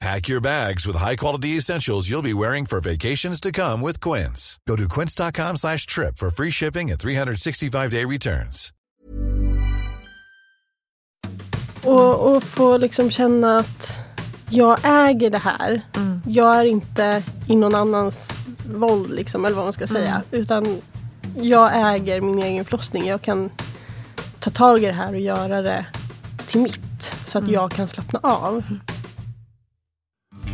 Pack 0.00 0.28
your 0.28 0.40
bags 0.40 0.86
with 0.86 0.96
high-quality 0.96 1.56
essentials 1.56 2.08
you'll 2.08 2.22
be 2.22 2.32
wearing 2.32 2.66
for 2.66 2.80
vacations 2.80 3.40
to 3.40 3.50
come 3.50 3.80
with 3.80 4.00
Quince. 4.00 4.60
Go 4.64 4.76
to 4.76 4.86
quince.com 4.88 5.56
slash 5.56 5.86
trip 5.86 6.16
for 6.18 6.30
free 6.30 6.50
shipping 6.52 6.90
and 6.90 7.00
365-day 7.00 8.04
returns. 8.04 8.72
Och, 11.84 12.36
och 12.36 12.42
få 12.42 12.76
liksom 12.76 13.10
känna 13.10 13.58
att 13.58 13.98
jag 14.50 14.78
äger 14.84 15.30
det 15.30 15.38
här. 15.38 15.82
Mm. 15.96 16.22
Jag 16.26 16.56
är 16.60 16.64
inte 16.64 17.22
i 17.48 17.56
någon 17.56 17.74
annans 17.74 18.28
våld, 18.74 19.10
liksom, 19.10 19.44
eller 19.44 19.56
vad 19.56 19.64
man 19.64 19.72
ska 19.72 19.86
säga. 19.86 20.22
Utan 20.30 20.80
jag 21.36 21.94
äger 21.94 22.20
min 22.20 22.42
egen 22.42 22.64
förlossning. 22.64 23.06
Jag 23.06 23.22
kan 23.22 23.50
ta 24.38 24.50
tag 24.50 24.82
i 24.82 24.86
det 24.86 24.92
här 24.92 25.14
och 25.14 25.20
göra 25.20 25.62
det 25.62 25.86
till 26.46 26.60
mitt. 26.60 27.16
Så 27.26 27.38
att 27.38 27.50
jag 27.50 27.70
kan 27.70 27.88
slappna 27.88 28.20
av. 28.22 28.62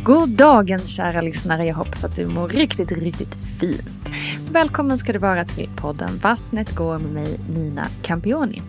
God 0.05 0.29
dagens 0.29 0.95
kära 0.95 1.21
lyssnare. 1.21 1.65
Jag 1.65 1.75
hoppas 1.75 2.03
att 2.03 2.15
du 2.15 2.27
mår 2.27 2.49
riktigt, 2.49 2.91
riktigt 2.91 3.35
fint. 3.59 4.09
Välkommen 4.51 4.97
ska 4.97 5.13
du 5.13 5.19
vara 5.19 5.45
till 5.45 5.69
podden 5.75 6.19
Vattnet 6.21 6.75
går 6.75 6.99
med 6.99 7.11
mig 7.11 7.39
Nina 7.49 7.87
Campioni. 8.01 8.61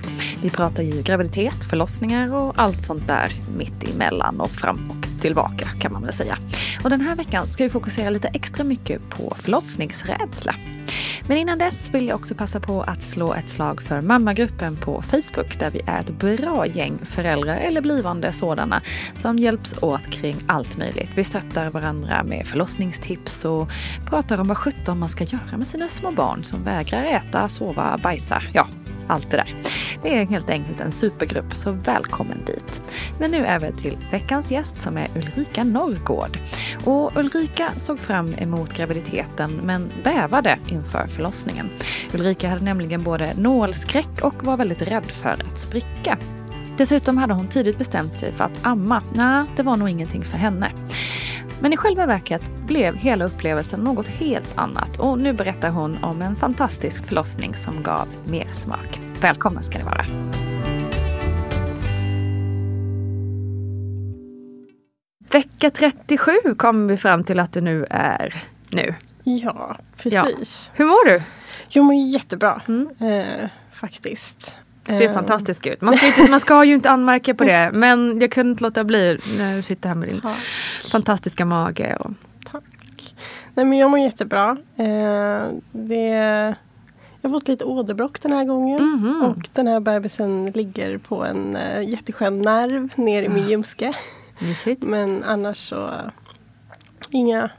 Vi 0.42 0.50
pratar 0.50 0.82
ju 0.82 1.02
graviditet, 1.02 1.64
förlossningar 1.70 2.34
och 2.34 2.52
allt 2.56 2.82
sånt 2.82 3.06
där 3.06 3.32
mitt 3.58 3.94
emellan 3.94 4.40
och 4.40 4.50
fram 4.50 4.90
och 4.90 5.05
tillbaka 5.20 5.68
kan 5.80 5.92
man 5.92 6.02
väl 6.02 6.12
säga. 6.12 6.38
Och 6.84 6.90
den 6.90 7.00
här 7.00 7.16
veckan 7.16 7.48
ska 7.48 7.64
vi 7.64 7.70
fokusera 7.70 8.10
lite 8.10 8.28
extra 8.28 8.64
mycket 8.64 9.10
på 9.10 9.34
förlossningsrädsla. 9.38 10.54
Men 11.28 11.38
innan 11.38 11.58
dess 11.58 11.94
vill 11.94 12.08
jag 12.08 12.16
också 12.16 12.34
passa 12.34 12.60
på 12.60 12.82
att 12.82 13.02
slå 13.02 13.34
ett 13.34 13.50
slag 13.50 13.82
för 13.82 14.00
mammagruppen 14.00 14.76
på 14.76 15.02
Facebook 15.02 15.58
där 15.58 15.70
vi 15.70 15.80
är 15.86 16.00
ett 16.00 16.10
bra 16.10 16.66
gäng 16.66 16.98
föräldrar 17.04 17.56
eller 17.56 17.80
blivande 17.80 18.32
sådana 18.32 18.82
som 19.18 19.38
hjälps 19.38 19.74
åt 19.82 20.10
kring 20.10 20.36
allt 20.46 20.76
möjligt. 20.76 21.10
Vi 21.14 21.24
stöttar 21.24 21.70
varandra 21.70 22.22
med 22.22 22.46
förlossningstips 22.46 23.44
och 23.44 23.70
pratar 24.06 24.38
om 24.40 24.48
vad 24.48 24.56
sjutton 24.56 24.98
man 24.98 25.08
ska 25.08 25.24
göra 25.24 25.56
med 25.56 25.66
sina 25.66 25.88
små 25.88 26.10
barn 26.10 26.44
som 26.44 26.64
vägrar 26.64 27.04
äta, 27.04 27.48
sova, 27.48 27.98
bajsa, 28.02 28.42
ja, 28.54 28.66
allt 29.08 29.30
det 29.30 29.36
där. 29.36 29.56
Det 30.02 30.18
är 30.18 30.26
helt 30.26 30.50
enkelt 30.50 30.80
en 30.80 30.92
supergrupp, 30.92 31.54
så 31.54 31.72
välkommen 31.72 32.44
dit. 32.44 32.82
Men 33.18 33.30
nu 33.30 33.46
över 33.46 33.72
till 33.72 33.98
veckans 34.10 34.50
gäst 34.50 34.82
som 34.82 34.96
är 34.96 35.08
Ulrika 35.16 35.64
Norrgård. 35.64 36.38
Och 36.84 37.16
Ulrika 37.16 37.70
såg 37.76 37.98
fram 37.98 38.34
emot 38.38 38.74
graviditeten 38.74 39.60
men 39.64 39.92
bävade 40.04 40.58
inför 40.68 41.06
förlossningen. 41.06 41.70
Ulrika 42.14 42.48
hade 42.48 42.64
nämligen 42.64 43.04
både 43.04 43.34
nålskräck 43.34 44.20
och 44.22 44.44
var 44.44 44.56
väldigt 44.56 44.82
rädd 44.82 45.06
för 45.06 45.42
att 45.46 45.58
spricka. 45.58 46.18
Dessutom 46.76 47.18
hade 47.18 47.34
hon 47.34 47.48
tidigt 47.48 47.78
bestämt 47.78 48.18
sig 48.18 48.32
för 48.32 48.44
att 48.44 48.66
amma. 48.66 49.02
Nej, 49.14 49.44
det 49.56 49.62
var 49.62 49.76
nog 49.76 49.88
ingenting 49.88 50.24
för 50.24 50.38
henne. 50.38 50.72
Men 51.60 51.72
i 51.72 51.76
själva 51.76 52.06
verket 52.06 52.52
blev 52.66 52.96
hela 52.96 53.24
upplevelsen 53.24 53.80
något 53.80 54.08
helt 54.08 54.58
annat 54.58 54.96
och 54.98 55.18
nu 55.18 55.32
berättar 55.32 55.70
hon 55.70 56.04
om 56.04 56.22
en 56.22 56.36
fantastisk 56.36 57.06
förlossning 57.06 57.54
som 57.54 57.82
gav 57.82 58.08
mer 58.26 58.48
smak. 58.52 59.00
Välkomna 59.20 59.62
ska 59.62 59.78
ni 59.78 59.84
vara. 59.84 60.06
Vecka 65.30 65.70
37 65.70 66.32
kommer 66.56 66.88
vi 66.88 66.96
fram 66.96 67.24
till 67.24 67.40
att 67.40 67.52
du 67.52 67.60
nu 67.60 67.86
är 67.90 68.42
nu. 68.70 68.94
Ja, 69.24 69.76
precis. 69.96 70.70
Hur 70.74 70.84
mår 70.84 71.08
du? 71.08 71.22
Jag 71.68 71.84
mår 71.84 71.94
jättebra. 71.94 72.62
Eh, 73.00 73.48
faktiskt. 73.72 74.58
Ser 74.92 75.08
Eh, 75.08 75.14
fantastisk 75.14 75.66
ut. 75.66 75.80
Man 75.80 75.96
ska, 75.96 76.06
inte, 76.06 76.30
man 76.30 76.40
ska 76.40 76.64
ju 76.64 76.74
inte 76.74 76.90
anmärka 76.90 77.34
på 77.34 77.44
det 77.44 77.70
men 77.74 78.20
jag 78.20 78.30
kunde 78.30 78.50
inte 78.50 78.62
låta 78.64 78.84
bli 78.84 79.18
när 79.38 79.56
du 79.56 79.62
sitter 79.62 79.88
här 79.88 79.96
med 79.96 80.08
din 80.08 80.20
tack. 80.20 80.38
fantastiska 80.92 81.44
mage. 81.44 81.96
Och... 82.00 82.10
Tack. 82.52 82.64
Nej 83.54 83.66
men 83.66 83.78
jag 83.78 83.90
mår 83.90 83.98
jättebra. 84.00 84.56
Eh, 84.76 85.46
det, 85.72 86.06
jag 87.20 87.30
har 87.30 87.38
fått 87.38 87.48
lite 87.48 87.64
åderbråck 87.64 88.22
den 88.22 88.32
här 88.32 88.44
gången. 88.44 88.84
Mhm. 88.84 89.22
Och 89.22 89.48
den 89.52 89.66
här 89.66 89.80
bebisen 89.80 90.46
ligger 90.46 90.98
på 90.98 91.24
en 91.24 91.56
uh, 91.56 91.88
jätteskön 91.88 92.42
nerv 92.42 92.90
ner 92.96 93.22
i 93.22 93.28
min 93.28 93.48
ljumske. 93.48 93.94
Men 94.80 95.24
annars 95.24 95.68
så 95.68 95.90
inga, 97.10 97.50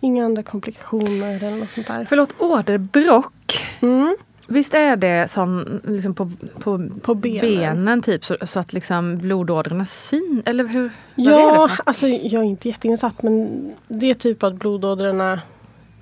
inga 0.00 0.24
andra 0.24 0.42
komplikationer 0.42 1.44
eller 1.44 1.56
något 1.56 1.70
sånt 1.70 1.86
där. 1.86 2.04
Förlåt, 2.08 2.34
åderbråck. 2.38 3.60
Mm. 3.80 4.16
Visst 4.46 4.74
är 4.74 4.96
det 4.96 5.30
som 5.30 5.80
liksom 5.84 6.14
på, 6.14 6.30
på, 6.60 6.90
På 7.02 7.14
benen. 7.14 8.02
typ 8.02 8.24
så, 8.24 8.36
så 8.42 8.60
att 8.60 8.72
liksom 8.72 9.18
blodådrorna 9.18 9.86
syn 9.86 10.42
eller 10.46 10.64
hur? 10.64 10.90
Ja, 11.14 11.70
alltså 11.86 12.06
jag 12.08 12.42
är 12.42 12.46
inte 12.46 12.68
jätteinsatt 12.68 13.22
men 13.22 13.72
det 13.88 14.10
är 14.10 14.14
typ 14.14 14.42
att 14.42 14.54
blodådrorna 14.54 15.40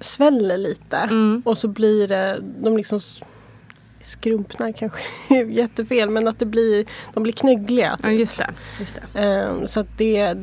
sväller 0.00 0.58
lite. 0.58 0.96
Mm. 0.96 1.42
Och 1.44 1.58
så 1.58 1.68
blir 1.68 2.08
det, 2.08 2.38
de 2.62 2.76
liksom 2.76 3.00
skrumpnar 4.00 4.72
kanske 4.72 5.00
jättefel 5.48 6.10
men 6.10 6.28
att 6.28 6.38
det 6.38 6.46
blir, 6.46 6.86
de 7.14 7.22
blir 7.22 7.32
knöggliga. 7.32 7.98
Ja 8.02 8.08
Typ. 8.08 8.18
just 8.18 8.38
det. 8.38 8.50
Just 8.80 9.00
det. 9.12 9.20
Ehm, 9.20 9.68
så 9.68 9.80
att 9.80 9.98
det 9.98 10.36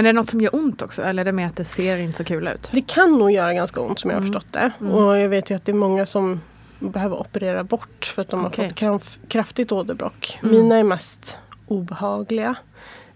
Men 0.00 0.06
är 0.06 0.12
det 0.12 0.16
något 0.20 0.30
som 0.30 0.40
gör 0.40 0.54
ont 0.54 0.82
också 0.82 1.02
eller 1.02 1.20
är 1.20 1.24
det 1.24 1.32
mer 1.32 1.46
att 1.46 1.56
det 1.56 1.64
ser 1.64 1.96
inte 1.98 2.16
så 2.18 2.24
kul 2.24 2.48
ut? 2.48 2.68
Det 2.72 2.80
kan 2.82 3.18
nog 3.18 3.30
göra 3.30 3.54
ganska 3.54 3.80
ont 3.80 3.98
som 4.00 4.10
jag 4.10 4.16
har 4.16 4.20
Mm. 4.22 4.32
förstått 4.32 4.52
det. 4.52 4.72
Och 4.86 5.18
jag 5.18 5.28
vet 5.28 5.50
ju 5.50 5.54
att 5.56 5.64
det 5.64 5.72
är 5.72 5.76
många 5.76 6.06
som 6.06 6.40
behöver 6.78 7.20
operera 7.20 7.64
bort 7.64 8.12
för 8.14 8.22
att 8.22 8.28
de 8.28 8.44
Okej. 8.46 8.64
har 8.64 8.68
fått 8.70 8.78
kraf- 8.78 9.18
kraftigt 9.28 9.72
åderbråck. 9.72 10.38
Mm. 10.42 10.54
Mina 10.54 10.76
är 10.76 10.84
mest 10.84 11.38
obehagliga. 11.66 12.54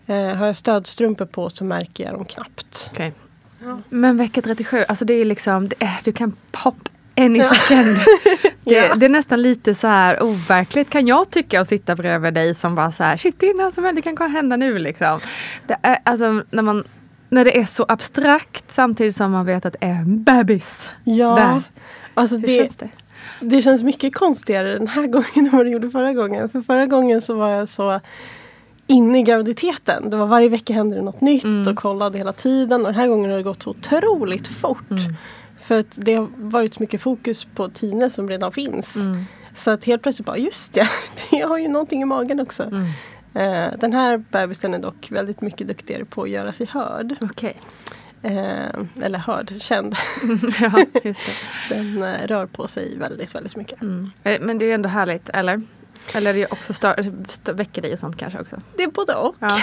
Eh, 0.07 0.17
har 0.35 0.47
jag 0.47 0.57
stödstrumpor 0.57 1.25
på 1.27 1.51
så 1.51 1.65
märker 1.65 2.05
jag 2.05 2.15
dem 2.15 2.25
knappt. 2.25 2.91
Okej. 2.93 3.13
Ja. 3.63 3.79
Men 3.89 4.17
vecka 4.17 4.43
37, 4.43 4.85
alltså 4.89 5.05
det 5.05 5.15
är 5.15 5.25
liksom, 5.25 5.69
det 5.69 5.77
är, 5.79 6.01
du 6.05 6.13
kan 6.13 6.37
pop 6.53 6.89
any 7.17 7.43
second. 7.43 7.97
Det, 8.65 8.75
Ja. 8.75 8.95
det 8.95 9.07
är 9.07 9.11
nästan 9.11 9.43
lite 9.43 9.75
så 9.75 9.87
här 9.87 10.23
overkligt 10.23 10.91
kan 10.91 11.07
jag 11.07 11.31
tycka 11.31 11.61
att 11.61 11.69
sitta 11.69 11.95
bredvid 11.97 12.35
dig 12.35 12.55
som 12.55 12.75
bara 12.75 12.93
så 12.93 13.05
här, 13.05 13.17
shit 13.17 13.35
det 13.39 13.47
är 13.51 13.55
något 13.65 13.75
som 13.75 13.85
helst, 13.85 14.03
det 14.05 14.17
kan 14.17 14.31
hända 14.31 14.57
nu 14.57 14.79
liksom. 14.79 15.21
Det 15.67 15.77
är, 15.83 15.99
alltså 16.05 16.43
när 16.51 16.63
man 16.63 16.85
när 17.29 17.45
det 17.45 17.59
är 17.59 17.65
så 17.65 17.85
abstrakt 17.89 18.75
samtidigt 18.75 19.17
som 19.17 19.33
man 19.33 19.47
vet 19.47 19.67
att 19.67 19.73
det 19.81 19.87
är 19.87 19.91
en 19.95 20.23
bebis. 20.23 20.91
Ja, 21.05 21.35
Där. 21.35 21.63
alltså 22.15 22.37
Hur 22.37 22.47
det, 22.47 22.57
känns 22.59 22.77
det? 22.77 22.89
det 23.41 23.63
känns 23.63 23.83
mycket 23.83 24.15
konstigare 24.15 24.79
den 24.79 24.89
här 24.89 25.07
gången 25.07 25.27
än 25.35 25.51
vad 25.57 25.67
det 25.67 25.71
gjorde 25.71 25.91
förra 25.91 26.13
gången. 26.13 26.49
För 26.49 26.63
förra 26.63 26.87
gången 26.87 27.21
så 27.21 27.35
var 27.37 27.49
jag 27.51 27.69
så 27.69 28.01
inne 28.87 29.19
i 29.19 29.23
graviditeten. 29.23 30.11
Det 30.11 30.17
var 30.17 30.27
varje 30.27 30.49
vecka 30.49 30.73
hände 30.73 30.97
det 30.97 31.03
något 31.03 31.21
nytt 31.21 31.45
Mm. 31.45 31.73
och 31.73 31.77
kollade 31.79 32.19
hela 32.19 32.33
tiden. 32.33 32.81
Och 32.81 32.87
den 32.87 33.01
här 33.01 33.07
gången 33.09 33.31
har 33.31 33.37
det 33.37 33.43
gått 33.43 33.63
så 33.63 33.71
otroligt 33.71 34.47
fort. 34.49 34.91
Mm. 34.91 35.15
För 35.65 35.81
att 35.81 35.87
det 35.95 36.15
har 36.15 36.29
varit 36.37 36.75
så 36.75 36.81
mycket 36.81 37.01
fokus 37.01 37.45
på 37.55 37.69
Tine 37.69 38.11
som 38.11 38.29
redan 38.29 38.53
finns. 38.53 38.97
Mm. 38.97 39.25
Så 39.55 39.71
att 39.71 39.85
helt 39.85 40.03
plötsligt 40.03 40.27
bara, 40.27 40.37
just 40.37 40.73
det, 40.73 40.89
jag 41.31 41.49
har 41.49 41.59
ju 41.59 41.69
någonting 41.69 42.03
i 42.03 42.05
magen 42.05 42.41
också. 42.41 42.63
Mm. 42.63 42.87
Eh, 43.35 43.79
den 43.79 43.93
här 43.93 44.19
bebisen 44.31 44.75
är 44.75 44.79
dock 44.79 45.09
väldigt 45.11 45.41
mycket 45.41 45.69
duktigare 45.69 46.05
på 46.05 46.23
att 46.23 46.31
göra 46.31 46.53
sig 46.53 46.67
hörd. 46.67 47.15
Okej. 47.21 47.57
Eh, 48.23 49.03
eller 49.03 49.19
hörd, 49.19 49.53
känd. 49.59 49.95
ja. 50.61 50.85
Den 51.69 52.03
eh, 52.03 52.27
rör 52.27 52.47
på 52.47 52.69
sig 52.69 52.99
väldigt, 52.99 53.35
väldigt 53.35 53.57
mycket. 53.57 53.83
Mm. 53.83 54.11
Eh, 54.25 54.41
Men 54.41 54.59
det 54.59 54.71
är 54.71 54.75
ändå 54.75 54.89
härligt, 54.89 55.29
eller? 55.29 55.63
Eller 56.13 56.31
är 56.31 56.35
det 56.35 56.47
också 56.47 56.73
stör, 56.73 57.53
väcker 57.53 57.83
dig 57.83 57.93
och 57.93 57.99
sånt 57.99 58.17
kanske 58.17 58.41
också? 58.41 58.57
Det 58.77 58.83
är 58.83 58.91
både 58.91 59.15
och. 59.15 59.35
Ja. 59.39 59.49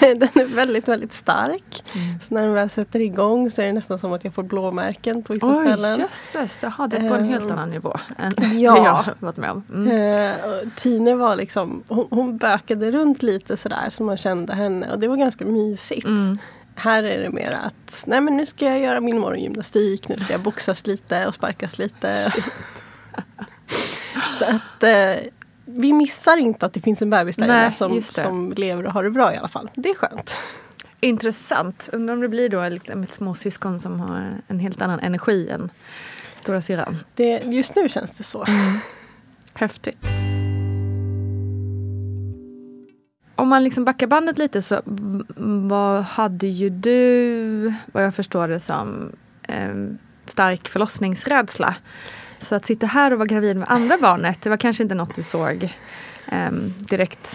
den 0.00 0.22
är 0.22 0.54
väldigt, 0.54 0.88
väldigt 0.88 1.12
stark. 1.12 1.84
Mm. 1.94 2.20
Så 2.20 2.34
när 2.34 2.42
den 2.42 2.54
väl 2.54 2.70
sätter 2.70 3.00
igång 3.00 3.50
så 3.50 3.62
är 3.62 3.66
det 3.66 3.72
nästan 3.72 3.98
som 3.98 4.12
att 4.12 4.24
jag 4.24 4.34
får 4.34 4.42
blåmärken 4.42 5.22
på 5.22 5.32
vissa 5.32 5.46
Oj, 5.46 5.66
ställen. 5.66 6.00
jösses. 6.00 6.58
Jaha, 6.62 6.86
det 6.86 6.96
är 6.96 7.08
på 7.08 7.14
en 7.14 7.24
helt 7.24 7.44
Ehm, 7.44 7.52
annan 7.52 7.70
nivå 7.70 7.96
än 8.18 8.32
ja. 8.60 8.76
jag 8.84 8.92
har 8.92 9.14
varit 9.18 9.36
med 9.36 9.50
om. 9.50 9.62
Mm. 9.74 10.34
Och 10.44 10.76
Tine 10.76 11.14
var 11.14 11.36
liksom, 11.36 11.82
hon, 11.88 12.06
hon 12.10 12.36
bökade 12.36 12.90
runt 12.90 13.22
lite 13.22 13.56
sådär 13.56 13.88
så 13.90 14.02
man 14.02 14.16
kände 14.16 14.54
henne 14.54 14.92
och 14.92 14.98
det 14.98 15.08
var 15.08 15.16
ganska 15.16 15.44
mysigt. 15.44 16.06
Mm. 16.06 16.38
Här 16.74 17.02
är 17.02 17.18
det 17.22 17.30
mer 17.30 17.58
att, 17.66 18.02
nej 18.06 18.20
men 18.20 18.36
nu 18.36 18.46
ska 18.46 18.64
jag 18.64 18.80
göra 18.80 19.00
min 19.00 19.18
morgongymnastik, 19.18 20.08
nu 20.08 20.16
ska 20.16 20.32
jag 20.32 20.40
boxas 20.40 20.86
lite 20.86 21.26
och 21.26 21.34
sparkas 21.34 21.78
lite. 21.78 22.32
så 24.38 24.44
att 24.44 24.82
eh, 24.82 25.14
vi 25.76 25.92
missar 25.92 26.36
inte 26.36 26.66
att 26.66 26.72
det 26.72 26.80
finns 26.80 27.02
en 27.02 27.10
bebis 27.10 27.36
där 27.36 27.46
Nej, 27.46 27.72
som, 27.72 28.02
som 28.02 28.52
lever 28.56 28.86
och 28.86 28.92
har 28.92 29.04
det 29.04 29.10
bra 29.10 29.34
i 29.34 29.36
alla 29.36 29.48
fall. 29.48 29.70
Det 29.74 29.88
är 29.88 29.94
skönt. 29.94 30.34
Intressant. 31.00 31.88
Undrar 31.92 32.14
om 32.14 32.20
det 32.20 32.28
blir 32.28 32.48
då 32.48 32.68
liksom 32.68 33.02
ett 33.02 33.12
småsyskon 33.12 33.80
som 33.80 34.00
har 34.00 34.42
en 34.48 34.60
helt 34.60 34.82
annan 34.82 35.00
energi 35.00 35.48
än 35.48 35.70
stora 36.36 36.62
syrran. 36.62 36.96
Det, 37.14 37.38
just 37.44 37.74
nu 37.76 37.88
känns 37.88 38.12
det 38.12 38.24
så. 38.24 38.46
Häftigt. 39.52 39.98
Om 43.34 43.48
man 43.48 43.64
liksom 43.64 43.84
backar 43.84 44.06
bandet 44.06 44.38
lite 44.38 44.62
så 44.62 44.80
vad 45.66 46.02
hade 46.02 46.46
ju 46.46 46.70
du, 46.70 47.74
vad 47.92 48.04
jag 48.04 48.14
förstår 48.14 48.48
det 48.48 48.60
som, 48.60 49.12
em, 49.42 49.98
stark 50.26 50.68
förlossningsrädsla. 50.68 51.74
Så 52.40 52.54
att 52.54 52.66
sitta 52.66 52.86
här 52.86 53.10
och 53.12 53.18
vara 53.18 53.26
gravid 53.26 53.56
med 53.56 53.70
andra 53.70 53.98
barnet, 53.98 54.42
det 54.42 54.50
var 54.50 54.56
kanske 54.56 54.82
inte 54.82 54.94
något 54.94 55.14
du 55.14 55.22
såg 55.22 55.74
em, 56.26 56.74
direkt 56.78 57.30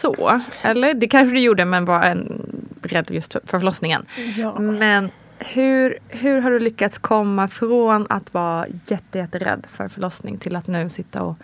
så. 0.00 0.40
Eller 0.62 0.94
det 0.94 1.08
kanske 1.08 1.34
du 1.34 1.40
gjorde 1.40 1.64
men 1.64 1.84
var 1.84 2.02
en, 2.02 2.42
rädd 2.82 3.06
just 3.10 3.32
för 3.32 3.40
för 3.44 3.58
förlossningen. 3.58 4.06
Ja. 4.36 4.58
Men 4.60 5.10
hur, 5.38 5.98
hur 6.08 6.40
har 6.40 6.50
du 6.50 6.58
lyckats 6.58 6.98
komma 6.98 7.48
från 7.48 8.06
att 8.08 8.34
vara 8.34 8.66
jätte, 8.86 9.18
jätterädd 9.18 9.66
för 9.72 9.88
förlossning 9.88 10.38
till 10.38 10.56
att 10.56 10.66
nu 10.66 10.90
sitta 10.90 11.22
och 11.22 11.36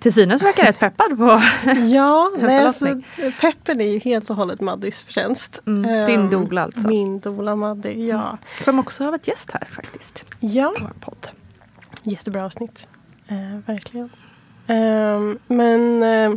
till 0.00 0.12
synes 0.12 0.42
verkar 0.42 0.64
rätt 0.64 0.78
peppad 0.78 1.18
på 1.18 1.40
Ja, 1.70 2.30
En 2.38 2.46
nej, 2.46 2.58
alltså, 2.58 3.02
peppen 3.40 3.80
är 3.80 3.92
ju 3.92 3.98
helt 3.98 4.30
och 4.30 4.36
hållet 4.36 4.60
Maddys 4.60 5.02
förtjänst. 5.02 5.60
Mm, 5.66 6.06
din 6.06 6.20
Ehm, 6.20 6.30
doula 6.30 6.62
alltså. 6.62 6.88
Min 6.88 7.20
doula 7.20 7.56
Maddy, 7.56 8.06
ja. 8.08 8.38
Som 8.60 8.78
också 8.78 9.04
har 9.04 9.10
varit 9.10 9.28
gäst 9.28 9.50
här 9.52 9.68
faktiskt. 9.70 10.26
Ja, 10.40 10.74
I 10.78 10.82
vår 10.82 10.92
podd. 11.00 11.28
Jättebra 12.10 12.44
avsnitt. 12.44 12.88
Eh, 13.28 13.58
verkligen. 13.66 14.10
Ehm, 14.66 15.38
men 15.46 16.02
eh, 16.02 16.34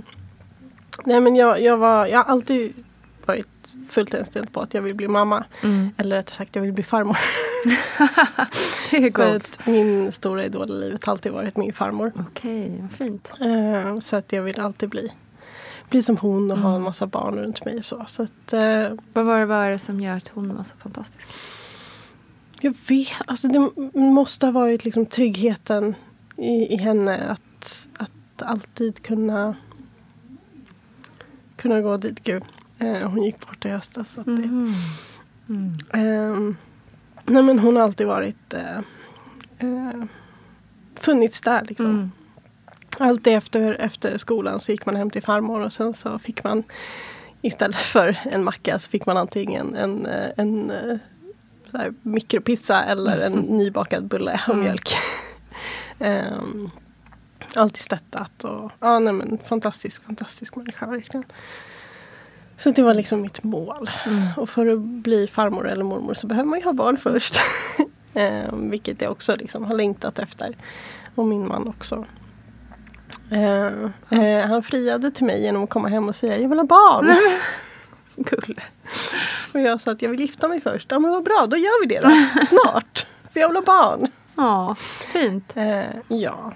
nej, 1.05 1.21
men 1.21 1.35
jag, 1.35 1.61
jag, 1.61 1.77
var, 1.77 2.05
jag 2.05 2.17
har 2.17 2.25
alltid 2.25 2.73
varit 3.25 3.47
fullt 3.89 4.13
inställd 4.13 4.51
på 4.51 4.61
att 4.61 4.73
jag 4.73 4.81
vill 4.81 4.95
bli 4.95 5.07
mamma. 5.07 5.43
Mm. 5.63 5.89
Eller 5.97 6.15
rättare 6.15 6.35
sagt, 6.35 6.55
jag 6.55 6.61
vill 6.63 6.73
bli 6.73 6.83
farmor. 6.83 7.17
Det 8.91 8.97
är 8.97 9.09
gott. 9.09 9.59
min 9.65 10.11
stora 10.11 10.45
idol 10.45 10.69
i 10.69 10.73
livet 10.73 11.05
har 11.05 11.11
alltid 11.11 11.31
varit 11.31 11.57
min 11.57 11.73
farmor. 11.73 12.11
Okej, 12.29 12.77
vad 12.81 12.91
fint. 12.91 13.31
Eh, 13.41 13.99
så 13.99 14.15
att 14.15 14.33
jag 14.33 14.43
vill 14.43 14.59
alltid 14.59 14.89
bli, 14.89 15.11
bli 15.89 16.03
som 16.03 16.17
hon 16.17 16.51
och 16.51 16.57
ha 16.57 16.75
en 16.75 16.81
massa 16.81 17.07
barn 17.07 17.35
runt 17.35 17.65
mig. 17.65 17.83
Så, 17.83 18.05
så 18.07 18.23
att, 18.23 18.53
eh, 18.53 18.87
Vad 19.13 19.25
var 19.25 19.39
det, 19.39 19.45
vad 19.45 19.65
är 19.65 19.69
det 19.69 19.79
som 19.79 20.01
gör 20.01 20.17
att 20.17 20.27
hon 20.27 20.55
var 20.55 20.63
så 20.63 20.75
fantastisk? 20.77 21.27
Jag 22.61 22.75
vet, 22.87 23.07
alltså 23.25 23.47
det 23.47 23.71
måste 23.99 24.45
ha 24.45 24.51
varit 24.51 24.85
liksom 24.85 25.05
tryggheten 25.05 25.95
i, 26.37 26.73
i 26.73 26.77
henne. 26.77 27.17
Att, 27.29 27.87
att 27.97 28.41
alltid 28.41 29.03
kunna, 29.03 29.55
kunna 31.55 31.81
gå 31.81 31.97
dit. 31.97 32.23
Gud, 32.23 32.43
eh, 32.79 33.09
hon 33.09 33.23
gick 33.23 33.47
bort 33.47 33.65
i 33.65 33.69
höstas. 33.69 34.11
Så 34.13 34.21
Mhm. 34.21 34.73
Mm. 35.49 35.73
Ehm, 35.93 36.57
nej 37.25 37.43
men 37.43 37.59
hon 37.59 37.75
har 37.75 37.83
alltid 37.83 38.07
varit 38.07 38.53
eh, 38.53 38.77
eh, 39.57 40.03
funnits 40.95 41.41
där 41.41 41.65
liksom. 41.65 41.85
Mm. 41.85 42.11
Alltid 42.99 43.33
efter, 43.33 43.73
efter 43.73 44.17
skolan 44.17 44.59
så 44.59 44.71
gick 44.71 44.85
man 44.85 44.95
hem 44.95 45.09
till 45.09 45.23
farmor 45.23 45.65
och 45.65 45.73
sen 45.73 45.93
så 45.93 46.19
fick 46.19 46.43
man 46.43 46.63
istället 47.41 47.75
för 47.75 48.17
en 48.23 48.43
macka 48.43 48.79
så 48.79 48.89
fick 48.89 49.05
man 49.05 49.17
antingen 49.17 49.75
en, 49.75 50.05
eh, 50.05 50.29
en, 50.37 50.71
eh, 50.71 50.97
här 51.77 51.93
mikropizza 52.01 52.83
eller 52.83 53.25
en 53.25 53.33
nybakad 53.57 54.03
bulle 54.07 54.41
och 54.47 54.53
Mm. 54.53 54.63
mjölk. 54.65 54.89
Ehm, 55.99 56.69
alltid 57.55 57.81
stöttat 57.83 58.43
och 58.43 58.71
ja, 58.79 58.99
nej 58.99 59.13
men 59.13 59.37
fantastisk, 59.45 60.03
fantastisk 60.05 60.55
människa 60.55 60.85
verkligen. 60.85 61.23
Så 62.57 62.71
det 62.71 62.81
var 62.83 62.93
liksom 62.93 63.21
mitt 63.21 63.43
mål. 63.43 63.89
Mm. 64.05 64.27
Och 64.37 64.49
för 64.49 64.67
att 64.67 64.79
bli 64.79 65.27
farmor 65.27 65.67
eller 65.67 65.83
mormor 65.83 66.13
så 66.13 66.27
behöver 66.27 66.49
man 66.49 66.59
ju 66.59 66.65
ha 66.65 66.73
barn 66.73 66.97
först. 66.97 67.35
Ehm, 68.13 68.69
vilket 68.69 69.01
jag 69.01 69.11
också 69.11 69.35
liksom 69.35 69.63
har 69.65 69.75
längtat 69.75 70.19
efter. 70.19 70.57
Och 71.15 71.25
min 71.27 71.47
man 71.47 71.67
också. 71.67 72.05
Ehm, 73.31 73.91
eh, 74.09 74.47
han 74.47 74.63
friade 74.63 75.11
till 75.11 75.25
mig 75.25 75.41
genom 75.43 75.63
att 75.63 75.69
komma 75.69 75.87
hem 75.87 76.09
och 76.09 76.15
säga 76.15 76.37
jag 76.37 76.49
vill 76.49 76.57
ha 76.59 76.65
barn. 76.65 77.15
Gull. 78.23 78.61
och 79.53 79.59
jag 79.59 79.81
sa 79.81 79.91
att 79.91 80.01
jag 80.01 80.09
vill 80.09 80.19
gifta 80.19 80.47
mig 80.47 80.61
först. 80.61 80.91
Ja 80.91 80.99
men 80.99 81.11
vad 81.11 81.23
bra, 81.23 81.47
då 81.49 81.57
gör 81.57 81.81
vi 81.87 81.95
det 81.95 81.99
då. 82.01 82.45
Snart. 82.45 83.05
För 83.33 83.39
jag 83.39 83.47
vill 83.47 83.57
ha 83.57 83.63
barn. 83.63 84.07
Ja, 84.35 84.75
fint. 85.13 85.51
Eh, 85.55 85.83
ja. 86.07 86.53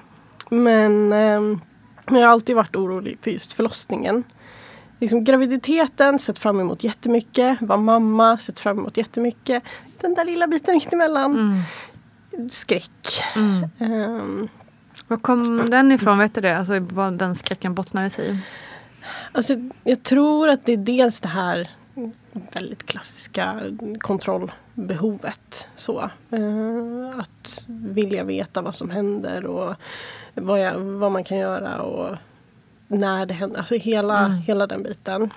Men 0.50 1.13
ehm, 1.13 1.60
jag 2.05 2.15
har 2.15 2.27
alltid 2.27 2.55
varit 2.55 2.75
orolig 2.75 3.17
för 3.22 3.31
just 3.31 3.53
förlossningen. 3.53 4.24
Liksom 5.00 5.24
graviditeten, 5.24 6.19
sett 6.19 6.39
fram 6.39 6.60
emot 6.60 6.84
jättemycket. 6.84 7.57
Var 7.62 7.77
mamma, 7.77 8.38
sett 8.38 8.60
fram 8.60 8.79
emot 8.79 8.98
jättemycket. 8.98 9.63
Den 10.01 10.13
där 10.13 10.25
lilla 10.25 10.48
biten 10.48 10.75
mittemellan. 10.75 11.31
Mm. 11.31 11.62
Skräck. 12.51 13.24
Mm. 13.36 13.69
Ehm, 13.79 14.48
Var 15.07 15.17
kom 15.17 15.69
den 15.69 15.91
ifrån? 15.91 16.17
Vet 16.17 16.36
du 16.36 16.41
det? 16.41 16.57
Alltså 16.57 16.79
vad 16.79 17.13
den 17.13 17.36
skräcken 17.36 17.74
bottnade 17.74 18.10
sig 18.10 18.29
i? 18.31 18.38
Alltså, 19.31 19.53
jag 19.83 20.03
tror 20.03 20.50
att 20.50 20.65
det 20.65 20.74
är 20.74 20.77
dels 20.77 21.19
det 21.19 21.27
här 21.27 21.69
väldigt 22.53 22.85
klassiska 22.85 23.62
kontrollbehovet. 24.00 25.67
Så. 25.75 26.00
Eh, 26.31 27.19
att 27.19 27.65
vilja 27.67 28.24
veta 28.24 28.62
vad 28.62 28.75
som 28.75 28.89
händer 28.89 29.45
och 29.45 29.74
vad, 30.33 30.59
jag, 30.62 30.75
vad 30.79 31.12
man 31.12 31.24
kan 31.24 31.38
göra 31.38 31.81
och 31.81 32.15
när 32.88 33.25
det 33.25 33.33
händer. 33.33 33.57
Alltså 33.59 33.75
hela, 33.75 34.19
Mm. 34.25 34.38
hela 34.38 34.67
den 34.67 34.83
biten. 34.83 35.33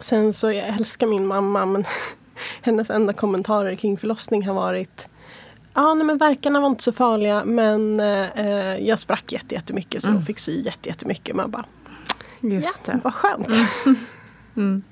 Sen 0.00 0.32
så 0.32 0.52
jag 0.52 0.68
älskar 0.68 1.06
min 1.06 1.26
mamma 1.26 1.66
men 1.66 1.84
hennes 2.62 2.90
enda 2.90 3.12
kommentarer 3.12 3.74
kring 3.74 3.96
förlossning 3.98 4.46
har 4.46 4.54
varit 4.54 5.08
Ja, 5.74 5.94
nej, 5.94 6.06
men 6.06 6.18
verkarna 6.18 6.60
var 6.60 6.66
inte 6.68 6.82
så 6.84 6.92
farliga 6.92 7.44
men 7.44 8.00
eh, 8.00 8.76
jag 8.88 8.98
sprack 8.98 9.32
jätte- 9.32 9.54
jättemycket 9.54 10.02
så 10.02 10.08
Mm. 10.08 10.20
de 10.20 10.26
fick 10.26 10.38
sy 10.38 10.60
jätte- 10.62 10.88
jättemycket. 10.88 11.36
Man 11.36 11.50
bara, 11.50 11.64
Just 12.40 12.80
ja, 12.86 12.92
det. 12.92 13.00
vad 13.04 13.14
skönt. 13.14 13.48
Mm. 14.56 14.82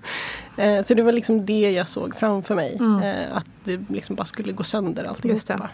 Eh, 0.57 0.85
så 0.85 0.95
det 0.95 1.03
var 1.03 1.13
liksom 1.13 1.47
det 1.47 1.71
jag 1.71 1.89
såg 1.89 2.17
framför 2.17 2.55
mig. 2.55 2.77
Mm. 2.81 3.03
Eh, 3.03 3.37
att 3.37 3.47
det 3.65 3.81
liksom 3.89 4.17
bara 4.17 4.25
skulle 4.27 4.53
gå 4.53 4.65
sönder 4.65 5.05
alltihopa. 5.05 5.69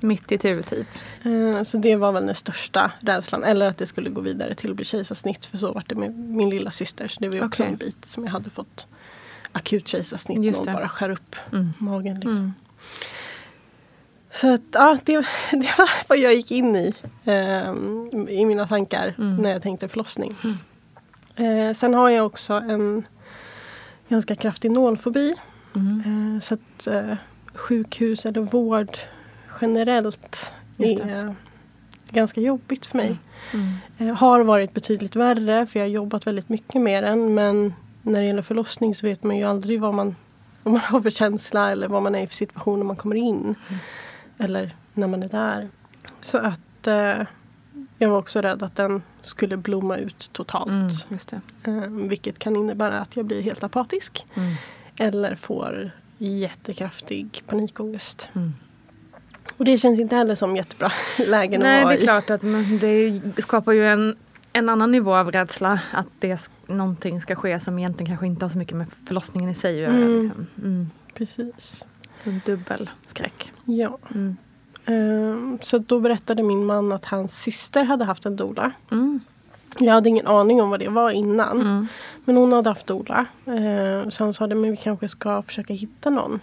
Mitt 0.00 0.32
i 0.32 0.38
tur 0.38 0.62
typ. 0.62 0.86
Eh, 1.22 1.62
Så 1.64 1.78
det 1.78 1.96
var 1.96 2.12
väl 2.12 2.26
den 2.26 2.34
största 2.34 2.90
rädslan. 3.00 3.44
Eller 3.44 3.68
att 3.68 3.78
det 3.78 3.86
skulle 3.86 4.10
gå 4.10 4.20
vidare 4.20 4.54
till 4.54 4.70
att 4.70 4.76
bli 4.76 4.84
kejsarsnitt. 4.84 5.46
För 5.46 5.58
så 5.58 5.72
var 5.72 5.84
det 5.86 5.94
med 5.94 6.18
min 6.18 6.50
lilla 6.50 6.70
syster. 6.70 7.08
Så 7.08 7.20
det 7.20 7.28
var 7.28 7.34
ju 7.36 7.44
också 7.44 7.62
Okej. 7.62 7.72
en 7.72 7.78
bit 7.78 8.04
som 8.06 8.24
jag 8.24 8.30
hade 8.30 8.50
fått 8.50 8.86
akut 9.52 9.88
kejsarsnitt. 9.88 10.44
Just 10.44 10.64
Någon 10.64 10.74
bara 10.74 10.88
skär 10.88 11.10
upp 11.10 11.36
Mm. 11.52 11.72
magen. 11.78 12.14
Liksom. 12.14 12.32
Mm. 12.36 12.52
Så 14.32 14.54
att, 14.54 14.60
ja, 14.72 14.98
det, 15.04 15.12
det 15.50 15.74
var 15.78 15.90
vad 16.08 16.18
jag 16.18 16.34
gick 16.34 16.50
in 16.50 16.76
i. 16.76 16.94
eh, 17.24 17.72
I 18.28 18.44
mina 18.46 18.66
tankar 18.66 19.14
Mm. 19.18 19.36
när 19.36 19.50
jag 19.50 19.62
tänkte 19.62 19.88
förlossning. 19.88 20.36
Eh, 21.38 21.74
sen 21.74 21.94
har 21.94 22.10
jag 22.10 22.26
också 22.26 22.52
en 22.52 23.06
ganska 24.08 24.34
kraftig 24.34 24.70
nålfobi. 24.70 25.34
Mm. 25.76 26.34
Eh, 26.34 26.40
så 26.40 26.54
att 26.54 26.86
eh, 26.86 27.14
sjukhus 27.54 28.26
eller 28.26 28.40
vård 28.40 28.90
generellt 29.60 30.52
är 30.78 31.34
ganska 32.10 32.40
jobbigt 32.40 32.86
för 32.86 32.96
mig. 32.96 33.16
Mm. 33.52 33.74
Eh, 33.98 34.16
har 34.16 34.40
varit 34.40 34.74
betydligt 34.74 35.16
värre 35.16 35.66
för 35.66 35.78
jag 35.78 35.86
har 35.86 35.90
jobbat 35.90 36.26
väldigt 36.26 36.48
mycket 36.48 36.82
med 36.82 37.04
den. 37.04 37.34
Men 37.34 37.74
när 38.02 38.20
det 38.20 38.26
gäller 38.26 38.42
förlossning 38.42 38.94
så 38.94 39.06
vet 39.06 39.22
man 39.22 39.36
ju 39.36 39.44
aldrig 39.44 39.80
vad 39.80 39.94
man, 39.94 40.16
vad 40.62 40.72
man 40.72 40.82
har 40.82 41.00
för 41.00 41.10
känsla 41.10 41.70
eller 41.70 41.88
vad 41.88 42.02
man 42.02 42.14
är 42.14 42.22
i 42.22 42.26
för 42.26 42.34
situation 42.34 42.78
när 42.78 42.86
man 42.86 42.96
kommer 42.96 43.16
in. 43.16 43.54
Eller 44.38 44.76
när 44.94 45.06
man 45.06 45.22
är 45.22 45.28
där. 45.28 45.68
Så 46.20 46.38
att 46.38 46.86
eh, 46.86 47.26
jag 47.98 48.10
var 48.10 48.18
också 48.18 48.40
rädd 48.40 48.62
att 48.62 48.76
den 48.76 49.02
skulle 49.22 49.56
blomma 49.56 49.96
ut 49.96 50.30
totalt. 50.32 50.72
Mm. 50.72 50.88
Just 51.08 51.28
det. 51.28 51.40
Eh, 51.70 51.90
vilket 51.90 52.38
kan 52.38 52.56
innebära 52.56 52.98
att 52.98 53.16
jag 53.16 53.26
blir 53.26 53.42
helt 53.42 53.64
apatisk. 53.64 54.26
Mm. 54.34 54.54
Eller 54.96 55.34
får 55.34 55.90
jättekraftig 56.18 57.42
panikångest. 57.46 58.28
Mm. 58.32 58.52
Och 59.56 59.64
det 59.64 59.78
känns 59.78 60.00
inte 60.00 60.16
heller 60.16 60.34
som 60.34 60.56
jättebra 60.56 60.92
lägen 61.26 61.60
Nej, 61.60 61.76
att 61.76 61.80
det 61.80 61.84
vara 61.84 61.94
är 61.94 61.98
i. 61.98 62.02
klart 62.02 62.30
att 62.30 62.42
men 62.42 62.78
det, 62.78 62.86
är 62.86 63.20
det 63.36 63.42
skapar 63.42 63.72
ju 63.72 63.88
en, 63.88 64.16
en 64.52 64.68
annan 64.68 64.92
nivå 64.92 65.14
av 65.14 65.32
rädsla. 65.32 65.80
Att 65.92 66.06
det, 66.18 66.50
någonting 66.66 67.20
ska 67.20 67.34
ske 67.34 67.60
som 67.60 67.78
egentligen 67.78 68.06
kanske 68.10 68.26
inte 68.26 68.44
har 68.44 68.50
så 68.50 68.58
mycket 68.58 68.76
med 68.76 68.86
förlossningen 69.06 69.50
i 69.50 69.54
sig 69.54 69.74
att 69.74 69.92
göra. 69.92 70.02
Mm. 70.04 70.22
Liksom. 70.22 70.46
Mm. 70.58 70.90
Precis. 71.14 71.84
Så 72.24 72.30
en 72.30 72.40
dubbel 72.46 72.90
skräck. 73.06 73.52
Ja. 73.64 73.98
Mm. 74.14 74.36
Ehm, 74.88 75.58
så 75.62 75.78
då 75.78 76.00
berättade 76.00 76.42
min 76.42 76.66
man 76.66 76.92
att 76.92 77.04
hans 77.04 77.40
syster 77.42 77.84
hade 77.84 78.04
haft 78.04 78.26
en 78.26 78.36
doula. 78.36 78.72
Mm. 78.90 79.20
Jag 79.78 79.92
hade 79.92 80.08
ingen 80.08 80.26
aning 80.26 80.62
om 80.62 80.70
vad 80.70 80.80
det 80.80 80.88
var 80.88 81.10
innan. 81.10 81.60
Mm. 81.60 81.86
Men 82.24 82.36
hon 82.36 82.52
hade 82.52 82.70
haft 82.70 82.86
doula. 82.86 83.26
Ehm, 83.46 84.10
så 84.10 84.24
han 84.24 84.34
sa 84.34 84.46
men 84.46 84.70
vi 84.70 84.76
kanske 84.76 85.08
ska 85.08 85.42
försöka 85.42 85.74
hitta 85.74 86.10
någon. 86.10 86.40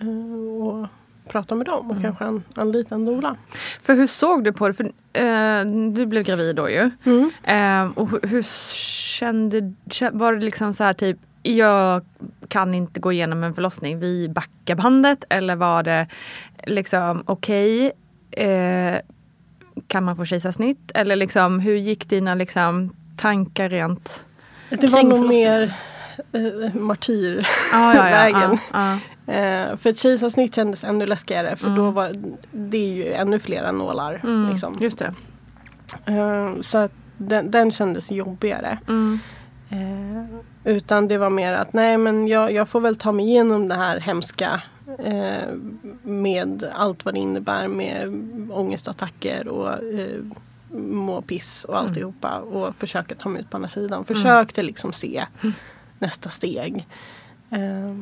ehm, 0.00 0.48
och 0.62 0.86
prata 1.28 1.54
med 1.54 1.66
dem 1.66 1.90
och 1.90 2.00
kanske 2.02 2.24
an, 2.24 2.42
anlita 2.54 2.94
en 2.94 3.04
doula. 3.04 3.36
För 3.82 3.94
hur 3.94 4.06
såg 4.06 4.44
du 4.44 4.52
på 4.52 4.68
det? 4.68 4.74
För, 4.74 4.84
eh, 5.12 5.64
du 5.92 6.06
blev 6.06 6.22
gravid 6.24 6.56
då 6.56 6.70
ju. 6.70 6.90
Mm. 7.04 7.30
Eh, 7.42 7.98
och 7.98 8.10
hur, 8.10 8.20
hur 8.28 8.42
kände 8.72 9.60
kä- 9.90 10.18
Var 10.18 10.32
det 10.32 10.40
liksom 10.44 10.72
så 10.74 10.84
här 10.84 10.92
typ 10.92 11.18
jag 11.44 12.02
kan 12.48 12.74
inte 12.74 13.00
gå 13.00 13.12
igenom 13.12 13.44
en 13.44 13.54
förlossning, 13.54 13.98
vi 13.98 14.28
backar 14.28 14.74
bandet? 14.74 15.24
Eller 15.30 15.56
var 15.56 15.82
det 15.82 16.06
liksom 16.66 17.22
okej, 17.26 17.92
eh, 18.30 18.96
kan 19.88 20.04
man 20.04 20.16
få 20.16 20.24
kejsarsnitt? 20.24 20.90
Eller 20.94 21.16
liksom 21.16 21.60
hur 21.60 21.74
gick 21.76 22.08
dina 22.08 22.34
liksom 22.34 22.96
tankar 23.16 23.68
rent? 23.68 24.24
Det 24.68 24.86
var 24.86 25.02
nog 25.02 25.28
mer 25.28 25.74
eh, 26.32 26.74
martyr. 26.74 27.46
Ah, 27.72 27.94
ja, 27.94 28.08
ja, 28.08 28.10
Vägen. 28.10 28.58
ja, 28.72 28.92
ja. 29.26 29.32
Eh, 29.32 29.76
för 29.76 29.90
ett 29.90 29.98
kejsarsnitt 29.98 30.54
kändes 30.54 30.84
ännu 30.84 31.06
läskigare 31.06 31.56
för 31.56 31.66
Mm. 31.66 31.78
då 31.78 31.90
var 31.90 32.10
det 32.52 32.78
är 32.78 32.94
ju 32.94 33.12
ännu 33.12 33.38
flera 33.38 33.72
nålar. 33.72 34.20
Mm, 34.24 34.50
Liksom. 34.50 34.76
Just 34.80 34.98
det. 34.98 35.12
Eh, 36.06 36.60
så 36.60 36.88
den, 37.16 37.50
den 37.50 37.72
kändes 37.72 38.10
jobbigare. 38.10 38.78
Mm. 38.88 39.18
Eh, 39.70 40.24
utan 40.64 41.08
det 41.08 41.18
var 41.18 41.30
mer 41.30 41.52
att 41.52 41.72
nej 41.72 41.98
men 41.98 42.28
jag, 42.28 42.52
jag 42.52 42.68
får 42.68 42.80
väl 42.80 42.96
ta 42.96 43.12
mig 43.12 43.24
igenom 43.24 43.68
det 43.68 43.74
här 43.74 44.00
hemska. 44.00 44.62
Eh, 44.98 45.54
med 46.02 46.64
allt 46.72 47.04
vad 47.04 47.14
det 47.14 47.20
innebär 47.20 47.68
med 47.68 48.08
ångestattacker 48.50 49.48
och 49.48 49.68
eh, 49.72 50.20
må 50.78 51.22
piss 51.22 51.64
och 51.64 51.78
alltihopa. 51.78 52.38
Och 52.40 52.76
försöka 52.76 53.14
ta 53.14 53.28
mig 53.28 53.40
ut 53.40 53.50
på 53.50 53.56
andra 53.56 53.68
sidan. 53.68 54.04
Försökte 54.04 54.62
liksom 54.62 54.92
se 54.92 55.26
nästa 55.98 56.30
steg. 56.30 56.86
Eh, 57.50 57.94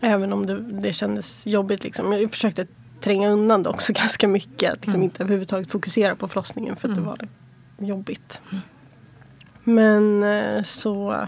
även 0.00 0.32
om 0.32 0.46
det, 0.46 0.58
det 0.58 0.92
kändes 0.92 1.46
jobbigt. 1.46 1.84
Liksom. 1.84 2.12
Jag 2.12 2.30
försökte 2.30 2.66
tränga 3.00 3.28
undan 3.28 3.62
det 3.62 3.68
också 3.68 3.92
ganska 3.96 4.28
mycket. 4.28 4.72
Att 4.72 4.80
liksom 4.80 5.02
inte 5.02 5.22
överhuvudtaget 5.22 5.70
fokusera 5.70 6.16
på 6.16 6.28
förlossningen 6.28 6.76
för 6.76 6.88
att 6.88 6.94
det 6.94 7.00
var 7.00 7.28
jobbigt. 7.78 8.40
Men 9.64 10.22
eh, 10.22 10.62
så 10.62 11.26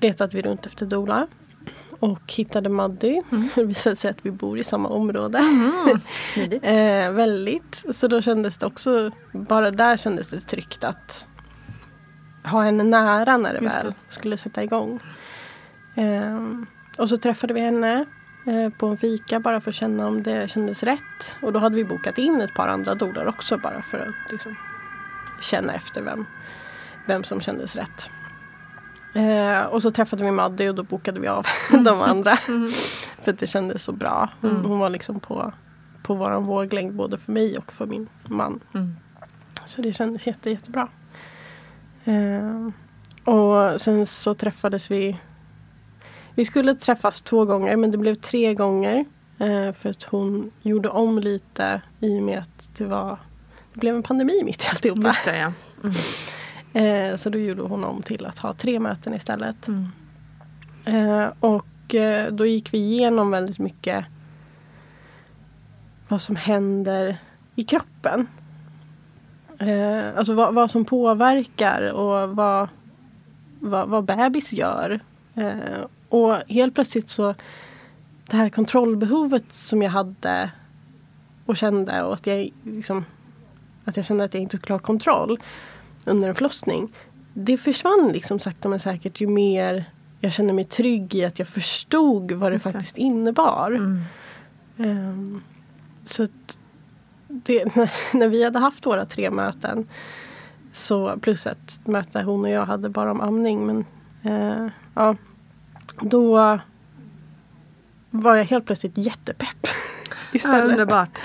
letade 0.00 0.36
vi 0.36 0.42
runt 0.42 0.66
efter 0.66 0.86
doula. 0.86 1.26
Och 2.00 2.32
hittade 2.32 2.68
Maddy. 2.68 3.22
Det 3.54 3.64
visade 3.64 3.96
sig 3.96 4.10
att 4.10 4.18
vi 4.26 4.30
bor 4.30 4.58
i 4.58 4.64
samma 4.64 4.88
område. 4.88 5.38
Smidigt. 6.34 6.64
Eh, 6.64 7.10
väldigt. 7.10 7.84
Så 7.92 8.08
då 8.08 8.22
kändes 8.22 8.58
det 8.58 8.66
också, 8.66 9.10
bara 9.32 9.70
där 9.70 9.96
kändes 9.96 10.28
det 10.28 10.40
tryggt 10.40 10.84
att 10.84 11.28
ha 12.44 12.62
henne 12.62 12.84
nära 12.84 13.36
när 13.36 13.52
det 13.54 13.60
Just 13.64 13.76
väl 13.76 13.86
det. 13.86 13.94
skulle 14.08 14.36
sätta 14.36 14.62
igång. 14.62 15.00
Eh, 15.94 16.38
och 16.98 17.08
så 17.08 17.16
träffade 17.16 17.54
vi 17.54 17.60
henne 17.60 18.04
eh, 18.46 18.72
på 18.78 18.86
en 18.86 18.96
fika 18.96 19.40
bara 19.40 19.60
för 19.60 19.70
att 19.70 19.74
känna 19.74 20.06
om 20.06 20.22
det 20.22 20.50
kändes 20.50 20.82
rätt. 20.82 21.36
Och 21.42 21.52
då 21.52 21.58
hade 21.58 21.76
vi 21.76 21.84
bokat 21.84 22.18
in 22.18 22.40
ett 22.40 22.54
par 22.54 22.68
andra 22.68 22.94
dolar 22.94 23.26
också 23.26 23.58
bara 23.58 23.82
för 23.82 23.98
att 23.98 24.32
liksom, 24.32 24.56
känna 25.40 25.72
efter 25.74 26.02
vem, 26.02 26.26
vem 27.06 27.24
som 27.24 27.40
kändes 27.40 27.76
rätt. 27.76 28.10
Eh, 29.14 29.62
och 29.66 29.82
så 29.82 29.90
träffade 29.90 30.24
vi 30.24 30.30
Maddy 30.30 30.68
och 30.68 30.74
då 30.74 30.82
bokade 30.82 31.20
vi 31.20 31.28
av 31.28 31.46
de 31.84 32.00
andra. 32.02 32.36
För 33.22 33.30
att 33.32 33.38
det 33.38 33.46
kändes 33.46 33.82
så 33.84 33.92
bra. 33.92 34.28
Hon, 34.40 34.50
Mm. 34.50 34.64
hon 34.64 34.78
var 34.78 34.90
liksom 34.90 35.20
på, 35.20 35.52
på 36.02 36.14
våran 36.14 36.44
våglängd 36.44 36.94
både 36.94 37.18
för 37.18 37.32
mig 37.32 37.58
och 37.58 37.72
för 37.72 37.86
min 37.86 38.08
man. 38.28 38.60
Mm. 38.74 38.96
Så 39.66 39.82
det 39.82 39.92
kändes 39.92 40.26
jätte, 40.26 40.50
jättebra. 40.50 40.88
Eh, 42.04 42.68
och 43.34 43.80
sen 43.80 44.06
så 44.06 44.34
träffades 44.34 44.90
vi. 44.90 45.18
Vi 46.34 46.44
skulle 46.44 46.74
träffas 46.74 47.20
två 47.20 47.44
gånger 47.44 47.76
men 47.76 47.90
det 47.90 47.98
blev 47.98 48.14
tre 48.14 48.54
gånger. 48.54 49.04
Eh, 49.38 49.72
för 49.72 49.90
att 49.90 50.02
hon 50.02 50.50
gjorde 50.62 50.88
om 50.88 51.18
lite 51.18 51.80
i 52.00 52.18
och 52.18 52.22
med 52.22 52.38
att 52.38 52.68
det 52.76 52.84
var 52.84 53.18
det 53.74 53.80
blev 53.80 53.94
en 53.96 54.02
pandemi 54.02 54.42
mitt 54.44 54.64
i 54.64 54.68
alltihopa. 54.68 55.02
Just 55.06 55.24
det 55.24 55.38
ja. 55.38 55.52
Mm. 55.84 55.94
Eh, 56.72 57.16
så 57.16 57.30
då 57.30 57.38
gjorde 57.38 57.62
hon 57.62 57.84
om 57.84 58.02
till 58.02 58.26
att 58.26 58.38
ha 58.38 58.54
tre 58.54 58.80
möten 58.80 59.14
istället. 59.14 59.68
Mm. 59.68 59.88
Eh, 60.84 61.32
och 61.40 61.94
eh, 61.94 62.32
då 62.32 62.46
gick 62.46 62.74
vi 62.74 62.78
igenom 62.78 63.30
väldigt 63.30 63.58
mycket 63.58 64.04
vad 66.08 66.22
som 66.22 66.36
händer 66.36 67.18
i 67.54 67.64
kroppen. 67.64 68.26
Eh, 69.58 70.16
alltså 70.16 70.32
vad, 70.32 70.54
vad 70.54 70.70
som 70.70 70.84
påverkar 70.84 71.92
och 71.92 72.36
vad, 72.36 72.68
vad, 73.60 73.88
vad 73.88 74.04
bebis 74.04 74.52
gör. 74.52 75.00
Eh, 75.34 75.84
och 76.08 76.34
helt 76.48 76.74
plötsligt 76.74 77.08
så 77.08 77.34
det 78.26 78.36
här 78.36 78.48
kontrollbehovet 78.48 79.44
som 79.50 79.82
jag 79.82 79.90
hade 79.90 80.50
och 81.46 81.56
kände 81.56 82.02
och 82.02 82.14
att 82.14 82.26
jag 82.26 82.50
liksom 82.62 83.04
att 83.84 83.96
jag 83.96 84.06
kände 84.06 84.24
att 84.24 84.34
jag 84.34 84.42
inte 84.42 84.56
skulle 84.56 84.74
ha 84.74 84.78
kontroll 84.78 85.38
under 86.04 86.28
en 86.28 86.34
förlossning. 86.34 86.92
Det 87.34 87.56
försvann 87.56 88.10
liksom 88.12 88.38
sakta 88.38 88.68
men 88.68 88.80
säkert 88.80 89.20
ju 89.20 89.26
mer 89.26 89.84
jag 90.20 90.32
kände 90.32 90.52
mig 90.52 90.64
trygg 90.64 91.14
i 91.14 91.24
att 91.24 91.38
jag 91.38 91.48
förstod 91.48 92.32
vad 92.32 92.52
det 92.52 92.56
det. 92.56 92.60
faktiskt 92.60 92.98
innebar. 92.98 93.70
Mm. 93.72 94.02
Ehm, 94.78 95.42
så 96.04 96.28
det, 97.28 97.76
när, 97.76 97.92
när 98.16 98.28
vi 98.28 98.44
hade 98.44 98.58
haft 98.58 98.86
våra 98.86 99.04
tre 99.04 99.30
möten 99.30 99.88
så 100.72 101.18
plus 101.18 101.46
ett 101.46 101.86
möte 101.86 102.22
hon 102.22 102.44
och 102.44 102.50
jag 102.50 102.66
hade 102.66 102.88
bara 102.88 103.10
om 103.10 103.20
amning. 103.20 103.66
Men 103.66 103.84
eh, 104.22 104.66
ja, 104.94 105.16
då 106.00 106.58
var 108.10 108.36
jag 108.36 108.44
helt 108.44 108.66
plötsligt 108.66 108.98
jättepepp. 108.98 109.66
Ja, 110.32 110.36
Istället. 110.36 110.64
underbart. 110.64 111.18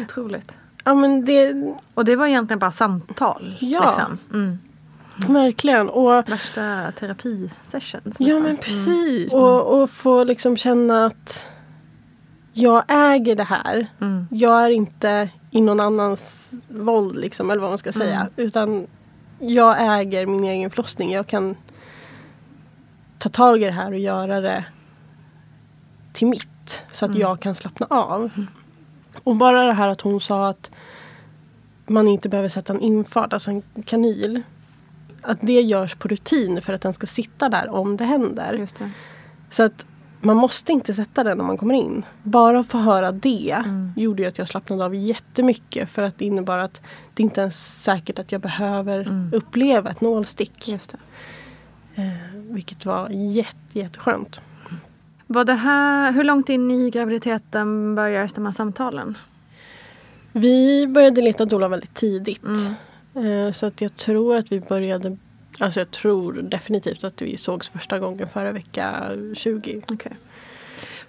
Otroligt. 0.00 0.52
Ja 0.84 0.94
men 0.94 1.24
det, 1.24 1.54
Och 1.94 2.04
det 2.04 2.16
var 2.16 2.26
egentligen 2.26 2.58
bara 2.58 2.70
samtal? 2.70 3.56
Ja. 3.60 3.84
Liksom. 3.86 4.18
Mm. 4.34 4.58
verkligen. 5.34 5.88
Och 5.88 6.28
Värsta 6.28 6.92
terapisessions. 6.98 8.16
Ja 8.18 8.38
men 8.38 8.56
precis. 8.56 9.34
Och, 9.34 9.82
och 9.82 9.90
få 9.90 10.24
liksom 10.24 10.56
känna 10.56 11.04
att 11.06 11.46
jag 12.52 12.84
äger 12.88 13.36
det 13.36 13.44
här. 13.44 13.86
Mm. 14.00 14.26
Jag 14.30 14.64
är 14.64 14.70
inte 14.70 15.28
i 15.50 15.60
någon 15.60 15.80
annans 15.80 16.50
våld 16.68 17.16
liksom, 17.16 17.50
eller 17.50 17.60
vad 17.60 17.70
man 17.70 17.78
ska 17.78 17.92
säga. 17.92 18.28
Utan 18.36 18.86
jag 19.38 19.76
äger 20.00 20.26
min 20.26 20.44
egen 20.44 20.70
förlossning. 20.70 21.12
Jag 21.12 21.26
kan 21.26 21.56
ta 23.18 23.28
tag 23.28 23.62
i 23.62 23.64
det 23.64 23.70
här 23.72 23.92
och 23.92 23.98
göra 23.98 24.40
det 24.40 24.64
till 26.12 26.26
mitt. 26.26 26.84
Så 26.92 27.04
att 27.04 27.08
Mm. 27.08 27.20
jag 27.20 27.40
kan 27.40 27.54
slappna 27.54 27.86
av. 27.90 28.30
Och 29.24 29.36
bara 29.36 29.66
det 29.66 29.72
här 29.72 29.88
att 29.88 30.00
hon 30.00 30.20
sa 30.20 30.48
att 30.48 30.70
man 31.86 32.08
inte 32.08 32.28
behöver 32.28 32.48
sätta 32.48 32.72
en 32.72 32.80
infart, 32.80 33.32
alltså 33.32 33.50
en 33.50 33.62
kanyl. 33.84 34.42
Att 35.22 35.38
det 35.40 35.60
görs 35.60 35.94
på 35.94 36.08
rutin 36.08 36.62
för 36.62 36.72
att 36.72 36.80
den 36.80 36.92
ska 36.92 37.06
sitta 37.06 37.48
där 37.48 37.68
om 37.68 37.96
det 37.96 38.04
händer. 38.04 38.66
Det. 38.78 38.90
Så 39.50 39.62
att 39.62 39.86
man 40.20 40.36
måste 40.36 40.72
inte 40.72 40.94
sätta 40.94 41.24
den 41.24 41.38
när 41.38 41.44
man 41.44 41.56
kommer 41.56 41.74
in. 41.74 42.04
Bara 42.22 42.58
att 42.60 42.66
få 42.66 42.78
höra 42.78 43.12
det 43.12 43.50
Mm. 43.64 43.92
gjorde 43.96 44.28
att 44.28 44.38
jag 44.38 44.48
slappnade 44.48 44.84
av 44.84 44.94
jättemycket. 44.94 45.90
För 45.90 46.02
att 46.02 46.18
det 46.18 46.24
innebar 46.24 46.58
att 46.58 46.80
det 47.14 47.22
inte 47.22 47.40
ens 47.40 47.54
är 47.76 47.80
säkert 47.80 48.18
att 48.18 48.32
jag 48.32 48.40
behöver 48.40 49.00
Mm. 49.00 49.30
uppleva 49.34 49.90
ett 49.90 50.00
nålstick. 50.00 50.68
Just 50.68 50.90
det. 51.94 52.02
Eh, 52.02 52.08
vilket 52.34 52.86
var 52.86 53.08
jätte, 53.10 53.78
jätteskönt. 53.78 54.40
Var 55.32 55.44
det 55.44 55.54
här, 55.54 56.12
hur 56.12 56.24
långt 56.24 56.48
in 56.48 56.70
i 56.70 56.90
graviditeten 56.90 57.94
började 57.94 58.28
de 58.34 58.44
här 58.44 58.52
samtalen? 58.52 59.18
Vi 60.32 60.86
började 60.86 61.20
leta 61.22 61.44
doula 61.44 61.68
väldigt 61.68 61.94
tidigt. 61.94 62.42
Mm. 62.42 63.46
Eh, 63.46 63.52
så 63.52 63.66
att 63.66 63.80
jag 63.80 63.96
tror 63.96 64.36
att 64.36 64.52
vi 64.52 64.60
började 64.60 65.16
Alltså 65.58 65.80
jag 65.80 65.90
tror 65.90 66.32
definitivt 66.32 67.04
att 67.04 67.22
vi 67.22 67.36
sågs 67.36 67.68
första 67.68 67.98
gången 67.98 68.28
före 68.28 68.52
vecka 68.52 69.10
20. 69.34 69.82
Okej. 69.88 70.12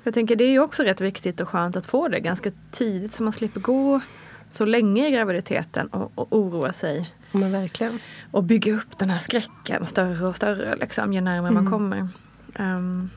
Jag 0.04 0.14
tänker 0.14 0.36
det 0.36 0.44
är 0.44 0.52
ju 0.52 0.60
också 0.60 0.84
rätt 0.84 1.02
viktigt 1.02 1.42
och 1.42 1.50
skönt 1.50 1.76
att 1.76 1.86
få 1.86 2.08
det 2.08 2.20
ganska 2.20 2.52
tidigt 2.72 3.14
så 3.14 3.24
man 3.24 3.34
slipper 3.34 3.60
gå 3.60 4.02
så 4.50 4.66
länge 4.66 5.08
i 5.08 5.12
graviditeten 5.12 5.88
och, 5.88 6.12
och 6.16 6.28
oroa 6.30 6.74
sig. 6.74 7.14
Men 7.32 7.52
verkligen. 7.52 8.00
Och 8.32 8.44
bygga 8.44 8.74
upp 8.74 8.98
den 8.98 9.10
här 9.10 9.20
skräcken 9.20 9.86
större 9.86 10.28
och 10.28 10.36
större 10.36 10.76
liksom, 10.76 11.14
ju 11.14 11.22
närmare 11.22 11.52
man 11.52 11.68
Mm. 11.68 11.72
kommer. 11.72 12.08
Ehm, 12.56 13.10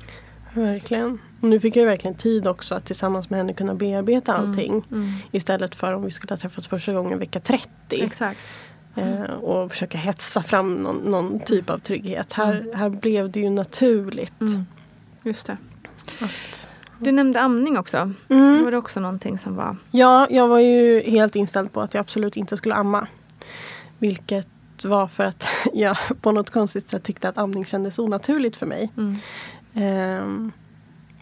Verkligen. 0.56 1.18
Och 1.40 1.48
nu 1.48 1.60
fick 1.60 1.76
jag 1.76 1.80
ju 1.80 1.86
verkligen 1.86 2.16
tid 2.16 2.46
också 2.46 2.74
att 2.74 2.84
tillsammans 2.84 3.30
med 3.30 3.38
henne 3.38 3.52
kunna 3.52 3.74
bearbeta 3.74 4.34
allting. 4.34 4.84
mm. 4.92 5.12
Istället 5.32 5.74
för 5.74 5.92
om 5.92 6.04
vi 6.04 6.10
skulle 6.10 6.32
ha 6.32 6.36
träffats 6.36 6.66
första 6.66 6.92
gången 6.92 7.18
vecka 7.18 7.40
30. 7.40 7.68
Exakt. 7.90 8.40
Eh, 8.94 9.22
och 9.22 9.70
försöka 9.70 9.98
hetsa 9.98 10.42
fram 10.42 10.74
någon, 10.74 10.96
någon 10.96 11.40
typ 11.40 11.70
av 11.70 11.78
trygghet. 11.78 12.32
Här, 12.32 12.66
här 12.74 12.88
blev 12.88 13.30
det 13.30 13.40
ju 13.40 13.50
naturligt. 13.50 14.40
Mm. 14.40 14.66
Just 15.22 15.46
det. 15.46 15.56
Att, 16.20 16.68
Du 16.98 17.12
nämnde 17.12 17.40
amning 17.40 17.78
också. 17.78 18.12
Mm. 18.28 18.56
Det 18.58 18.64
var 18.64 18.70
det 18.70 18.76
också 18.76 19.00
någonting 19.00 19.38
som 19.38 19.56
var... 19.56 19.76
Ja, 19.90 20.26
jag 20.30 20.48
var 20.48 20.58
ju 20.58 21.00
helt 21.00 21.36
inställd 21.36 21.72
på 21.72 21.80
att 21.80 21.94
jag 21.94 22.00
absolut 22.00 22.36
inte 22.36 22.56
skulle 22.56 22.74
amma. 22.74 23.06
Vilket 23.98 24.48
var 24.84 25.08
för 25.08 25.24
att 25.24 25.46
jag 25.74 25.96
på 26.20 26.32
något 26.32 26.50
konstigt 26.50 26.88
sätt 26.88 27.02
tyckte 27.02 27.28
att 27.28 27.38
amning 27.38 27.64
kändes 27.64 27.98
onaturligt 27.98 28.56
för 28.56 28.66
mig. 28.66 28.92
Mm. 28.96 29.16
Ehm, 29.76 30.52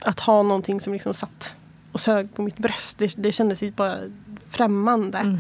att 0.05 0.21
ha 0.21 0.43
någonting 0.43 0.81
som 0.81 0.93
liksom 0.93 1.15
satt 1.15 1.57
och 1.93 2.01
sög 2.01 2.35
på 2.35 2.43
mitt 2.43 2.59
bröst. 2.59 2.99
Det, 2.99 3.15
det 3.17 3.33
kändes 3.33 3.63
ju 3.63 3.71
bara 3.71 3.97
främmande. 4.51 5.19
Mm. 5.19 5.39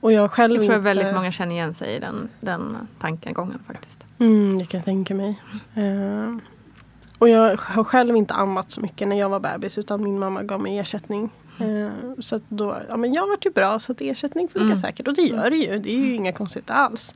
Och 0.00 0.12
jag 0.12 0.30
själv 0.30 0.54
Jag 0.54 0.62
tror 0.62 0.74
inte... 0.74 0.82
väldigt 0.84 1.14
många 1.14 1.32
känner 1.32 1.54
igen 1.54 1.74
sig 1.74 1.94
i 1.96 1.98
den, 1.98 2.28
den 2.40 2.88
tankegången 3.00 3.62
faktiskt. 3.66 4.06
Mm, 4.18 4.58
det 4.58 4.66
kan 4.66 4.78
jag 4.78 4.84
tänka 4.84 5.14
mig. 5.14 5.42
Ehm, 5.74 6.40
och 7.18 7.28
jag 7.28 7.56
har 7.56 7.84
själv 7.84 8.16
inte 8.16 8.34
ammat 8.34 8.70
så 8.70 8.80
mycket 8.80 9.08
när 9.08 9.18
jag 9.18 9.28
var 9.28 9.40
bebis 9.40 9.78
utan 9.78 10.02
min 10.02 10.18
mamma 10.18 10.42
gav 10.42 10.60
mig 10.60 10.78
ersättning. 10.78 11.30
Ehm, 11.58 12.22
så 12.22 12.36
att 12.36 12.42
då, 12.48 12.76
ja 12.88 12.96
men 12.96 13.12
jag 13.12 13.26
vart 13.28 13.46
ju 13.46 13.50
bra 13.50 13.78
så 13.80 13.92
att 13.92 14.00
ersättning 14.00 14.48
funkar 14.48 14.66
Mm. 14.66 14.76
säkert 14.76 15.08
och 15.08 15.14
det 15.14 15.22
gör 15.22 15.50
det 15.50 15.56
ju. 15.56 15.78
Det 15.78 15.90
är 15.94 15.98
ju 15.98 16.14
inga 16.14 16.32
konstigt 16.32 16.70
alls. 16.70 17.14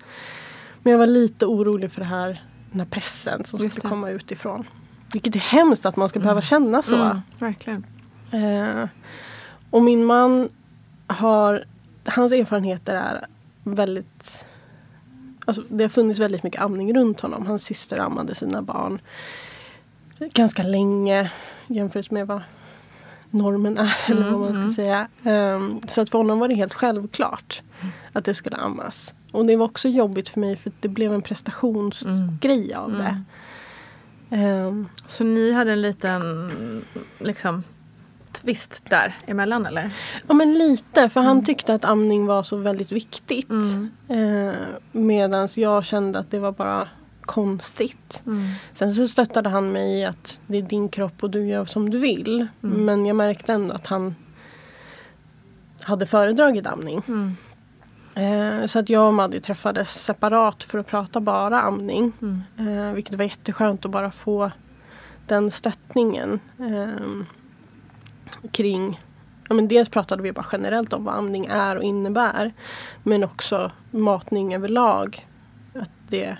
Men 0.82 0.90
jag 0.90 0.98
var 0.98 1.06
lite 1.06 1.46
orolig 1.46 1.92
för 1.92 2.00
det 2.00 2.06
här, 2.06 2.42
den 2.70 2.80
här 2.80 2.86
pressen 2.86 3.44
som 3.44 3.58
Just 3.60 3.74
skulle 3.74 3.88
det. 3.88 3.94
komma 3.94 4.10
utifrån. 4.10 4.64
Vilket 5.12 5.36
är 5.36 5.40
hemskt 5.40 5.86
att 5.86 5.96
man 5.96 6.08
ska 6.08 6.20
behöva 6.20 6.42
känna 6.42 6.82
så. 6.82 6.94
Mm, 6.94 7.20
verkligen. 7.38 7.86
Eh, 8.30 8.88
och 9.70 9.82
min 9.82 10.04
man 10.04 10.48
har, 11.06 11.64
hans 12.04 12.32
erfarenheter 12.32 12.94
är 12.94 13.26
väldigt 13.64 14.44
Alltså, 15.44 15.62
det 15.68 15.84
har 15.84 15.88
funnits 15.88 16.20
väldigt 16.20 16.42
mycket 16.42 16.60
amning 16.60 16.94
runt 16.94 17.20
honom. 17.20 17.46
Hans 17.46 17.64
syster 17.64 17.98
ammade 17.98 18.34
sina 18.34 18.62
barn 18.62 19.00
ganska 20.18 20.62
länge 20.62 21.30
jämfört 21.66 22.10
med 22.10 22.26
vad 22.26 22.40
normen 23.30 23.78
är. 23.78 23.96
eller 24.10 24.30
vad 24.30 24.40
man 24.40 24.48
ska 24.48 24.60
mm. 24.60 24.72
säga. 24.72 25.08
Ehm, 25.22 25.80
så 25.88 26.00
att 26.00 26.10
för 26.10 26.18
honom 26.18 26.38
var 26.38 26.48
det 26.48 26.54
helt 26.54 26.74
självklart 26.74 27.62
att 28.12 28.24
det 28.24 28.34
skulle 28.34 28.56
ammas. 28.56 29.14
Och 29.32 29.46
det 29.46 29.56
var 29.56 29.64
också 29.64 29.88
jobbigt 29.88 30.28
för 30.28 30.40
mig 30.40 30.56
för 30.56 30.72
det 30.80 30.88
blev 30.88 31.14
en 31.14 31.22
prestationsgrej 31.22 32.74
av 32.74 32.92
det. 32.92 33.22
Ehm, 34.32 34.88
Så 35.06 35.24
ni 35.24 35.52
hade 35.52 35.72
en 35.72 35.82
liten 35.82 36.84
liksom 37.18 37.62
twist 38.32 38.82
där 38.90 39.14
emellan 39.26 39.66
eller? 39.66 39.90
Ja 40.28 40.34
men 40.34 40.54
lite, 40.54 41.08
för 41.08 41.20
han 41.20 41.44
tyckte 41.44 41.74
att 41.74 41.84
amning 41.84 42.26
var 42.26 42.42
så 42.42 42.56
väldigt 42.56 42.92
viktigt. 42.92 43.50
Mm. 43.50 43.90
Eh, 44.08 44.54
Medan 44.92 45.48
jag 45.54 45.84
kände 45.84 46.18
att 46.18 46.30
det 46.30 46.38
var 46.38 46.52
bara 46.52 46.88
konstigt. 47.22 48.22
Mm. 48.26 48.48
Sen 48.74 48.94
så 48.94 49.08
stöttade 49.08 49.48
han 49.48 49.72
mig 49.72 49.98
i 50.00 50.04
att 50.04 50.40
det 50.46 50.58
är 50.58 50.62
din 50.62 50.88
kropp 50.88 51.22
och 51.22 51.30
du 51.30 51.46
gör 51.46 51.64
som 51.64 51.90
du 51.90 51.98
vill. 51.98 52.46
Mm. 52.62 52.84
Men 52.84 53.06
jag 53.06 53.16
märkte 53.16 53.52
ändå 53.52 53.74
att 53.74 53.86
han 53.86 54.14
hade 55.82 56.06
föredragit 56.06 56.66
amning. 56.66 57.02
Eh, 58.14 58.66
så 58.66 58.78
att 58.78 58.88
jag 58.88 59.08
och 59.08 59.14
Maddy 59.14 59.40
träffades 59.40 60.04
separat 60.04 60.64
för 60.64 60.78
att 60.78 60.86
prata 60.86 61.20
bara 61.20 61.62
amning. 61.62 62.12
Mm. 62.22 62.42
Eh, 62.58 62.92
vilket 62.92 63.14
var 63.14 63.24
jätteskönt 63.24 63.84
att 63.84 63.90
bara 63.90 64.10
få 64.10 64.50
den 65.26 65.50
stöttningen. 65.50 66.40
Eh, 66.58 67.24
kring 68.50 69.00
ja, 69.48 69.54
men 69.54 69.68
Dels 69.68 69.88
pratade 69.88 70.22
vi 70.22 70.32
bara 70.32 70.46
generellt 70.52 70.92
om 70.92 71.04
vad 71.04 71.14
amning 71.14 71.46
är 71.46 71.76
och 71.76 71.82
innebär. 71.82 72.52
Men 73.02 73.24
också 73.24 73.70
matning 73.90 74.54
överlag. 74.54 75.26
Att 75.74 75.90
det, 76.08 76.36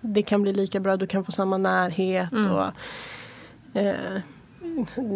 det 0.00 0.22
kan 0.22 0.42
bli 0.42 0.52
lika 0.52 0.80
bra, 0.80 0.96
du 0.96 1.06
kan 1.06 1.24
få 1.24 1.32
samma 1.32 1.56
närhet. 1.56 2.32
Mm. 2.32 2.50
och 2.50 2.70
eh, 3.74 4.20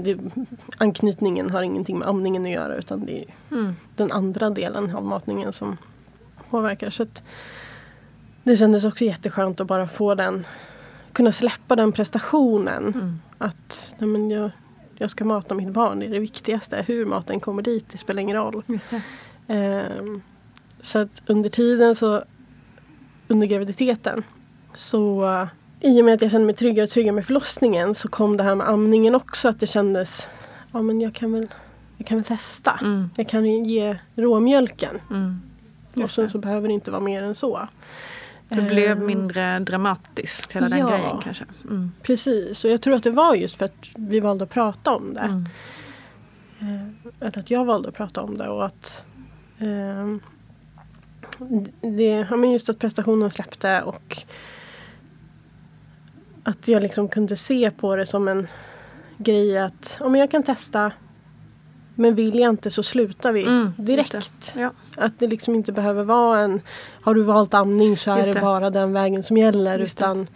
det, 0.04 0.18
Anknytningen 0.78 1.50
har 1.50 1.62
ingenting 1.62 1.98
med 1.98 2.08
amningen 2.08 2.44
att 2.44 2.50
göra 2.50 2.76
utan 2.76 3.06
det 3.06 3.18
är 3.24 3.34
Mm. 3.50 3.76
den 3.96 4.12
andra 4.12 4.50
delen 4.50 4.96
av 4.96 5.04
matningen 5.04 5.52
som 5.52 5.76
påverkar. 6.50 6.90
Så 6.90 7.02
att 7.02 7.22
det 8.42 8.56
kändes 8.56 8.84
också 8.84 9.04
jätteskönt 9.04 9.60
att 9.60 9.66
bara 9.66 9.88
få 9.88 10.14
den, 10.14 10.46
kunna 11.12 11.32
släppa 11.32 11.76
den 11.76 11.92
prestationen. 11.92 12.94
Mm. 12.94 13.20
Att 13.38 13.94
nej 13.98 14.08
men 14.08 14.30
jag, 14.30 14.50
jag 14.96 15.10
ska 15.10 15.24
mata 15.24 15.54
mitt 15.54 15.68
barn, 15.72 15.98
det 15.98 16.06
är 16.06 16.10
det 16.10 16.18
viktigaste. 16.18 16.84
Hur 16.86 17.06
maten 17.06 17.40
kommer 17.40 17.62
dit, 17.62 17.88
det 17.88 17.98
spelar 17.98 18.22
ingen 18.22 18.36
roll. 18.36 18.62
Ehm, 19.48 20.22
så 20.80 20.98
att 20.98 21.22
under 21.26 21.50
tiden 21.50 21.94
så, 21.94 22.22
under 23.28 23.46
graviditeten, 23.46 24.22
så 24.74 25.24
i 25.84 26.00
och 26.00 26.04
med 26.04 26.14
att 26.14 26.22
jag 26.22 26.30
kände 26.30 26.46
mig 26.46 26.54
tryggare 26.54 26.84
och 26.84 26.90
tryggare 26.90 27.14
med 27.14 27.26
förlossningen 27.26 27.94
så 27.94 28.08
kom 28.08 28.36
det 28.36 28.44
här 28.44 28.54
med 28.54 28.68
amningen 28.68 29.14
också. 29.14 29.48
Att 29.48 29.60
det 29.60 29.66
kändes, 29.66 30.28
ja 30.72 30.82
men 30.82 31.00
jag 31.00 31.14
kan 31.14 31.32
väl, 31.32 31.48
jag 31.96 32.06
kan 32.06 32.18
väl 32.18 32.24
testa. 32.24 32.78
Mm. 32.82 33.10
Jag 33.16 33.28
kan 33.28 33.64
ge 33.64 33.98
råmjölken. 34.16 35.00
Mm. 35.10 35.40
Och 36.04 36.10
sen 36.10 36.30
så 36.30 36.38
behöver 36.38 36.68
det 36.68 36.74
inte 36.74 36.90
vara 36.90 37.00
mer 37.00 37.22
än 37.22 37.34
så. 37.34 37.68
Det 38.48 38.62
blev 38.62 38.98
Ehm, 38.98 39.06
mindre 39.06 39.58
dramatiskt 39.58 40.52
hela 40.52 40.68
den 40.68 40.78
ja. 40.78 40.88
grejen 40.88 41.18
kanske. 41.22 41.44
Mm. 41.64 41.92
Precis, 42.02 42.64
och 42.64 42.70
jag 42.70 42.80
tror 42.80 42.94
att 42.94 43.02
det 43.02 43.10
var 43.10 43.34
just 43.34 43.56
för 43.56 43.64
att 43.64 43.90
vi 43.94 44.20
valde 44.20 44.44
att 44.44 44.50
prata 44.50 44.94
om 44.96 45.14
det. 45.14 45.20
Mm. 45.20 45.46
Eh, 46.60 47.26
Eller 47.26 47.38
att 47.38 47.50
jag 47.50 47.64
valde 47.64 47.88
att 47.88 47.94
prata 47.94 48.22
om 48.22 48.38
det 48.38 48.48
och 48.48 48.66
att 48.66 49.04
ehm, 49.58 50.20
det, 51.80 52.26
ja, 52.30 52.36
men 52.36 52.50
just 52.52 52.68
att 52.68 52.78
prestationen 52.78 53.30
släppte 53.30 53.82
och 53.82 54.24
att 56.44 56.68
jag 56.68 56.82
liksom 56.82 57.08
kunde 57.08 57.36
se 57.36 57.70
på 57.70 57.96
det 57.96 58.06
som 58.06 58.28
en 58.28 58.46
grej 59.18 59.58
att 59.58 59.98
men 60.00 60.14
jag 60.14 60.30
kan 60.30 60.42
testa 60.42 60.92
men 61.94 62.14
vill 62.14 62.38
jag 62.38 62.50
inte 62.50 62.70
så 62.70 62.82
slutar 62.82 63.32
vi 63.32 63.42
Mm, 63.42 63.72
direkt. 63.78 64.54
Ja. 64.56 64.70
Att 64.96 65.18
det 65.18 65.26
liksom 65.26 65.54
inte 65.54 65.72
behöver 65.72 66.04
vara 66.04 66.40
en 66.40 66.60
Har 67.02 67.14
du 67.14 67.22
valt 67.22 67.54
amning 67.54 67.96
så 67.96 68.10
är 68.12 68.26
det, 68.26 68.32
det. 68.32 68.40
bara 68.40 68.70
den 68.70 68.92
vägen 68.92 69.22
som 69.22 69.36
gäller. 69.36 69.78
Just 69.78 69.98
det. 69.98 70.04
utan 70.04 70.26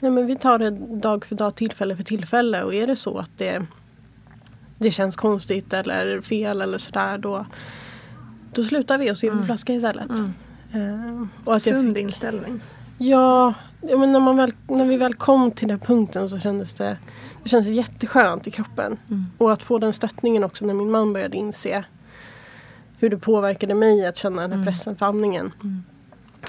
nej, 0.00 0.10
men 0.10 0.26
Vi 0.26 0.36
tar 0.36 0.58
det 0.58 0.70
dag 1.00 1.24
för 1.24 1.34
dag, 1.34 1.54
tillfälle 1.54 1.96
för 1.96 2.02
tillfälle. 2.02 2.62
Och 2.62 2.74
är 2.74 2.86
det 2.86 2.96
så 2.96 3.18
att 3.18 3.30
det, 3.36 3.62
det 4.78 4.90
känns 4.90 5.16
konstigt 5.16 5.72
eller 5.72 6.20
fel 6.20 6.60
eller 6.62 6.78
sådär 6.78 7.18
då, 7.18 7.46
då 8.52 8.64
slutar 8.64 8.98
vi 8.98 9.10
och 9.12 9.18
ser 9.18 9.30
en 9.30 9.44
flaska 9.46 9.72
istället. 9.72 10.10
Mm. 10.10 10.32
Eh, 10.72 11.26
och 11.44 11.54
att 11.54 11.66
jag 11.66 11.76
Sund 11.76 11.94
fick, 11.96 12.02
inställning. 12.02 12.60
ja, 12.98 13.54
ja, 13.88 13.98
men 13.98 14.12
när, 14.12 14.20
man 14.20 14.36
väl, 14.36 14.52
när 14.66 14.84
vi 14.84 14.96
väl 14.96 15.14
kom 15.14 15.50
till 15.50 15.68
den 15.68 15.78
punkten 15.78 16.28
så 16.30 16.38
kändes 16.38 16.74
det 16.74 16.96
det 17.42 17.50
kändes 17.50 17.68
jätteskönt 17.68 18.46
i 18.46 18.50
kroppen. 18.50 18.98
Mm. 19.10 19.26
Och 19.38 19.52
att 19.52 19.62
få 19.62 19.78
den 19.78 19.92
stöttningen 19.92 20.44
också 20.44 20.66
när 20.66 20.74
min 20.74 20.90
man 20.90 21.12
började 21.12 21.36
inse 21.36 21.84
hur 22.98 23.10
det 23.10 23.18
påverkade 23.18 23.74
mig 23.74 24.06
att 24.06 24.16
känna 24.16 24.42
den 24.42 24.50
här 24.50 24.56
Mm. 24.56 24.66
pressen 24.66 24.96
för 24.96 25.06
amningen. 25.06 25.52
Mm. 25.62 25.82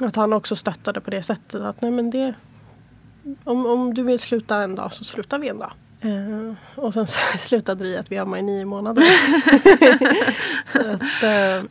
Att 0.01 0.15
han 0.15 0.33
också 0.33 0.55
stöttade 0.55 1.01
på 1.01 1.11
det 1.11 1.23
sättet 1.23 1.61
att 1.61 1.81
nej 1.81 1.91
men 1.91 2.09
det, 2.09 2.33
om, 3.43 3.65
om 3.65 3.93
du 3.93 4.03
vill 4.03 4.19
sluta 4.19 4.63
en 4.63 4.75
dag 4.75 4.93
så 4.93 5.03
slutar 5.03 5.39
vi 5.39 5.47
en 5.47 5.59
dag. 5.59 5.71
Eh, 6.01 6.53
och 6.75 6.93
sen 6.93 7.07
slutade 7.39 7.83
det 7.83 7.89
i 7.89 7.97
att 7.97 8.11
vi 8.11 8.17
ammade 8.17 8.39
i 8.39 8.43
nio 8.43 8.65
månader. 8.65 9.03
så 10.67 10.79
att, 10.79 11.23
eh, 11.23 11.69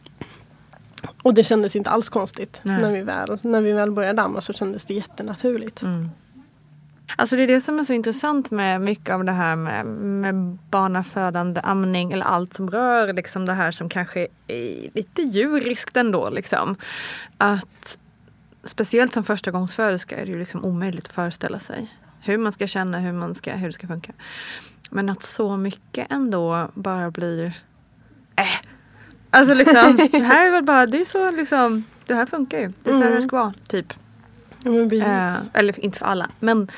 och 1.23 1.35
det 1.35 1.45
kändes 1.45 1.77
inte 1.77 1.91
alls 1.91 2.09
konstigt. 2.09 2.61
Nej. 2.63 2.83
När 2.83 2.93
vi, 2.93 3.03
väl, 3.03 3.39
när 3.43 3.61
vi 3.61 3.73
väl 3.73 3.91
började 3.93 4.23
amma 4.23 4.41
så 4.41 4.53
kändes 4.53 4.85
det 4.85 4.95
jättenaturligt. 4.95 5.83
Mm. 5.83 6.11
Alltså 7.17 7.37
det 7.37 7.43
är 7.43 7.47
det 7.47 7.61
som 7.61 7.79
är 7.79 7.85
så 7.85 7.93
intressant 7.93 8.51
med 8.51 8.81
mycket 8.81 9.15
av 9.15 9.25
det 9.25 9.33
här 9.33 9.57
med, 9.57 9.87
med 9.87 10.35
barnafödande, 10.71 11.61
amning 11.61 12.13
eller 12.13 12.27
allt 12.27 12.55
som 12.55 12.71
rör 12.71 13.13
liksom 13.13 13.47
det 13.47 13.55
här 13.55 13.71
som 13.71 13.89
kanske 13.89 14.27
är 14.47 14.91
lite 14.95 15.23
djuriskt 15.23 15.97
ändå. 15.97 16.31
Liksom. 16.31 16.77
Att 17.39 17.99
speciellt 18.65 19.15
som 19.15 19.25
förstagångsföderska 19.25 20.17
är 20.17 20.27
det 20.27 20.33
ju 20.33 20.39
liksom 20.39 20.65
omöjligt 20.65 21.07
att 21.07 21.13
föreställa 21.13 21.59
sig 21.59 21.91
hur 22.21 22.39
man 22.39 22.53
ska 22.53 22.67
känna, 22.67 22.99
hur, 22.99 23.13
man 23.13 23.35
ska, 23.35 23.55
hur 23.55 23.67
det 23.67 23.73
ska 23.73 23.87
funka. 23.87 24.13
Men 24.91 25.11
att 25.11 25.23
så 25.23 25.57
mycket 25.57 26.13
ändå 26.13 26.71
bara 26.75 27.11
blir 27.11 27.47
äh. 28.37 28.74
Alltså 29.35 29.55
liksom, 29.55 29.97
det 30.13 30.19
här 30.19 30.47
är 30.47 30.51
väl 30.51 30.65
bara, 30.65 30.87
det 30.87 31.01
är 31.01 31.05
så 31.05 31.31
liksom, 31.31 31.85
det 32.07 32.15
här 32.15 32.27
funkar 32.27 32.59
ju. 32.59 32.73
Det 32.83 32.91
är 32.91 32.95
så 32.95 33.03
här 33.03 33.11
det 33.11 33.23
ska 33.23 33.37
vara, 33.37 33.55
typ. 33.69 33.95
Eh, 34.65 35.37
eller 35.53 35.85
inte 35.85 35.99
för 35.99 36.07
alla. 36.07 36.31
Men, 36.41 36.69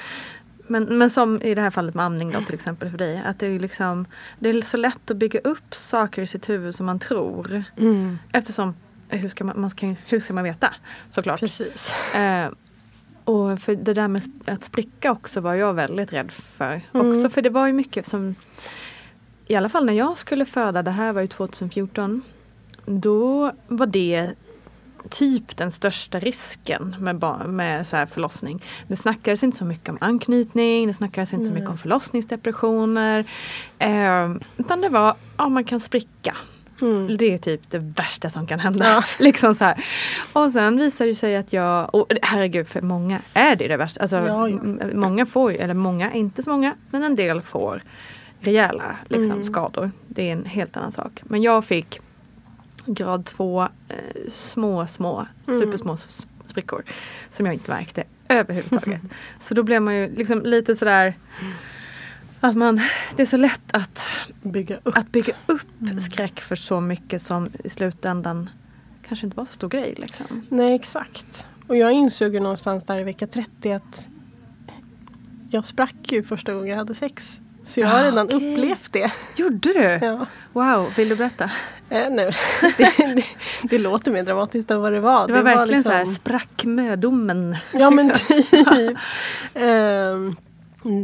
men, 0.67 0.99
men 0.99 1.11
som 1.11 1.43
i 1.43 1.55
det 1.55 1.61
här 1.61 1.71
fallet 1.71 1.95
med 1.95 2.05
amning 2.05 2.33
då 2.33 2.41
till 2.41 2.55
exempel 2.55 2.91
för 2.91 2.99
dig. 2.99 3.23
Att 3.27 3.39
det 3.39 3.47
är, 3.47 3.61
liksom, 3.61 4.07
det 4.39 4.49
är 4.49 4.63
så 4.63 4.77
lätt 4.77 5.11
att 5.11 5.17
bygga 5.17 5.41
upp 5.41 5.75
saker 5.75 6.23
i 6.23 6.27
sitt 6.27 6.49
huvud 6.49 6.75
som 6.75 6.87
man 6.87 6.99
tror. 6.99 7.65
Mm, 7.77 8.19
Eftersom, 8.33 8.75
hur 9.09 9.29
ska 9.29 9.45
man, 9.45 9.61
man 9.61 9.71
ska, 9.71 9.95
hur 10.07 10.21
ska 10.21 10.35
man 10.35 10.45
veta? 10.45 10.75
Såklart. 11.11 11.41
precis. 11.41 11.95
Eh, 12.15 12.49
och 13.25 13.61
för 13.61 13.75
det 13.75 13.95
där 13.95 14.09
med 14.09 14.23
att 14.47 14.65
spricka 14.65 15.11
också 15.13 15.41
var 15.41 15.55
jag 15.55 15.75
väldigt 15.75 16.13
rädd 16.13 16.33
för. 16.33 16.81
Mm. 16.95 17.11
Också 17.11 17.31
för 17.31 17.43
det 17.43 17.51
var 17.51 17.67
ju 17.67 17.73
mycket 17.73 18.07
som 18.07 18.35
I 19.47 19.57
alla 19.57 19.69
fall 19.69 19.87
när 19.87 19.93
jag 19.93 20.19
skulle 20.19 20.45
föda, 20.45 20.83
det 20.83 20.91
här 20.91 21.13
var 21.13 21.21
ju 21.21 21.27
2014. 21.27 22.23
Då 22.87 23.53
var 23.69 23.87
det 23.87 24.31
typ 25.11 25.57
den 25.57 25.73
största 25.73 26.19
risken 26.19 26.97
med, 27.01 27.47
med 27.49 27.87
så 27.87 27.97
här 27.97 28.07
förlossning. 28.07 28.63
Det 28.89 28.97
snackades 28.97 29.43
inte 29.43 29.57
så 29.57 29.65
mycket 29.65 29.89
om 29.89 29.99
anknytning, 30.01 30.87
det 30.87 30.95
snackades 30.95 31.33
inte 31.33 31.47
så 31.47 31.53
mycket 31.53 31.69
om 31.71 31.79
förlossningsdepressioner. 31.79 33.25
Eh, 33.79 34.31
utan 34.57 34.81
det 34.81 34.89
var, 34.89 35.15
ja 35.37 35.49
man 35.49 35.65
kan 35.65 35.81
spricka. 35.81 36.37
Mm. 36.81 37.17
Det 37.17 37.35
är 37.35 37.39
typ 37.39 37.71
det 37.71 37.79
värsta 37.79 38.31
som 38.31 38.47
kan 38.47 38.59
hända. 38.61 39.05
liksom 39.19 39.55
så 39.55 39.65
här. 39.65 39.85
Och 40.33 40.51
sen 40.51 40.77
visar 40.77 41.07
det 41.07 41.15
sig 41.15 41.37
att 41.37 41.53
jag, 41.53 41.95
och 41.95 42.13
herregud 42.23 42.69
för 42.69 42.81
många 42.83 43.21
är 43.35 43.57
det 43.57 43.69
det 43.69 43.77
värsta. 43.77 44.01
Alltså, 44.01 44.17
Ja, 44.17 44.49
ja. 44.49 44.59
Många 44.95 45.27
får, 45.27 45.53
eller 45.53 45.75
många, 45.75 46.13
inte 46.15 46.43
så 46.43 46.51
många, 46.51 46.75
men 46.91 47.03
en 47.03 47.17
del 47.17 47.43
får 47.43 47.83
rejäla 48.41 48.97
liksom, 49.09 49.33
Mm. 49.33 49.45
skador. 49.45 49.91
Det 50.09 50.29
är 50.29 50.33
en 50.33 50.45
helt 50.45 50.77
annan 50.77 50.93
sak. 50.93 51.21
Men 51.25 51.43
jag 51.43 51.65
fick 51.65 52.01
grad 52.87 53.25
två 53.25 53.63
eh, 53.63 53.69
små, 54.29 54.87
små, 54.87 55.27
Mm. 55.49 55.61
supersmå 55.61 55.97
sprickor. 56.45 56.83
Som 57.31 57.47
jag 57.47 57.55
inte 57.55 57.71
märkte 57.71 58.05
överhuvudtaget. 58.29 59.01
så 59.41 59.55
då 59.55 59.63
blev 59.63 59.83
man 59.83 59.95
ju 59.97 60.15
liksom 60.17 60.43
lite 60.43 60.77
sådär 60.77 61.15
att 62.41 62.57
man, 62.57 62.81
det 63.17 63.23
är 63.23 63.27
så 63.27 63.37
lätt 63.37 63.61
att 63.73 64.01
Bygga 64.43 64.77
upp. 64.83 64.97
att 64.97 65.13
bygga 65.13 65.35
upp 65.47 66.01
skräck 66.01 66.41
för 66.41 66.57
så 66.57 66.81
mycket 66.81 67.23
som 67.23 67.49
i 67.65 67.69
slutändan 67.69 68.51
kanske 69.09 69.27
inte 69.27 69.37
var 69.37 69.45
så 69.47 69.53
stor 69.53 69.69
grej. 69.69 69.95
Liksom. 69.97 70.47
Nej, 70.49 70.75
exakt. 70.75 71.47
Och 71.67 71.77
jag 71.77 71.93
insåg 71.93 72.35
ju 72.35 72.41
någonstans 72.41 72.85
där 72.85 72.99
i 72.99 73.03
vecka 73.05 73.27
30 73.27 73.73
att 73.73 74.09
jag 75.51 75.65
sprack 75.65 76.13
ju 76.13 76.23
första 76.23 76.55
gången 76.55 76.69
jag 76.69 76.77
hade 76.77 76.95
sex. 76.95 77.41
Så 77.69 77.81
jag 77.81 77.89
har 77.89 77.99
Ah, 78.01 78.05
redan 78.05 78.27
okej. 78.27 78.53
upplevt 78.53 78.93
det. 78.93 79.13
Gjorde 79.37 79.73
du? 79.73 80.07
Ja. 80.07 80.27
Wow, 80.53 80.93
vill 80.97 81.09
du 81.09 81.17
berätta? 81.17 81.45
Eh, 81.91 82.11
nej, 82.11 82.31
det, 82.79 82.93
det, 83.15 83.25
det 83.63 83.79
låter 83.79 84.13
mer 84.13 84.23
dramatiskt 84.23 84.71
än 84.71 84.81
vad 84.81 84.93
det 84.93 85.01
var. 85.01 85.27
Det 85.27 85.33
var 85.33 85.43
verkligen 85.43 85.83
så 85.83 85.91
här, 85.91 85.99
liksom- 85.99 86.15
sprack 86.15 86.65
mödomen. 86.65 87.57
Ja 87.73 87.91
men 87.91 88.11
typ. 88.29 88.47
Ehm, 89.55 90.37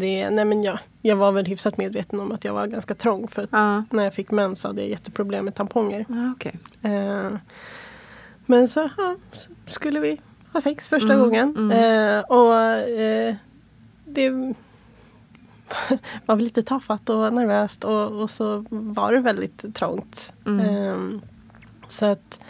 det, 0.00 0.30
nej 0.30 0.44
men 0.44 0.62
jag, 0.62 0.78
jag 1.02 1.16
var 1.16 1.32
väl 1.32 1.46
hyfsat 1.46 1.76
medveten 1.76 2.20
om 2.20 2.32
att 2.32 2.44
jag 2.44 2.54
var 2.54 2.66
ganska 2.66 2.94
trång. 2.94 3.28
För 3.28 3.42
att 3.42 3.48
Ja, 3.52 3.84
när 3.90 4.04
jag 4.04 4.14
fick 4.14 4.30
mens 4.30 4.60
så 4.60 4.68
hade 4.68 4.80
jag 4.80 4.90
jätteproblem 4.90 5.44
med 5.44 5.54
tamponger. 5.54 6.04
ja 6.08 6.32
okej. 6.36 6.54
Eh, 6.82 7.30
men 8.46 8.68
så, 8.68 8.88
ja, 8.96 9.16
så 9.32 9.50
skulle 9.66 10.00
vi 10.00 10.20
ha 10.52 10.60
sex 10.60 10.88
första 10.88 11.12
Mm, 11.12 11.20
gången. 11.24 11.56
mm. 11.56 11.70
Eh, 12.18 12.20
och 12.24 12.54
eh, 13.00 13.34
det 14.04 14.54
var 16.26 16.36
lite 16.36 16.62
tafatt 16.62 17.08
och 17.08 17.32
nervöst 17.32 17.84
och, 17.84 18.20
och 18.22 18.30
så 18.30 18.64
var 18.70 19.12
det 19.12 19.20
väldigt 19.20 19.74
trångt. 19.74 20.32
Mm. 20.46 20.60
Eh, 20.60 21.20
så 21.88 22.06
att 22.06 22.40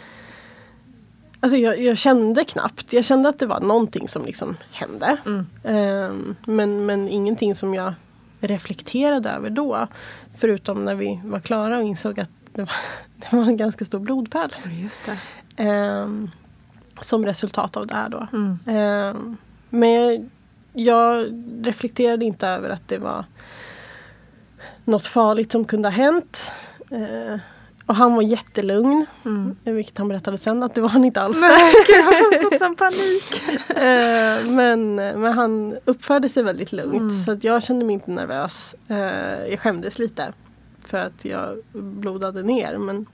Alltså 1.39 1.57
jag, 1.57 1.81
jag 1.81 1.97
kände 1.97 2.43
knappt. 2.43 2.93
Jag 2.93 3.05
kände 3.05 3.29
att 3.29 3.39
det 3.39 3.45
var 3.45 3.59
någonting 3.59 4.07
som 4.07 4.25
liksom 4.25 4.57
hände. 4.71 5.17
Mm. 5.25 5.45
Eh, 5.63 6.35
men, 6.45 6.85
men 6.85 7.09
ingenting 7.09 7.55
som 7.55 7.73
jag 7.73 7.93
reflekterade 8.39 9.29
över 9.29 9.49
då. 9.49 9.87
Förutom 10.37 10.85
när 10.85 10.95
vi 10.95 11.21
var 11.23 11.39
klara 11.39 11.77
och 11.77 11.83
insåg 11.83 12.19
att 12.19 12.29
det 12.53 12.61
var, 12.61 12.75
det 13.15 13.35
var 13.35 13.43
en 13.43 13.57
ganska 13.57 13.85
stor 13.85 13.99
blodpärl. 13.99 14.51
Just 14.83 15.05
det. 15.05 15.17
Ehm, 15.63 16.29
som 17.01 17.25
resultat 17.25 17.77
av 17.77 17.87
det 17.87 17.95
här 17.95 18.09
då. 18.09 18.27
Mm. 18.33 18.59
Ehm, 18.67 19.37
men 19.69 19.91
jag 19.91 20.29
reflekterade 21.63 22.25
inte 22.25 22.47
över 22.47 22.69
att 22.69 22.87
det 22.87 22.97
var 22.97 23.25
något 24.85 25.05
farligt 25.05 25.51
som 25.51 25.65
kunde 25.65 25.89
ha 25.89 25.93
hänt. 25.93 26.51
Ehm, 26.91 27.39
och 27.85 27.95
han 27.95 28.15
var 28.15 28.21
jättelugn. 28.21 29.05
Mm. 29.25 29.55
Vilket 29.63 29.97
han 29.97 30.07
berättade 30.07 30.37
sen 30.37 30.63
att 30.63 30.75
det 30.75 30.81
var 30.81 30.89
han 30.89 31.05
inte 31.05 31.21
alls. 31.21 31.37
Nej, 31.41 31.73
gud, 31.87 31.95
jag 31.95 32.03
har 32.03 32.43
fått 32.43 32.59
sån 32.59 32.75
panik. 32.75 33.43
Ehm, 33.75 34.55
men, 34.55 34.95
men 34.95 35.33
han 35.33 35.77
uppförde 35.85 36.29
sig 36.29 36.43
väldigt 36.43 36.71
lugnt. 36.71 37.01
Mm. 37.01 37.23
Så 37.23 37.31
att 37.31 37.43
jag 37.43 37.63
kände 37.63 37.85
mig 37.85 37.93
inte 37.93 38.11
nervös. 38.11 38.75
Ehm, 38.87 39.49
jag 39.49 39.59
skämdes 39.59 39.99
lite. 39.99 40.33
För 40.85 40.97
att 40.97 41.25
jag 41.25 41.57
blodade 41.73 42.43
ner. 42.43 42.77
Men 42.77 43.05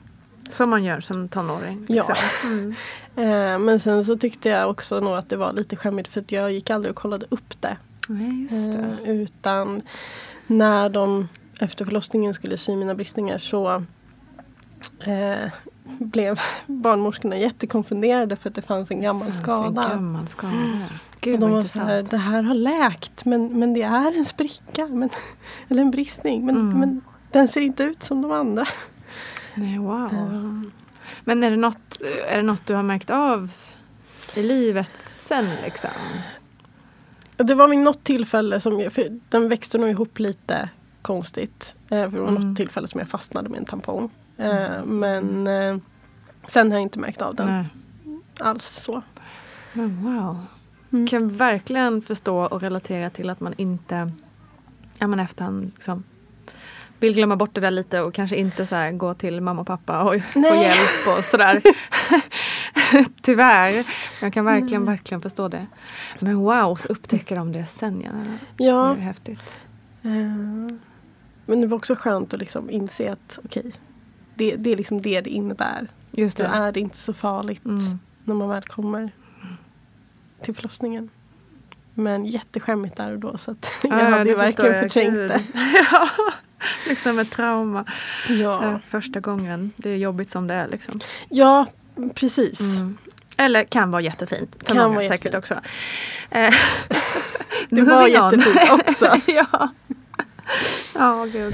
Som 0.50 0.70
man 0.70 0.84
gör 0.84 1.00
som 1.02 1.28
tonåring. 1.30 1.86
Ja. 1.90 2.08
liksom. 2.10 2.50
Mm. 2.52 2.74
Eh, 3.16 3.60
men 3.60 3.80
sen 3.80 4.06
så 4.06 4.18
tyckte 4.18 4.50
jag 4.50 4.70
också 4.70 5.00
nog 5.00 5.14
att 5.14 5.30
det 5.30 5.38
var 5.38 5.54
lite 5.54 5.76
skämmigt 5.76 6.08
för 6.08 6.22
att 6.22 6.32
jag 6.32 6.52
gick 6.52 6.70
aldrig 6.70 6.90
och 6.90 6.96
kollade 7.02 7.26
upp 7.30 7.62
det. 7.62 7.78
Nej, 8.08 8.42
just 8.44 8.74
det. 8.74 8.98
Eh, 9.06 9.10
utan 9.16 9.82
när 10.48 10.90
de 10.90 11.28
efter 11.60 11.86
förlossningen 11.86 12.34
skulle 12.34 12.58
sy 12.58 12.76
mina 12.76 12.96
bristningar 12.96 13.38
så 13.38 13.84
eh, 15.00 15.52
blev 15.84 16.40
barnmorskorna 16.66 17.38
jättekonfunderade 17.38 18.36
för 18.36 18.50
att 18.50 18.56
det 18.56 18.62
fanns 18.62 18.92
en 18.92 19.02
gammal 19.02 19.28
Fanns 19.28 19.42
skada. 19.44 19.84
En 19.84 19.90
gammal 19.90 20.28
skada. 20.28 20.54
och 20.54 21.22
Gud 21.22 21.40
de 21.40 21.52
vad 21.52 21.62
var 21.62 21.68
så 21.68 21.80
här, 21.80 22.04
det 22.04 22.18
här 22.18 22.44
har 22.44 22.56
läkt 22.56 23.26
men, 23.26 23.60
men 23.60 23.74
det 23.74 23.82
är 23.82 24.18
en 24.18 24.26
spricka. 24.26 24.88
Men, 24.88 25.10
eller 25.70 25.82
en 25.82 25.92
bristning. 25.92 26.46
Men, 26.46 26.56
Mm. 26.56 26.80
men 26.80 27.02
den 27.32 27.48
ser 27.48 27.62
inte 27.62 27.84
ut 27.84 28.04
som 28.04 28.22
de 28.22 28.32
andra. 28.32 28.68
Nej, 29.56 29.78
wow. 29.80 30.14
Eh, 30.14 30.62
Men 31.24 31.44
är 31.44 31.50
det, 31.52 31.58
något, 31.58 32.02
är 32.28 32.38
det 32.38 32.44
något 32.44 32.66
du 32.66 32.74
har 32.74 32.84
märkt 32.84 33.10
av 33.10 33.52
i 34.34 34.44
livet 34.44 34.92
sen 35.00 35.50
liksom? 35.64 35.90
Det 37.38 37.56
var 37.56 37.68
vid 37.68 37.80
något 37.80 38.04
tillfälle 38.04 38.60
som 38.60 38.80
jag, 38.80 38.92
den 39.30 39.50
växte 39.50 39.78
nog 39.78 39.90
ihop 39.90 40.20
lite 40.20 40.70
konstigt. 41.02 41.76
Eh, 41.90 42.10
för 42.10 42.12
det 42.18 42.20
var 42.22 42.28
Mm. 42.30 42.48
något 42.50 42.58
tillfälle 42.58 42.88
som 42.88 43.00
jag 43.00 43.10
fastnade 43.10 43.50
med 43.50 43.60
en 43.60 43.66
tampong. 43.66 44.10
Eh, 44.38 44.86
men 44.86 45.48
eh, 45.48 45.78
sen 46.48 46.72
har 46.72 46.78
jag 46.78 46.84
inte 46.84 47.00
märkt 47.00 47.22
av 47.22 47.36
den 47.36 47.48
Nej. 47.48 47.66
alls 48.40 48.66
så. 48.84 49.02
Men 49.74 50.04
wow. 50.04 50.46
Mm. 50.92 51.08
Kan 51.08 51.30
verkligen 51.30 52.02
förstå 52.02 52.38
och 52.38 52.62
relatera 52.62 53.10
till 53.10 53.30
att 53.30 53.40
man 53.40 53.54
inte 53.58 54.12
ja, 55.00 55.08
men 55.08 55.20
efterhand 55.20 55.72
liksom, 55.76 56.04
vill 57.00 57.14
glömma 57.14 57.36
bort 57.36 57.54
det 57.54 57.62
där 57.62 57.72
lite 57.72 58.02
och 58.02 58.14
kanske 58.14 58.36
inte 58.36 58.66
så 58.66 58.76
här, 58.76 58.92
gå 58.92 59.14
till 59.14 59.42
mamma 59.42 59.62
och 59.62 59.68
pappa 59.68 60.04
och 60.04 60.22
få 60.24 60.40
hjälp 60.40 61.18
och 61.18 61.24
sådär. 61.24 61.62
Tyvärr. 63.22 63.86
Jag 64.22 64.34
kan 64.34 64.46
verkligen, 64.46 64.86
verkligen 64.86 65.22
förstå 65.22 65.48
det. 65.48 65.66
Men 66.22 66.36
wow, 66.38 66.76
så 66.76 66.88
upptäcker 66.88 67.36
de 67.36 67.52
det 67.52 67.66
sen. 67.66 68.02
Ja. 68.06 68.12
Ja, 68.58 68.94
Det 68.96 69.02
är 69.02 69.04
häftigt. 69.06 69.56
eh, 70.04 70.78
men 71.46 71.62
det 71.62 71.68
var 71.68 71.78
också 71.78 71.96
skönt 71.96 72.34
att 72.34 72.40
liksom 72.40 72.70
inse 72.70 73.12
att 73.12 73.40
okej, 73.46 73.72
det, 74.36 74.56
det 74.56 74.72
är 74.72 74.76
liksom 74.78 75.02
det 75.02 75.22
det 75.22 75.30
innebär. 75.30 75.88
Just 76.12 76.38
Då 76.38 76.44
det. 76.44 76.50
är 76.50 76.72
det 76.72 76.80
inte 76.80 76.98
så 76.98 77.14
farligt 77.14 77.66
Mm. 77.66 78.00
när 78.24 78.36
man 78.36 78.50
väl 78.50 78.64
kommer 78.64 79.12
till 80.42 80.56
förlossningen. 80.56 81.10
Men 81.94 82.26
jätteskämmigt 82.26 82.96
där 82.98 83.12
och 83.14 83.20
då 83.20 83.38
så 83.38 83.52
att 83.52 83.72
jag 83.84 84.00
Ja, 84.02 84.06
hade 84.10 84.36
verkligen 84.36 84.72
jag. 84.74 84.82
förträngt 84.82 85.14
det. 85.14 85.42
ja, 85.92 86.10
liksom 86.88 87.20
ett 87.20 87.32
trauma. 87.32 87.86
Ja. 88.30 88.64
Eh, 88.66 88.78
Första 88.90 89.20
gången. 89.20 89.72
Det 89.76 89.90
är 89.90 89.96
jobbigt 89.96 90.32
som 90.32 90.48
det 90.48 90.54
är 90.54 90.68
liksom. 90.68 91.00
ja, 91.30 91.66
precis. 92.16 92.60
Mm. 92.60 92.98
Eller 93.38 93.64
kan 93.64 93.92
vara 93.92 94.02
jättefint. 94.02 94.56
För 94.60 94.66
Kan 94.66 94.78
många 94.78 94.96
vara 94.96 95.08
säkert 95.08 95.34
jättefint. 95.34 95.36
också. 95.36 96.36
Eh, 96.38 96.54
Det 97.70 97.82
var 97.82 98.08
jättefint 98.08 98.72
också. 98.72 99.22
ja. 99.28 99.70
Ja, 100.94 101.26
gud. 101.34 101.54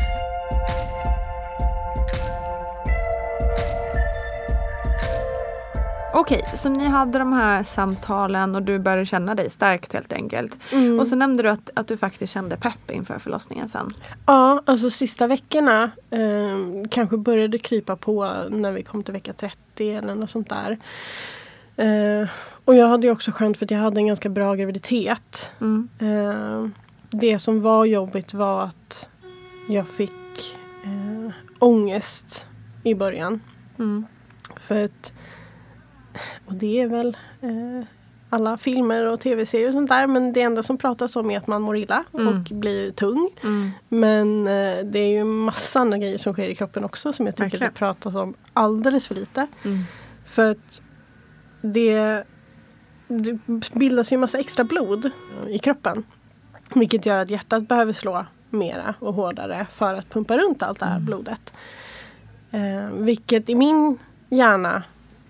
Okej, 6.17 6.43
så 6.55 6.69
ni 6.69 6.85
hade 6.85 7.19
de 7.19 7.33
här 7.33 7.63
samtalen 7.63 8.55
och 8.55 8.61
du 8.61 8.79
började 8.79 9.05
känna 9.05 9.35
dig 9.35 9.49
stärkt 9.49 9.93
helt 9.93 10.13
enkelt. 10.13 10.57
Mm. 10.71 10.99
Och 10.99 11.07
så 11.07 11.15
nämnde 11.15 11.43
du 11.43 11.49
att, 11.49 11.69
att 11.73 11.87
du 11.87 11.97
faktiskt 11.97 12.33
kände 12.33 12.57
pepp 12.57 12.91
inför 12.91 13.19
förlossningen 13.19 13.69
sen. 13.69 13.93
Ja, 14.25 14.61
alltså 14.65 14.89
sista 14.89 15.27
veckorna 15.27 15.91
eh, 16.09 16.89
kanske 16.91 17.17
började 17.17 17.57
krypa 17.57 17.95
på 17.95 18.33
när 18.49 18.71
vi 18.71 18.83
kom 18.83 19.03
till 19.03 19.13
vecka 19.13 19.33
30 19.33 19.89
eller 19.89 20.15
något 20.15 20.29
sånt 20.29 20.49
där. 20.49 20.77
Eh, 21.75 22.29
och 22.65 22.75
jag 22.75 22.87
hade 22.87 23.07
ju 23.07 23.13
också 23.13 23.31
skönt 23.31 23.57
för 23.57 23.65
att 23.65 23.71
jag 23.71 23.79
hade 23.79 23.99
en 23.99 24.07
ganska 24.07 24.29
bra 24.29 24.55
graviditet. 24.55 25.51
Mm. 25.61 25.89
Eh, 25.99 26.69
det 27.09 27.39
som 27.39 27.61
var 27.61 27.85
jobbigt 27.85 28.33
var 28.33 28.63
att 28.63 29.09
jag 29.69 29.87
fick 29.87 30.57
eh, 30.83 31.31
ångest 31.59 32.45
i 32.83 32.95
början. 32.95 33.41
Mm. 33.79 34.05
För 34.59 34.83
att, 34.83 35.13
och 36.45 36.53
det 36.53 36.81
är 36.81 36.87
väl 36.87 37.17
eh, 37.41 37.85
alla 38.29 38.57
filmer 38.57 39.05
och 39.05 39.19
tv-serier 39.19 39.67
och 39.67 39.73
sånt 39.73 39.89
där. 39.89 40.07
Men 40.07 40.33
det 40.33 40.41
enda 40.41 40.63
som 40.63 40.77
pratas 40.77 41.15
om 41.15 41.31
är 41.31 41.37
att 41.37 41.47
man 41.47 41.61
mår 41.61 41.77
illa 41.77 42.03
Mm. 42.13 42.27
och 42.27 42.55
blir 42.55 42.91
tung. 42.91 43.29
Mm. 43.43 43.71
Men 43.89 44.47
eh, 44.47 44.85
det 44.85 44.99
är 44.99 45.07
ju 45.17 45.23
massa 45.23 45.79
andra 45.79 45.97
grejer 45.97 46.17
som 46.17 46.33
sker 46.33 46.49
i 46.49 46.55
kroppen 46.55 46.83
också 46.83 47.13
som 47.13 47.25
jag 47.25 47.35
tycker 47.35 47.43
Verkligen. 47.49 47.73
det 47.73 47.77
pratas 47.79 48.15
om 48.15 48.33
alldeles 48.53 49.07
för 49.07 49.15
lite. 49.15 49.47
Mm. 49.65 49.83
För 50.25 50.51
att 50.51 50.81
det, 51.61 52.23
det 53.07 53.39
bildas 53.73 54.13
ju 54.13 54.17
massa 54.17 54.39
extra 54.39 54.63
blod 54.63 55.09
i 55.47 55.59
kroppen. 55.59 56.03
Vilket 56.75 57.05
gör 57.05 57.17
att 57.17 57.29
hjärtat 57.29 57.67
behöver 57.67 57.93
slå 57.93 58.25
mera 58.49 58.93
och 58.99 59.13
hårdare 59.13 59.67
för 59.71 59.93
att 59.93 60.09
pumpa 60.09 60.37
runt 60.37 60.63
allt 60.63 60.79
det 60.79 60.85
här 60.85 60.99
blodet. 60.99 61.53
Eh, 62.51 62.89
vilket 62.93 63.49
i 63.49 63.55
min 63.55 63.97
hjärna 64.29 64.83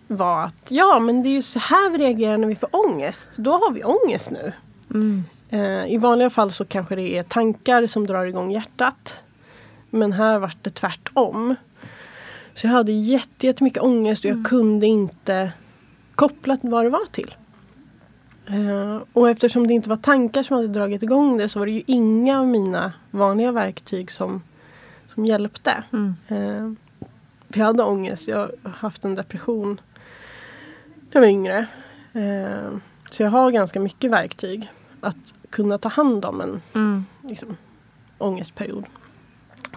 var 0.08 0.44
att 0.44 0.66
ja 0.72 1.00
men 1.00 1.24
det 1.24 1.30
är 1.30 1.34
ju 1.34 1.42
så 1.42 1.60
här 1.60 1.90
vi 1.92 1.98
reagerar 1.98 2.38
när 2.38 2.48
vi 2.48 2.56
får 2.56 2.70
ångest. 2.72 3.30
Då 3.38 3.52
har 3.52 3.72
vi 3.72 3.84
ångest 3.84 4.32
nu. 4.32 4.54
Mm. 4.94 5.24
Eh, 5.50 5.94
I 5.94 5.98
vanliga 5.98 6.30
fall 6.30 6.52
så 6.52 6.66
kanske 6.66 6.96
det 6.96 7.18
är 7.18 7.24
tankar 7.24 7.88
som 7.88 8.08
drar 8.08 8.26
igång 8.26 8.52
hjärtat. 8.52 9.24
Men 9.90 10.12
här 10.14 10.40
vart 10.40 10.58
det 10.64 10.70
tvärtom. 10.70 11.56
Så 12.56 12.68
jag 12.68 12.72
hade 12.72 12.92
jätte- 12.92 13.48
jättemycket 13.48 13.84
ångest 13.84 14.26
och 14.26 14.32
jag 14.32 14.46
kunde 14.46 14.86
inte 14.86 15.52
koppla 16.16 16.58
vad 16.62 16.86
det 16.86 16.90
var 16.90 17.06
till. 17.12 17.36
Eh, 18.48 19.02
och 19.14 19.30
eftersom 19.30 19.68
det 19.68 19.74
inte 19.74 19.90
var 19.90 19.98
tankar 19.98 20.44
som 20.44 20.56
hade 20.56 20.68
dragit 20.68 21.04
igång 21.04 21.38
det 21.38 21.50
så 21.50 21.60
var 21.60 21.66
det 21.66 21.72
ju 21.72 21.84
inga 21.86 22.40
av 22.40 22.48
mina 22.48 22.94
vanliga 23.12 23.52
verktyg 23.52 24.12
som, 24.12 24.42
som 25.14 25.26
hjälpte. 25.26 25.84
Mm. 25.94 26.16
Eh, 26.28 26.74
för 27.50 27.60
jag 27.60 27.66
hade 27.66 27.84
ångest, 27.84 28.28
jag 28.28 28.50
har 28.64 28.72
haft 28.72 29.06
en 29.06 29.16
depression 29.16 29.82
jag 31.16 31.22
var 31.22 31.28
yngre. 31.28 31.68
Eh, 32.14 32.78
så 33.12 33.24
jag 33.24 33.30
har 33.30 33.52
ganska 33.52 33.80
mycket 33.80 34.12
verktyg 34.12 34.72
att 35.02 35.34
kunna 35.50 35.78
ta 35.78 35.90
hand 35.90 36.26
om 36.26 36.42
en 36.42 36.62
Mm. 36.74 37.06
liksom, 37.22 37.58
ångestperiod. 38.18 38.86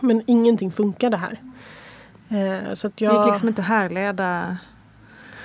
Men 0.01 0.23
ingenting 0.27 0.73
funkade 0.73 1.17
här. 1.17 1.41
Eh, 2.29 2.75
så 2.75 2.87
att 2.87 2.97
Det 2.97 3.05
jag... 3.05 3.17
gick 3.17 3.27
liksom 3.33 3.49
inte 3.49 3.63
att 3.63 3.69
härleda 3.69 4.57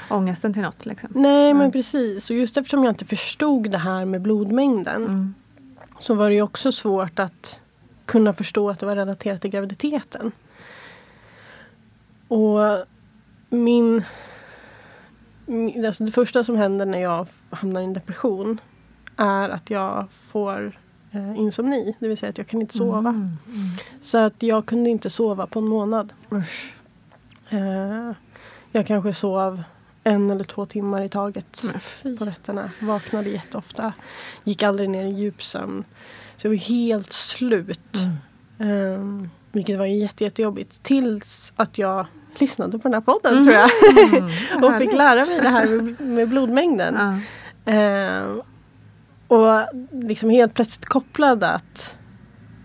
ångesten 0.10 0.54
till 0.54 0.62
något. 0.62 0.86
Liksom. 0.86 1.10
Nej 1.14 1.46
Mm. 1.52 1.58
men 1.58 1.72
precis. 1.72 2.30
Och 2.30 2.36
just 2.36 2.58
eftersom 2.58 2.84
jag 2.84 2.92
inte 2.92 3.06
förstod 3.06 3.70
det 3.72 3.78
här 3.78 4.06
med 4.06 4.22
blodmängden 4.22 5.04
Mm. 5.04 5.34
så 6.00 6.14
var 6.14 6.30
det 6.30 6.36
ju 6.36 6.42
också 6.42 6.72
svårt 6.72 7.20
att 7.20 7.60
kunna 8.06 8.34
förstå 8.34 8.70
att 8.70 8.80
det 8.80 8.86
var 8.86 8.96
relaterat 8.96 9.42
till 9.42 9.50
graviditeten. 9.52 10.32
Och 12.28 12.86
min... 13.50 14.04
alltså 15.86 16.04
det 16.04 16.12
första 16.12 16.44
som 16.44 16.56
händer 16.56 16.86
när 16.86 17.00
jag 17.00 17.28
hamnar 17.50 17.82
i 17.82 17.84
en 17.84 17.94
depression 17.94 18.62
är 19.18 19.50
att 19.50 19.70
jag 19.70 20.08
får 20.12 20.80
eh, 21.12 21.38
insomni. 21.38 21.96
Det 22.00 22.08
vill 22.08 22.18
säga 22.18 22.30
att 22.30 22.38
jag 22.38 22.48
kan 22.48 22.62
inte 22.62 22.78
sova. 22.78 23.10
Mm. 23.10 23.30
Så 24.02 24.18
att 24.18 24.44
jag 24.44 24.66
kunde 24.66 24.90
inte 24.90 25.10
sova 25.10 25.48
på 25.48 25.60
en 25.60 25.68
månad. 25.68 26.14
Eh, 27.50 28.12
jag 28.72 28.88
kanske 28.88 29.14
sov 29.14 29.64
en 30.04 30.30
eller 30.30 30.44
två 30.44 30.66
timmar 30.66 31.02
i 31.02 31.10
taget 31.10 31.66
på 32.20 32.26
nätterna. 32.26 32.72
Vaknade 32.82 33.30
jätteofta. 33.30 33.94
Gick 34.44 34.64
aldrig 34.64 34.90
ner 34.90 35.06
i 35.06 35.12
djupsömn. 35.12 35.84
Så 36.38 36.48
jag 36.48 36.52
var 36.52 36.58
helt 36.58 37.14
slut. 37.14 37.98
Mm. 38.58 39.00
Um, 39.00 39.30
vilket 39.52 39.78
var 39.80 39.86
jätte, 39.86 40.24
jättejobbigt. 40.24 40.84
Tills 40.84 41.54
att 41.56 41.78
jag 41.78 42.06
lyssnade 42.40 42.80
på 42.80 42.84
den 42.88 42.94
här 42.94 43.02
podden 43.02 43.36
Mhm. 43.36 43.44
tror 43.44 43.56
jag. 43.56 43.70
Mm. 44.14 44.30
Vad 44.62 44.64
och 44.76 44.82
fick 44.82 44.94
lära 44.94 45.26
mig 45.26 45.40
det 45.42 45.50
här 45.50 45.68
med, 45.68 46.00
med 46.02 46.30
blodmängden. 46.30 46.96
Ja. 47.66 47.72
Ehm, 47.72 48.42
och 49.28 49.68
liksom 49.92 50.30
helt 50.30 50.54
plötsligt 50.54 50.86
kopplade 50.86 51.50
att 51.50 51.96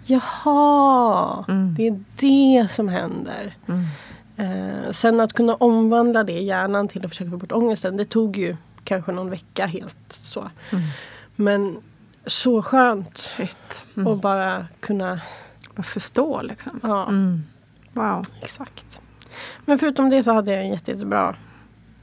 Jaha, 0.06 1.44
Mm. 1.48 1.74
det 1.74 1.86
är 1.88 2.04
det 2.16 2.68
som 2.70 2.88
händer. 2.88 3.54
Mm. 3.68 3.84
Eh, 4.36 4.92
sen 4.92 5.20
att 5.20 5.32
kunna 5.32 5.54
omvandla 5.54 6.24
det 6.24 6.32
i 6.32 6.44
hjärnan 6.44 6.88
till 6.88 7.04
att 7.04 7.10
försöka 7.10 7.30
få 7.30 7.36
bort 7.36 7.52
ångesten. 7.52 7.96
Det 7.96 8.04
tog 8.04 8.36
ju 8.36 8.56
kanske 8.84 9.12
någon 9.12 9.30
vecka 9.30 9.66
helt 9.66 9.96
så. 10.08 10.50
Mm. 10.70 10.84
Men 11.36 11.76
så 12.26 12.62
skönt. 12.62 13.38
Mm. 13.96 14.20
bara 14.20 14.66
kunna, 14.80 15.20
Bara 15.74 15.82
förstå 15.82 16.42
liksom. 16.42 16.80
ja 16.82 17.06
Mm. 17.08 17.42
Wow. 17.92 18.26
exakt. 18.42 19.00
Men 19.64 19.78
förutom 19.78 20.10
det 20.10 20.22
så 20.22 20.32
hade 20.32 20.52
jag 20.52 20.60
en 20.60 20.70
jätte, 20.70 20.90
jättebra 20.90 21.34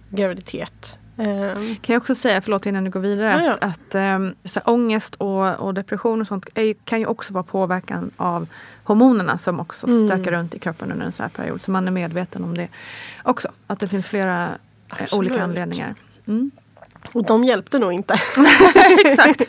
graviditet. 0.10 1.00
Eh, 1.18 1.54
Kan 1.82 1.94
jag 1.94 2.02
också 2.02 2.16
säga, 2.16 2.42
förlåt 2.42 2.66
innan 2.66 2.84
du 2.84 2.90
går 2.90 3.00
vidare, 3.00 3.42
Ja, 3.46 3.56
ja. 3.62 3.68
att, 3.68 3.96
um, 4.16 4.36
så 4.44 4.60
här, 4.66 4.70
ångest 4.74 5.16
och, 5.16 5.56
och 5.56 5.74
depression 5.74 6.22
och 6.22 6.28
sånt 6.28 6.46
är, 6.56 6.74
kan 6.74 7.00
ju 7.00 7.06
också 7.06 7.34
vara 7.34 7.44
påverkan 7.44 8.12
av 8.18 8.48
hormonerna 8.84 9.38
som 9.38 9.60
också 9.60 9.88
Mm. 9.88 10.08
stökar 10.08 10.32
runt 10.32 10.56
i 10.56 10.60
kroppen 10.60 10.92
under 10.92 11.06
en 11.06 11.12
sån 11.12 11.24
här 11.24 11.30
period. 11.30 11.62
Så 11.62 11.72
man 11.72 11.88
är 11.88 11.92
medveten 11.92 12.44
om 12.44 12.58
det 12.58 12.68
också. 13.24 13.52
Att 13.68 13.80
det 13.80 13.88
finns 13.88 14.06
flera 14.08 14.50
eh, 15.00 15.18
olika 15.18 15.44
anledningar. 15.44 15.96
Mm. 16.28 16.52
och 17.14 17.26
de 17.26 17.44
hjälpte 17.44 17.80
nog 17.80 17.94
inte. 17.94 18.14
Exakt. 19.06 19.42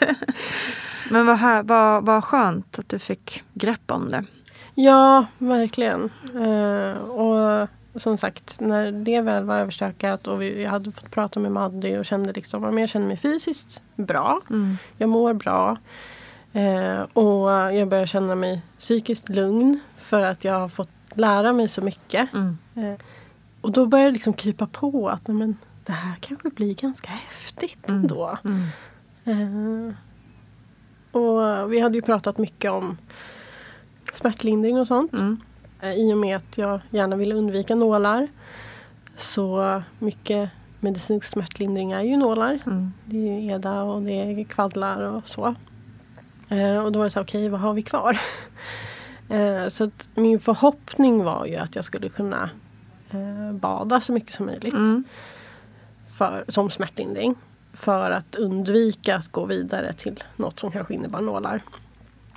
Men 1.10 1.26
vad, 1.26 1.36
här, 1.38 1.62
vad, 1.62 2.04
vad 2.06 2.24
skönt 2.24 2.78
att 2.78 2.88
du 2.88 2.98
fick 2.98 3.44
grepp 3.54 3.90
om 3.90 4.08
det. 4.08 4.24
Ja, 4.78 5.26
verkligen. 5.38 6.10
Eh, 6.34 6.98
och 6.98 7.68
som 8.02 8.18
sagt, 8.18 8.60
när 8.60 8.92
det 8.92 9.20
väl 9.20 9.44
var 9.44 9.56
överstökat 9.58 10.26
och 10.26 10.42
vi, 10.42 10.62
jag 10.62 10.70
hade 10.70 10.92
fått 10.92 11.10
prata 11.10 11.40
med 11.40 11.52
Maddy 11.52 11.98
och 11.98 12.04
kände 12.04 12.32
liksom, 12.32 12.62
men 12.62 12.78
jag 12.78 12.88
känner 12.88 13.06
mig 13.06 13.16
fysiskt 13.16 13.82
bra. 13.94 14.40
Mm. 14.50 14.76
Jag 14.98 15.08
mår 15.08 15.32
bra. 15.34 15.76
Eh, 16.52 17.00
och 17.12 17.50
jag 17.50 17.88
börjar 17.88 18.06
känna 18.06 18.34
mig 18.34 18.62
psykiskt 18.78 19.28
lugn 19.28 19.80
för 19.98 20.22
att 20.22 20.44
jag 20.44 20.60
har 20.60 20.68
fått 20.68 20.88
lära 21.14 21.52
mig 21.52 21.68
så 21.68 21.82
mycket. 21.82 22.28
Mm. 22.34 22.58
Eh, 22.74 23.00
och 23.60 23.72
då 23.72 23.86
börjar 23.86 24.06
det 24.06 24.12
liksom 24.12 24.32
krypa 24.32 24.66
på 24.66 25.08
att 25.08 25.28
nej, 25.28 25.36
men, 25.36 25.56
det 25.84 25.92
här 25.92 26.14
kanske 26.20 26.50
blir 26.50 26.74
ganska 26.74 27.10
häftigt 27.10 27.88
Mm. 27.88 28.00
ändå. 28.00 28.38
Mm. 28.44 28.68
Eh, 29.24 29.94
och 31.20 31.72
vi 31.72 31.80
hade 31.80 31.94
ju 31.94 32.02
pratat 32.02 32.38
mycket 32.38 32.70
om 32.70 32.96
smärtlindring 34.16 34.78
och 34.78 34.86
sånt. 34.86 35.12
Mm. 35.12 35.40
Eh, 35.80 35.94
I 35.94 36.12
och 36.12 36.18
med 36.18 36.36
att 36.36 36.58
jag 36.58 36.80
gärna 36.90 37.16
ville 37.16 37.34
undvika 37.34 37.74
nålar. 37.74 38.28
Så 39.16 39.82
mycket 39.98 40.50
medicinsk 40.80 41.26
smärtlindring 41.26 41.92
är 41.92 42.02
ju 42.02 42.16
nålar. 42.16 42.58
Mm. 42.66 42.92
Det 43.04 43.16
är 43.16 43.40
ju 43.40 43.50
EDA 43.50 43.82
och 43.82 44.02
det 44.02 44.12
är 44.12 44.44
kvaddlar 44.44 45.02
och 45.02 45.28
så. 45.28 45.54
Eh, 46.48 46.84
och 46.84 46.92
då 46.92 46.98
var 46.98 47.04
det 47.04 47.10
så 47.10 47.20
okej 47.20 47.48
vad 47.48 47.60
har 47.60 47.74
vi 47.74 47.82
kvar? 47.82 48.20
eh, 49.28 49.68
så 49.68 49.90
min 50.14 50.40
förhoppning 50.40 51.24
var 51.24 51.46
ju 51.46 51.56
att 51.56 51.76
jag 51.76 51.84
skulle 51.84 52.08
kunna 52.08 52.50
bada 53.52 54.00
så 54.00 54.12
mycket 54.12 54.34
som 54.34 54.46
möjligt. 54.46 54.74
Mm. 54.74 55.04
För, 56.18 56.44
som 56.48 56.70
smärtlindring. 56.70 57.34
För 57.72 58.10
att 58.10 58.36
undvika 58.36 59.16
att 59.16 59.28
gå 59.28 59.44
vidare 59.44 59.92
till 59.92 60.24
något 60.36 60.60
som 60.60 60.70
kanske 60.70 60.94
innebar 60.94 61.20
nålar. 61.20 61.62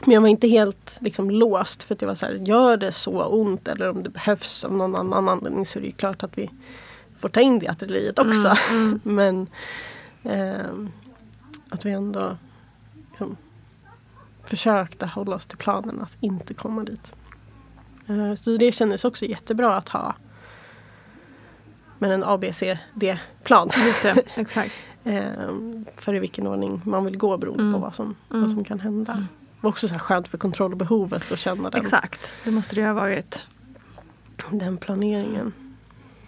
Men 0.06 0.12
jag 0.14 0.22
var 0.22 0.28
inte 0.28 0.48
helt 0.48 0.98
liksom, 1.02 1.32
låst 1.32 1.84
för 1.84 1.96
att 1.96 2.02
jag 2.02 2.08
var 2.10 2.16
så 2.16 2.26
här, 2.26 2.34
gör 2.34 2.78
det 2.78 2.92
så 2.92 3.24
ont 3.26 3.68
eller 3.68 3.90
om 3.90 4.04
det 4.04 4.10
behövs 4.10 4.64
av 4.64 4.74
någon 4.74 4.96
annan 4.96 5.30
anledning 5.30 5.66
så 5.66 5.80
är 5.80 5.82
det 5.82 5.88
ju 5.88 5.94
klart 5.94 6.24
att 6.24 6.38
vi 6.38 6.50
får 7.20 7.30
ta 7.30 7.40
in 7.42 7.60
det 7.60 7.68
artilleriet 7.68 8.20
också. 8.20 8.56
Mm. 8.72 9.00
Men 9.04 9.48
ehm, 10.24 10.90
att 11.70 11.86
vi 11.86 11.92
ändå 11.92 12.38
liksom, 13.10 13.38
försökte 14.44 15.06
hålla 15.06 15.36
oss 15.36 15.46
till 15.46 15.58
planen 15.58 16.02
att 16.02 16.18
inte 16.20 16.54
komma 16.54 16.84
dit. 16.84 17.14
Eh, 18.08 18.36
så 18.36 18.58
det 18.58 18.72
kändes 18.72 19.06
också 19.06 19.26
jättebra 19.26 19.76
att 19.76 19.90
ha 19.90 20.16
med 22.00 22.12
en 22.12 22.24
ABCD-plan. 22.24 23.70
Just 23.86 24.04
det, 24.04 24.16
exakt. 24.36 24.74
Ehm, 25.04 25.86
för 25.98 26.16
i 26.16 26.20
vilken 26.20 26.48
ordning 26.48 26.82
man 26.86 27.06
vill 27.06 27.18
gå 27.18 27.38
beroende 27.38 27.64
Mm. 27.64 27.74
på 27.74 27.80
vad 27.80 27.96
som, 27.96 28.16
Mm. 28.32 28.42
vad 28.44 28.52
som 28.52 28.64
kan 28.64 28.80
hända. 28.80 29.26
Det 29.62 29.64
var 29.64 29.70
också 29.70 29.88
så 29.88 29.94
här 29.94 30.00
skönt 30.00 30.28
för 30.28 30.38
kontrollbehovet 30.38 31.32
att 31.32 31.40
känna 31.40 31.70
den, 31.70 31.82
Exakt, 31.82 32.20
det 32.44 32.52
måste 32.52 32.76
det 32.76 32.82
ju 32.82 32.88
ha 32.88 32.94
varit. 32.94 33.46
den 34.52 34.78
planeringen. 34.78 35.54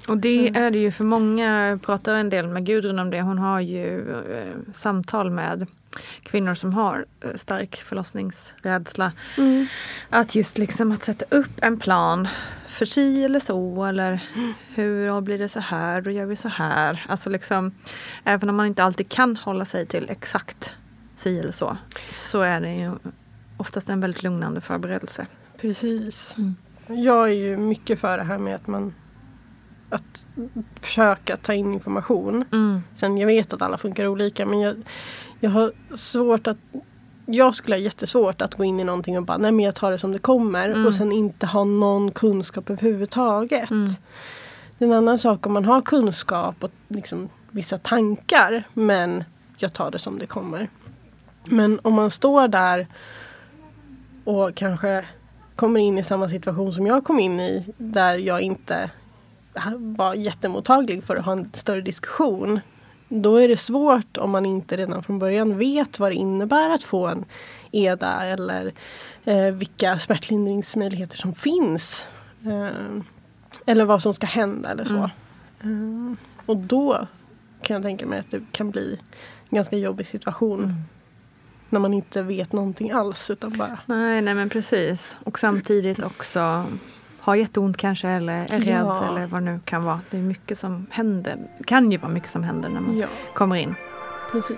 Och 0.08 0.18
det 0.18 0.48
Mm. 0.48 0.64
är 0.64 0.72
det 0.72 0.78
ju 0.78 0.92
för 0.92 1.04
många, 1.04 1.68
jag 1.70 1.82
pratar 1.82 2.16
en 2.16 2.30
del 2.30 2.48
med 2.48 2.66
Gudrun 2.66 3.00
om 3.00 3.10
det, 3.10 3.22
hon 3.22 3.38
har 3.38 3.60
ju 3.60 4.12
eh, 4.36 4.74
samtal 4.74 5.32
med 5.32 5.68
kvinnor 6.24 6.56
som 6.56 6.74
har 6.74 7.06
eh, 7.22 7.36
stark 7.36 7.76
förlossningsrädsla. 7.76 9.12
Att 10.10 10.36
just 10.36 10.58
liksom 10.58 10.92
att 10.92 11.04
sätta 11.06 11.26
upp 11.36 11.52
en 11.62 11.80
plan 11.80 12.28
för 12.68 12.86
si 12.86 13.24
eller 13.24 13.40
så 13.40 13.86
eller 13.86 14.24
hur 14.76 15.06
ja, 15.06 15.22
blir 15.22 15.38
det 15.40 15.50
så 15.50 15.60
här, 15.60 16.02
då 16.02 16.12
gör 16.12 16.26
vi 16.26 16.36
så 16.36 16.48
här. 16.50 17.06
Alltså 17.10 17.30
liksom, 17.30 17.72
även 18.24 18.50
om 18.50 18.56
man 18.56 18.66
inte 18.66 18.84
alltid 18.84 19.10
kan 19.10 19.38
hålla 19.38 19.66
sig 19.66 19.86
till 19.86 20.10
exakt 20.10 20.74
si 21.16 21.40
eller 21.40 21.52
så, 21.52 21.78
så 22.14 22.42
är 22.42 22.62
det 22.62 22.74
ju 22.74 22.92
oftast 23.62 23.90
en 23.90 24.00
väldigt 24.00 24.24
lugnande 24.24 24.62
förberedelse. 24.62 25.28
Precis. 25.58 26.36
Mm. 26.38 26.56
Jag 26.88 27.30
är 27.30 27.34
ju 27.34 27.58
mycket 27.58 28.00
för 28.00 28.18
det 28.18 28.24
här 28.24 28.38
med 28.38 28.56
att 28.56 28.68
man 28.68 28.94
att 29.90 30.28
försöka 30.80 31.38
ta 31.38 31.54
in 31.54 31.74
information. 31.74 32.46
Mm. 32.52 32.82
Sen 32.96 33.18
jag 33.18 33.28
vet 33.28 33.54
att 33.54 33.62
alla 33.62 33.78
funkar 33.78 34.08
olika 34.08 34.46
men 34.46 34.60
jag, 34.60 34.76
jag 35.40 35.50
har 35.50 35.72
svårt 35.96 36.48
att 36.48 36.58
jag 37.26 37.56
skulle 37.56 37.76
ha 37.76 37.82
jättesvårt 37.82 38.42
att 38.42 38.56
gå 38.56 38.64
in 38.64 38.80
i 38.80 38.84
någonting 38.84 39.18
och 39.18 39.24
bara 39.24 39.38
nej 39.38 39.52
men 39.52 39.66
jag 39.66 39.76
tar 39.76 39.92
det 39.92 39.98
som 39.98 40.12
det 40.12 40.20
kommer 40.20 40.70
Mm. 40.70 40.86
och 40.86 40.94
sen 40.94 41.12
inte 41.12 41.46
ha 41.46 41.64
någon 41.64 42.12
kunskap 42.12 42.70
överhuvudtaget. 42.70 43.72
Mm. 43.72 43.88
Det 44.78 44.86
är 44.86 44.90
en 44.90 44.96
annan 44.96 45.20
sak 45.20 45.46
om 45.46 45.54
man 45.54 45.66
har 45.66 45.82
kunskap 45.82 46.56
och 46.64 46.72
liksom 46.88 47.30
vissa 47.52 47.78
tankar 47.78 48.64
men 48.74 49.24
jag 49.58 49.74
tar 49.74 49.92
det 49.92 50.00
som 50.00 50.20
det 50.20 50.26
kommer. 50.26 50.70
Men 51.46 51.80
om 51.84 51.94
man 51.94 52.12
står 52.12 52.48
där 52.48 52.88
och 54.24 54.56
kanske 54.56 55.06
kommer 55.56 55.80
in 55.80 55.98
i 55.98 56.04
samma 56.04 56.30
situation 56.30 56.74
som 56.74 56.88
jag 56.88 57.04
kom 57.04 57.20
in 57.20 57.40
i 57.40 57.66
där 57.78 58.18
jag 58.18 58.42
inte 58.42 58.90
var 59.78 60.14
jättemottaglig 60.14 61.04
för 61.04 61.16
att 61.16 61.26
ha 61.26 61.32
en 61.32 61.52
större 61.54 61.82
diskussion. 61.82 62.60
Då 63.10 63.36
är 63.36 63.48
det 63.48 63.58
svårt 63.58 64.18
om 64.18 64.32
man 64.32 64.46
inte 64.46 64.78
redan 64.78 65.04
från 65.04 65.20
början 65.20 65.58
vet 65.58 66.00
vad 66.00 66.12
det 66.12 66.16
innebär 66.16 66.70
att 66.70 66.84
få 66.84 67.08
en 67.08 67.26
EDA 67.72 68.26
eller 68.26 68.72
eh, 69.26 69.52
vilka 69.52 70.00
smärtlindringsmöjligheter 70.00 71.18
som 71.18 71.34
finns. 71.34 72.08
Eh, 72.46 73.02
eller 73.66 73.86
vad 73.86 74.02
som 74.02 74.14
ska 74.14 74.28
hända 74.28 74.70
eller 74.70 74.86
så. 74.86 75.10
Eh, 75.62 76.14
och 76.46 76.58
då 76.58 77.08
kan 77.62 77.74
jag 77.74 77.84
tänka 77.84 78.06
mig 78.06 78.20
att 78.20 78.32
det 78.32 78.42
kan 78.52 78.72
bli 78.72 79.00
en 79.50 79.56
ganska 79.56 79.78
jobbig 79.78 80.08
situation. 80.08 80.76
När 81.72 81.80
man 81.80 81.94
inte 81.94 82.22
vet 82.22 82.54
någonting 82.54 82.92
alls 82.92 83.30
utan 83.30 83.58
bara 83.58 83.78
Nej, 83.86 84.22
nej 84.22 84.34
men 84.34 84.50
precis. 84.50 85.18
Och 85.24 85.40
samtidigt 85.40 86.04
också 86.04 86.66
har 87.20 87.36
jätteont 87.36 87.78
kanske 87.78 88.08
eller 88.10 88.34
är 88.34 88.60
rädd 88.60 88.68
Ja. 88.86 89.08
eller 89.10 89.26
vad 89.28 89.42
det 89.46 89.52
nu 89.52 89.60
kan 89.66 89.84
vara. 89.84 90.00
Det 90.10 90.18
är 90.18 90.22
mycket 90.22 90.60
som 90.60 90.88
händer. 90.90 91.38
Det 91.58 91.64
kan 91.64 91.92
ju 91.92 91.98
vara 91.98 92.12
mycket 92.12 92.30
som 92.30 92.44
händer 92.44 92.70
när 92.70 92.82
man 92.82 92.98
Ja, 92.98 93.08
kommer 93.34 93.56
in. 93.56 93.76
precis. 94.32 94.58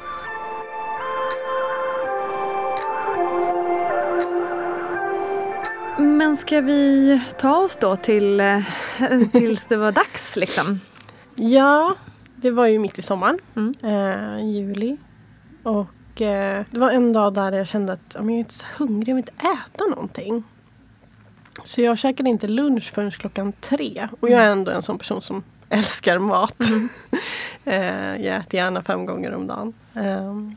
Men 5.97 6.37
ska 6.37 6.61
vi 6.61 7.21
ta 7.39 7.57
oss 7.57 7.75
då 7.81 7.95
till 7.95 8.39
eh, 8.39 8.59
tills 9.31 9.65
det 9.65 9.77
var 9.77 9.91
dags 9.91 10.35
liksom? 10.35 10.79
Ja, 11.35 11.95
det 12.35 12.51
var 12.51 12.67
ju 12.67 12.79
mitt 12.79 12.99
i 12.99 13.01
sommaren. 13.01 13.39
Mm. 13.55 13.73
Eh, 13.83 14.45
juli. 14.49 14.97
Och 15.63 15.85
eh, 16.21 16.65
det 16.71 16.79
var 16.79 16.91
en 16.91 17.13
dag 17.13 17.33
där 17.33 17.51
jag 17.51 17.67
kände 17.67 17.93
att 17.93 18.15
jag 18.15 18.25
är 18.25 18.29
inte 18.29 18.53
så 18.53 18.65
hungrig, 18.77 19.09
jag 19.09 19.15
vill 19.15 19.25
inte 19.29 19.47
äta 19.47 19.85
någonting. 19.89 20.43
Så 21.63 21.81
jag 21.81 21.97
käkade 21.97 22.29
inte 22.29 22.47
lunch 22.47 22.91
förrän 22.93 23.11
klockan 23.11 23.53
tre. 23.61 24.07
Och 24.19 24.29
jag 24.29 24.43
är 24.43 24.51
ändå 24.51 24.71
en 24.71 24.83
sån 24.83 24.97
person 24.97 25.21
som 25.21 25.43
älskar 25.69 26.17
mat. 26.17 26.57
eh, 27.65 28.21
jag 28.25 28.35
äter 28.35 28.55
gärna 28.55 28.83
fem 28.83 29.05
gånger 29.05 29.33
om 29.33 29.47
dagen. 29.47 29.73
Ehm, 29.93 30.55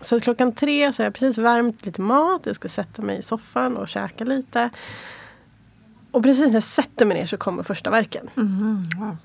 så 0.00 0.20
klockan 0.20 0.52
tre 0.52 0.92
så 0.92 1.02
har 1.02 1.04
jag 1.04 1.14
precis 1.14 1.38
värmt 1.38 1.86
lite 1.86 2.00
mat. 2.00 2.40
Jag 2.44 2.56
ska 2.56 2.68
sätta 2.68 3.02
mig 3.02 3.18
i 3.18 3.22
soffan 3.22 3.76
och 3.76 3.88
käka 3.88 4.24
lite. 4.24 4.70
Och 6.10 6.22
precis 6.22 6.46
när 6.46 6.54
jag 6.54 6.62
sätter 6.62 7.06
mig 7.06 7.16
ner 7.16 7.26
så 7.26 7.36
kommer 7.36 7.62
första 7.62 7.90
verken. 7.90 8.30
Mhm, 8.34 8.84
wow. 8.96 9.16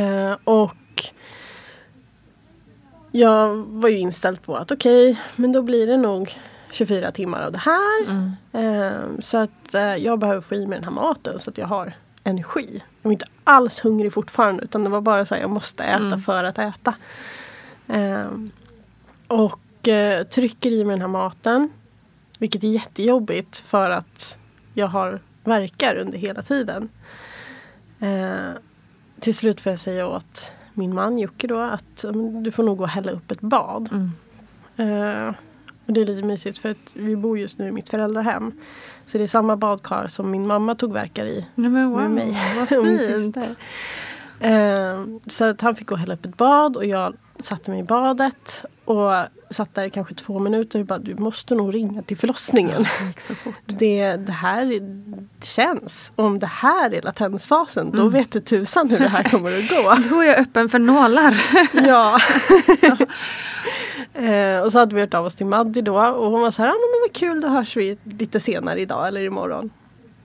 Eh, 0.00 0.36
och 0.44 0.72
jag 3.18 3.54
var 3.56 3.88
ju 3.88 3.98
inställd 3.98 4.42
på 4.42 4.56
att 4.56 4.70
okej, 4.70 5.20
men 5.36 5.52
då 5.52 5.62
blir 5.62 5.86
det 5.86 5.96
nog 5.96 6.38
24 6.72 7.12
timmar 7.12 7.42
av 7.42 7.52
det 7.52 7.58
här. 7.58 8.04
Mm. 8.08 8.32
Eh, 8.52 9.20
så 9.20 9.38
att 9.38 9.74
eh, 9.74 9.96
jag 9.96 10.18
behöver 10.18 10.40
få 10.40 10.54
i 10.54 10.66
mig 10.66 10.78
den 10.78 10.84
här 10.84 10.90
maten 10.90 11.40
så 11.40 11.50
att 11.50 11.58
jag 11.58 11.66
har 11.66 11.92
energi. 12.24 12.82
Jag 13.02 13.08
var 13.08 13.12
inte 13.12 13.26
alls 13.44 13.80
hungrig 13.84 14.12
fortfarande 14.12 14.62
utan 14.62 14.84
det 14.84 14.90
var 14.90 15.00
bara 15.00 15.26
så 15.26 15.34
här, 15.34 15.42
jag 15.42 15.50
måste 15.50 15.84
äta 15.84 15.96
Mm. 16.06 16.20
för 16.20 16.44
att 16.44 16.58
äta. 16.58 16.94
Eh, 17.88 18.26
och 19.28 19.60
trycker 20.30 20.70
i 20.70 20.84
mig 20.84 20.94
den 20.94 21.00
här 21.00 21.08
maten. 21.08 21.70
Vilket 22.38 22.64
är 22.64 22.68
jättejobbigt 22.68 23.58
för 23.58 23.90
att 23.90 24.38
jag 24.74 24.86
har 24.86 25.20
verkar 25.44 25.96
under 25.96 26.18
hela 26.18 26.42
tiden. 26.42 26.88
Eh, 28.00 28.50
till 29.20 29.34
slut 29.34 29.60
får 29.60 29.72
jag 29.72 29.80
säga 29.80 30.06
åt 30.06 30.52
min 30.78 30.94
man 30.94 31.18
Jocke 31.18 31.46
då 31.46 31.58
att 31.58 32.04
du 32.42 32.50
får 32.50 32.62
nog 32.62 32.78
gå 32.78 32.84
och 32.84 32.90
hälla 32.90 33.12
upp 33.12 33.30
ett 33.30 33.40
bad. 33.40 33.88
Mm. 33.92 34.10
Eh, 34.76 35.34
och 35.86 35.92
det 35.92 36.00
är 36.00 36.06
lite 36.06 36.22
mysigt 36.22 36.58
för 36.58 36.70
att 36.70 36.92
vi 36.94 37.16
bor 37.16 37.38
just 37.38 37.58
nu 37.58 37.68
i 37.68 37.72
mitt 37.72 37.88
föräldrahem. 37.88 38.52
Så 39.06 39.18
det 39.18 39.24
är 39.24 39.28
samma 39.28 39.56
badkar 39.56 40.08
som 40.08 40.30
min 40.30 40.46
mamma 40.46 40.74
tog 40.74 40.92
verkar 40.92 41.26
i 41.26 41.46
Nej, 41.54 41.70
men 41.70 41.90
wow, 41.90 42.00
med 42.00 42.10
mig 42.10 42.36
och 42.78 42.84
min 42.84 42.98
syster. 42.98 43.56
Eh, 44.40 45.04
så 45.26 45.44
att 45.44 45.60
han 45.60 45.74
fick 45.74 45.86
gå 45.86 45.94
och 45.94 45.98
hälla 45.98 46.14
upp 46.14 46.24
ett 46.24 46.36
bad 46.36 46.76
och 46.76 46.86
jag 46.86 47.16
satte 47.40 47.70
mig 47.70 47.80
i 47.80 47.82
badet 47.82 48.64
och 48.84 49.12
satt 49.50 49.74
där 49.74 49.84
i 49.84 49.90
kanske 49.90 50.14
två 50.14 50.38
minuter 50.38 50.80
och 50.80 50.86
bara 50.86 50.98
du 50.98 51.14
måste 51.14 51.54
nog 51.54 51.74
ringa 51.74 52.02
till 52.02 52.16
förlossningen. 52.16 52.84
Fort. 53.44 53.54
Det, 53.66 54.16
det 54.16 54.32
här 54.32 54.80
känns. 55.44 56.12
Om 56.16 56.38
det 56.38 56.46
här 56.46 56.94
är 56.94 57.02
latensfasen 57.02 57.90
då 57.90 58.00
Mm. 58.00 58.12
vet 58.12 58.32
det 58.32 58.40
tusan 58.40 58.90
hur 58.90 58.98
det 58.98 59.08
här 59.08 59.24
kommer 59.24 59.58
att 59.58 59.68
gå. 59.68 60.08
Då 60.10 60.20
är 60.20 60.26
jag 60.26 60.38
öppen 60.38 60.68
för 60.68 60.78
nålar. 60.78 61.36
ja. 61.86 62.18
eh, 64.14 64.62
och 64.62 64.72
så 64.72 64.78
hade 64.78 64.94
vi 64.94 65.00
hört 65.00 65.14
av 65.14 65.24
oss 65.26 65.34
till 65.34 65.46
Maddi 65.46 65.80
då 65.82 66.00
och 66.06 66.30
hon 66.30 66.40
var 66.40 66.50
så 66.50 66.62
här, 66.62 66.68
ah, 66.68 66.72
men 66.72 67.00
vad 67.08 67.12
kul 67.12 67.40
då 67.40 67.48
hörs 67.48 67.76
vi 67.76 67.98
lite 68.04 68.40
senare 68.40 68.80
idag 68.80 69.08
eller 69.08 69.20
imorgon. 69.20 69.70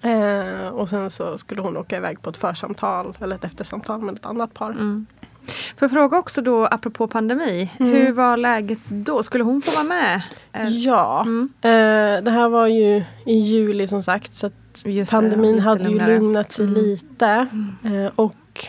Eh, 0.01 0.67
och 0.67 0.89
sen 0.89 1.09
så 1.09 1.37
skulle 1.37 1.61
hon 1.61 1.77
åka 1.77 1.97
iväg 1.97 2.21
på 2.21 2.29
ett 2.29 2.37
församtal 2.37 3.17
eller 3.21 3.35
ett 3.35 3.43
eftersamtal 3.43 4.01
med 4.01 4.15
ett 4.15 4.25
annat 4.25 4.53
par. 4.53 4.71
Mm. 4.71 5.05
Får 5.45 5.85
jag 5.85 5.91
fråga 5.91 6.17
också 6.17 6.41
då 6.41 6.65
apropå 6.65 7.07
pandemi. 7.07 7.71
Hur 7.77 8.11
var 8.11 8.37
läget 8.37 8.79
då? 8.89 9.23
Skulle 9.23 9.43
hon 9.43 9.61
få 9.61 9.71
vara 9.71 9.83
med? 9.83 10.21
Eh, 10.53 10.67
Ja, 10.69 11.21
Mm. 11.21 11.49
eh, 11.61 12.23
det 12.23 12.31
här 12.31 12.49
var 12.49 12.67
ju 12.67 13.03
i 13.25 13.33
juli 13.39 13.87
som 13.87 14.03
sagt 14.03 14.35
så 14.35 14.49
Just 14.85 15.11
det, 15.11 15.17
pandemin 15.17 15.51
lite 15.51 15.63
hade 15.63 15.89
ju 15.89 16.05
lugnat 16.05 16.51
sig 16.51 16.65
Mm. 16.65 16.81
lite. 16.83 17.47
Eh, 17.83 18.11
och 18.15 18.65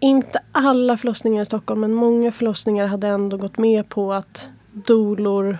inte 0.00 0.38
alla 0.52 0.96
förlossningar 0.96 1.42
i 1.42 1.46
Stockholm 1.46 1.80
men 1.80 1.94
många 1.94 2.32
förlossningar 2.32 2.86
hade 2.86 3.06
ändå 3.08 3.36
gått 3.36 3.58
med 3.58 3.88
på 3.88 4.12
att 4.12 4.48
dolor 4.72 5.58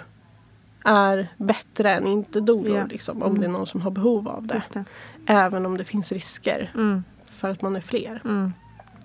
är 0.84 1.28
bättre 1.36 1.90
än 1.94 2.06
inte 2.06 2.40
dolor. 2.40 2.76
Ja. 2.78 2.86
Liksom, 2.90 3.22
om 3.22 3.38
det 3.40 3.46
är 3.46 3.50
någon 3.50 3.66
som 3.66 3.80
har 3.80 3.90
behov 3.90 4.28
av 4.28 4.46
det. 4.46 4.62
Det. 4.72 4.84
Även 5.26 5.66
om 5.66 5.76
det 5.76 5.84
finns 5.84 6.12
risker 6.12 6.70
Mm. 6.74 7.04
för 7.24 7.50
att 7.50 7.62
man 7.62 7.76
är 7.76 7.80
fler. 7.80 8.22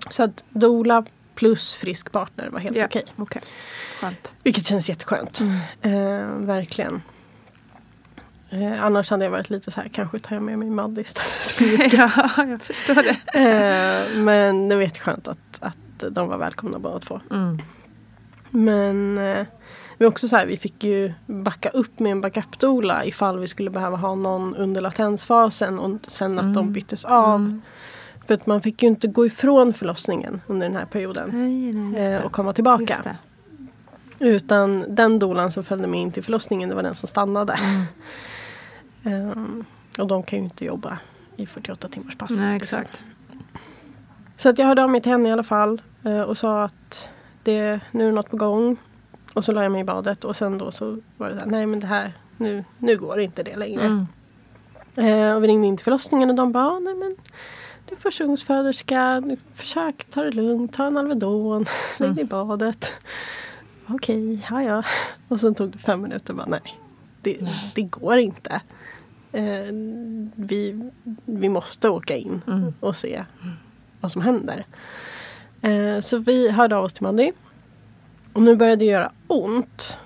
Mm. 0.06 0.12
Så 0.12 0.24
att 0.24 0.44
dola 0.50 1.06
plus 1.36 1.76
frisk 1.76 2.12
partner 2.12 2.50
var 2.50 2.60
helt 2.60 2.78
Ja, 2.78 2.86
okej. 2.86 3.04
okej. 3.18 3.42
Skönt. 4.02 4.34
Vilket 4.44 4.66
känns 4.68 4.90
jätteskönt. 4.90 5.40
Mm. 5.40 5.58
Eh, 5.82 6.46
verkligen. 6.48 7.02
Eh, 8.50 8.84
annars 8.86 9.10
hade 9.10 9.24
jag 9.24 9.32
varit 9.32 9.50
lite 9.50 9.72
så 9.72 9.82
här, 9.82 9.90
kanske 9.90 10.20
tar 10.20 10.36
jag 10.36 10.44
med 10.44 10.60
mig 10.60 10.70
Madde 10.70 11.02
istället. 11.02 11.30
för 11.32 11.96
ja, 11.98 12.30
jag 12.46 12.62
förstår 12.62 12.96
det. 13.04 13.40
eh, 13.40 14.18
men 14.20 14.70
det 14.70 14.76
var 14.76 14.84
jätteskönt 14.84 15.28
att, 15.28 15.58
att 15.60 15.78
de 16.12 16.28
var 16.28 16.38
välkomna 16.38 16.80
båda 16.80 17.00
två. 17.00 17.20
Mm. 17.32 17.62
Men 18.50 19.18
eh, 19.18 19.46
vi 19.98 20.06
också 20.06 20.28
så 20.28 20.36
här, 20.36 20.46
vi 20.46 20.58
fick 20.58 20.84
ju 20.84 21.14
backa 21.26 21.70
upp 21.70 22.00
med 22.00 22.12
en 22.12 22.22
backup-doula 22.22 23.06
ifall 23.06 23.40
vi 23.40 23.48
skulle 23.48 23.70
behöva 23.70 23.98
ha 23.98 24.16
någon 24.16 24.56
under 24.56 24.82
latensfasen 24.82 25.80
och 25.80 25.98
sen 26.08 26.40
att 26.40 26.54
de 26.54 26.74
byttes 26.74 27.06
av. 27.06 27.36
Mm. 27.36 27.62
För 28.30 28.34
att 28.34 28.46
man 28.46 28.62
fick 28.62 28.84
ju 28.84 28.90
inte 28.90 29.08
gå 29.08 29.26
ifrån 29.26 29.74
förlossningen 29.74 30.42
under 30.48 30.68
den 30.68 30.78
här 30.78 30.86
perioden. 30.86 31.30
Nej, 31.34 31.74
nej, 31.74 32.14
eh, 32.14 32.26
och 32.26 32.32
komma 32.32 32.54
tillbaka. 32.54 33.18
Utan 34.20 34.86
den 34.96 35.20
dolan 35.20 35.52
som 35.52 35.64
följde 35.64 35.88
med 35.88 36.00
in 36.00 36.12
till 36.12 36.24
förlossningen 36.24 36.70
det 36.70 36.76
var 36.76 36.84
den 36.84 36.96
som 36.96 37.08
stannade. 37.08 37.54
Mm. 39.04 39.32
Ehm, 39.32 39.66
och 39.98 40.08
de 40.08 40.24
kan 40.24 40.40
ju 40.40 40.46
inte 40.46 40.66
jobba 40.66 41.00
i 41.36 41.46
48 41.46 41.88
timmars 41.88 42.18
pass. 42.18 42.32
Nej, 42.32 42.60
liksom. 42.60 42.80
exakt. 42.80 43.04
Så 44.38 44.50
att 44.50 44.58
jag 44.58 44.66
hörde 44.66 44.84
av 44.84 44.90
mig 44.90 45.02
till 45.02 45.12
henne 45.12 45.30
i 45.30 45.32
alla 45.32 45.44
fall 45.44 45.82
eh, 46.04 46.22
och 46.22 46.38
sa 46.38 46.64
att 46.64 47.10
det, 47.44 47.80
nu 47.92 48.08
är 48.08 48.12
något 48.12 48.30
på 48.30 48.38
gång. 48.38 48.78
Och 49.34 49.46
så 49.46 49.52
la 49.52 49.64
jag 49.64 49.72
mig 49.72 49.82
i 49.82 49.84
badet 49.84 50.26
och 50.26 50.36
sen 50.36 50.58
då 50.58 50.72
så 50.72 50.98
var 51.18 51.30
det 51.30 51.34
så 51.34 51.40
här, 51.40 51.48
nej 51.48 51.66
men 51.66 51.80
det 51.80 51.88
här, 51.88 52.14
nu, 52.38 52.64
nu 52.78 52.98
går 52.98 53.20
inte 53.20 53.44
det 53.44 53.56
längre. 53.56 53.86
Mm. 53.86 54.08
Eh, 54.96 55.36
och 55.36 55.44
vi 55.44 55.48
ringde 55.48 55.68
in 55.68 55.78
till 55.78 55.84
förlossningen 55.84 56.30
och 56.30 56.36
de 56.36 56.52
bara, 56.52 56.80
nej 56.80 56.96
men 56.96 57.16
du 57.90 57.96
är 57.96 58.00
förstagångsföderska, 58.00 59.24
försök 59.56 60.06
ta 60.10 60.24
det 60.24 60.32
lugnt, 60.32 60.74
ta 60.74 60.88
en 60.88 60.98
Alvedon, 60.98 61.66
lägg 61.98 62.16
dig 62.16 62.24
i 62.24 62.28
badet. 62.28 62.94
Okej, 63.88 64.46
ja 64.50 64.64
ja. 64.64 64.84
Och 65.28 65.40
sen 65.40 65.56
tog 65.56 65.70
det 65.72 65.78
fem 65.78 66.02
minuter 66.02 66.34
och 66.34 66.38
bara, 66.38 66.48
nej, 66.48 66.80
det, 67.22 67.38
det 67.76 67.82
går 67.82 68.18
inte. 68.18 68.62
Eh, 69.32 69.66
vi, 70.36 70.90
vi 71.26 71.50
måste 71.50 71.90
åka 71.90 72.16
in 72.16 72.42
Mm. 72.48 72.74
och 72.80 72.96
se 72.96 73.24
vad 74.02 74.12
som 74.12 74.22
händer. 74.22 74.66
Eh, 75.62 76.00
så 76.02 76.18
vi 76.18 76.50
hörde 76.52 76.76
av 76.76 76.84
oss 76.84 76.94
till 76.94 77.04
Maddy. 77.04 77.32
Och 78.34 78.42
nu 78.42 78.56
började 78.56 78.76
det 78.86 78.86
göra 78.92 79.12
ont. 79.28 79.98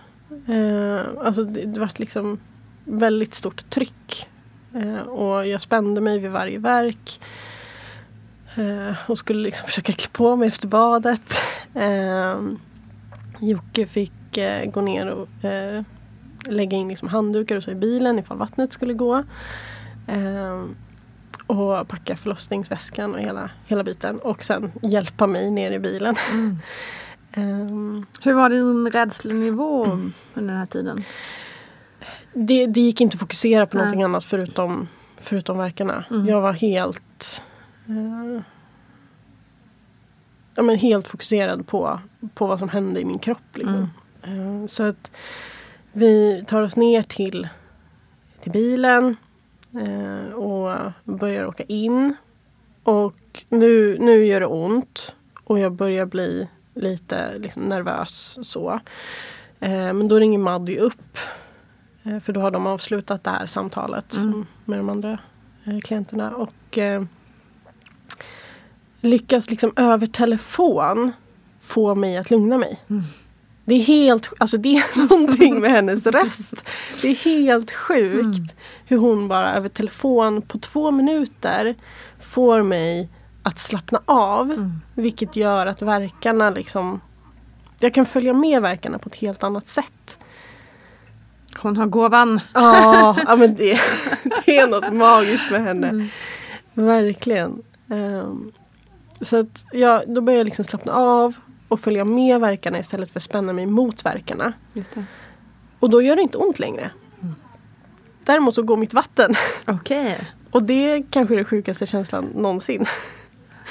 Eh, 0.48 1.02
alltså 1.26 1.44
det, 1.44 1.62
det 1.66 1.80
var 1.80 1.90
liksom 1.96 2.40
väldigt 2.86 3.34
stort 3.36 3.70
tryck. 3.70 4.28
Eh, 4.76 5.02
och 5.08 5.48
jag 5.48 5.62
spände 5.62 6.02
mig 6.02 6.20
vid 6.20 6.32
varje 6.32 6.60
verk. 6.60 7.20
Eh, 8.56 8.96
och 9.08 9.18
skulle 9.18 9.44
liksom 9.44 9.68
försöka 9.68 9.94
klä 9.94 10.10
på 10.12 10.36
mig 10.36 10.48
efter 10.48 10.68
badet. 10.68 11.40
Eh, 11.76 12.42
Jocke 13.40 13.88
fick 13.88 14.38
eh, 14.38 14.72
gå 14.72 14.82
ner 14.82 15.08
och 15.08 15.46
eh, 15.46 15.84
lägga 16.48 16.78
in 16.78 16.88
liksom 16.88 17.08
handdukar 17.08 17.56
och 17.56 17.64
så 17.64 17.72
i 17.72 17.76
bilen 17.76 18.20
ifall 18.20 18.38
vattnet 18.38 18.74
skulle 18.74 18.94
gå. 18.94 19.24
Eh, 20.08 20.64
och 21.48 21.88
packa 21.88 22.16
förlossningsväskan 22.16 23.14
och 23.14 23.20
hela, 23.20 23.50
hela 23.66 23.84
biten. 23.84 24.20
Och 24.20 24.44
sen 24.44 24.72
hjälpa 24.82 25.28
mig 25.28 25.52
ner 25.52 25.72
i 25.72 25.80
bilen. 25.80 26.16
Mm. 26.32 26.60
Ehm, 27.36 28.06
Hur 28.22 28.34
var 28.34 28.50
din 28.50 28.92
rädslenivå 28.92 29.86
under 30.34 30.54
den 30.54 30.58
här 30.58 30.66
tiden? 30.66 31.04
det, 32.34 32.68
det 32.68 32.82
gick 32.82 33.02
inte 33.02 33.16
att 33.16 33.20
fokusera 33.20 33.66
på 33.66 33.78
Nej. 33.78 33.86
någonting 33.86 34.04
annat 34.04 34.24
förutom, 34.24 34.88
förutom 35.18 35.58
verkarna. 35.58 36.06
Mm. 36.12 36.28
Jag 36.28 36.42
var 36.42 36.54
helt 36.54 37.44
eh, 37.88 38.42
ja, 40.56 40.64
men 40.64 40.78
helt 40.78 41.08
fokuserad 41.08 41.68
på, 41.68 42.00
på 42.34 42.48
vad 42.48 42.60
som 42.60 42.70
hände 42.70 43.00
i 43.02 43.06
min 43.06 43.20
kropp. 43.20 43.56
Liksom. 43.58 43.90
Eh, 44.24 44.68
så 44.68 44.84
att 44.84 45.12
vi 45.92 46.44
tar 46.48 46.62
oss 46.62 46.76
ner 46.76 47.04
till, 47.04 47.48
till 48.42 48.52
bilen 48.52 49.16
eh, 49.74 50.34
och 50.34 50.92
börjar 51.04 51.46
åka 51.46 51.64
in. 51.64 52.16
Och 52.84 53.46
nu, 53.50 53.98
nu 54.00 54.26
gör 54.26 54.40
det 54.40 54.46
ont 54.46 55.16
och 55.44 55.60
jag 55.60 55.72
börjar 55.72 56.06
bli 56.06 56.50
lite 56.74 57.38
liksom, 57.38 57.64
nervös. 57.64 58.38
så. 58.44 58.80
Eh, 59.60 59.94
men 59.94 60.08
då 60.08 60.20
ringer 60.20 60.40
Maddy 60.40 60.78
upp 60.78 61.18
För 62.24 62.34
då 62.34 62.42
har 62.42 62.52
de 62.52 62.68
avslutat 62.68 63.24
det 63.24 63.30
här 63.30 63.46
samtalet 63.48 64.14
Mm. 64.16 64.46
med 64.66 64.80
de 64.80 64.90
andra 64.90 65.20
klienterna. 65.84 66.36
Och 66.36 66.78
eh, 66.78 67.04
lyckas 69.04 69.50
liksom 69.50 69.74
över 69.76 70.08
telefon 70.08 71.12
få 71.62 71.96
mig 71.96 72.18
att 72.18 72.32
lugna 72.32 72.58
mig. 72.58 72.80
Mm. 72.90 73.04
Det 73.66 73.76
är 73.76 73.80
helt 73.80 74.34
alltså 74.38 74.58
det 74.58 74.76
är 74.78 74.98
någonting 75.10 75.60
med 75.60 75.72
hennes 75.72 76.06
röst. 76.08 76.64
Det 77.02 77.08
är 77.08 77.16
helt 77.16 77.72
sjukt 77.72 78.26
Mm. 78.26 78.48
hur 78.86 78.98
hon 78.98 79.28
bara 79.28 79.54
över 79.56 79.70
telefon 79.70 80.42
på 80.42 80.58
två 80.60 80.92
minuter 80.92 81.76
får 82.20 82.62
mig 82.64 83.10
att 83.44 83.60
slappna 83.60 84.02
av. 84.06 84.52
Mm. 84.52 84.72
Vilket 84.96 85.36
gör 85.36 85.66
att 85.66 85.82
verkarna 85.82 86.50
liksom 86.50 87.02
jag 87.80 87.94
kan 87.94 88.06
följa 88.06 88.34
med 88.34 88.62
verkarna 88.62 88.98
på 89.00 89.10
ett 89.10 89.16
helt 89.16 89.44
annat 89.44 89.68
sätt. 89.68 90.18
Hon 91.58 91.78
har 91.78 91.86
gåvan. 91.86 92.40
Ja, 92.54 93.16
ja 93.28 93.36
men 93.36 93.56
det, 93.56 93.80
det 94.46 94.58
är 94.58 94.68
något 94.68 94.94
magiskt 94.94 95.52
med 95.52 95.64
henne. 95.64 95.88
Mm. 95.90 96.08
Verkligen. 96.74 97.64
Ehm, 97.90 98.52
så 99.24 99.40
att 99.40 99.64
ja, 99.72 100.04
då 100.08 100.22
börjar 100.22 100.38
jag 100.38 100.46
liksom 100.46 100.66
slappna 100.66 100.94
av 100.94 101.36
och 101.68 101.80
följa 101.80 102.06
med 102.06 102.40
verkarna 102.40 102.80
istället 102.80 103.12
för 103.12 103.20
att 103.20 103.24
spänna 103.24 103.54
mig 103.54 103.66
mot 103.66 104.06
verkarna. 104.06 104.54
Och 105.80 105.90
då 105.90 106.02
gör 106.02 106.16
det 106.16 106.22
inte 106.22 106.38
ont 106.38 106.60
längre. 106.60 106.92
Däremot 108.26 108.56
så 108.56 108.64
går 108.64 108.78
mitt 108.78 108.94
vatten. 108.94 109.36
Okej. 109.66 110.32
Och 110.52 110.64
det 110.64 110.74
är 110.92 111.04
kanske 111.10 111.36
den 111.36 111.46
sjukaste 111.46 111.86
känslan 111.86 112.26
någonsin. 112.36 112.86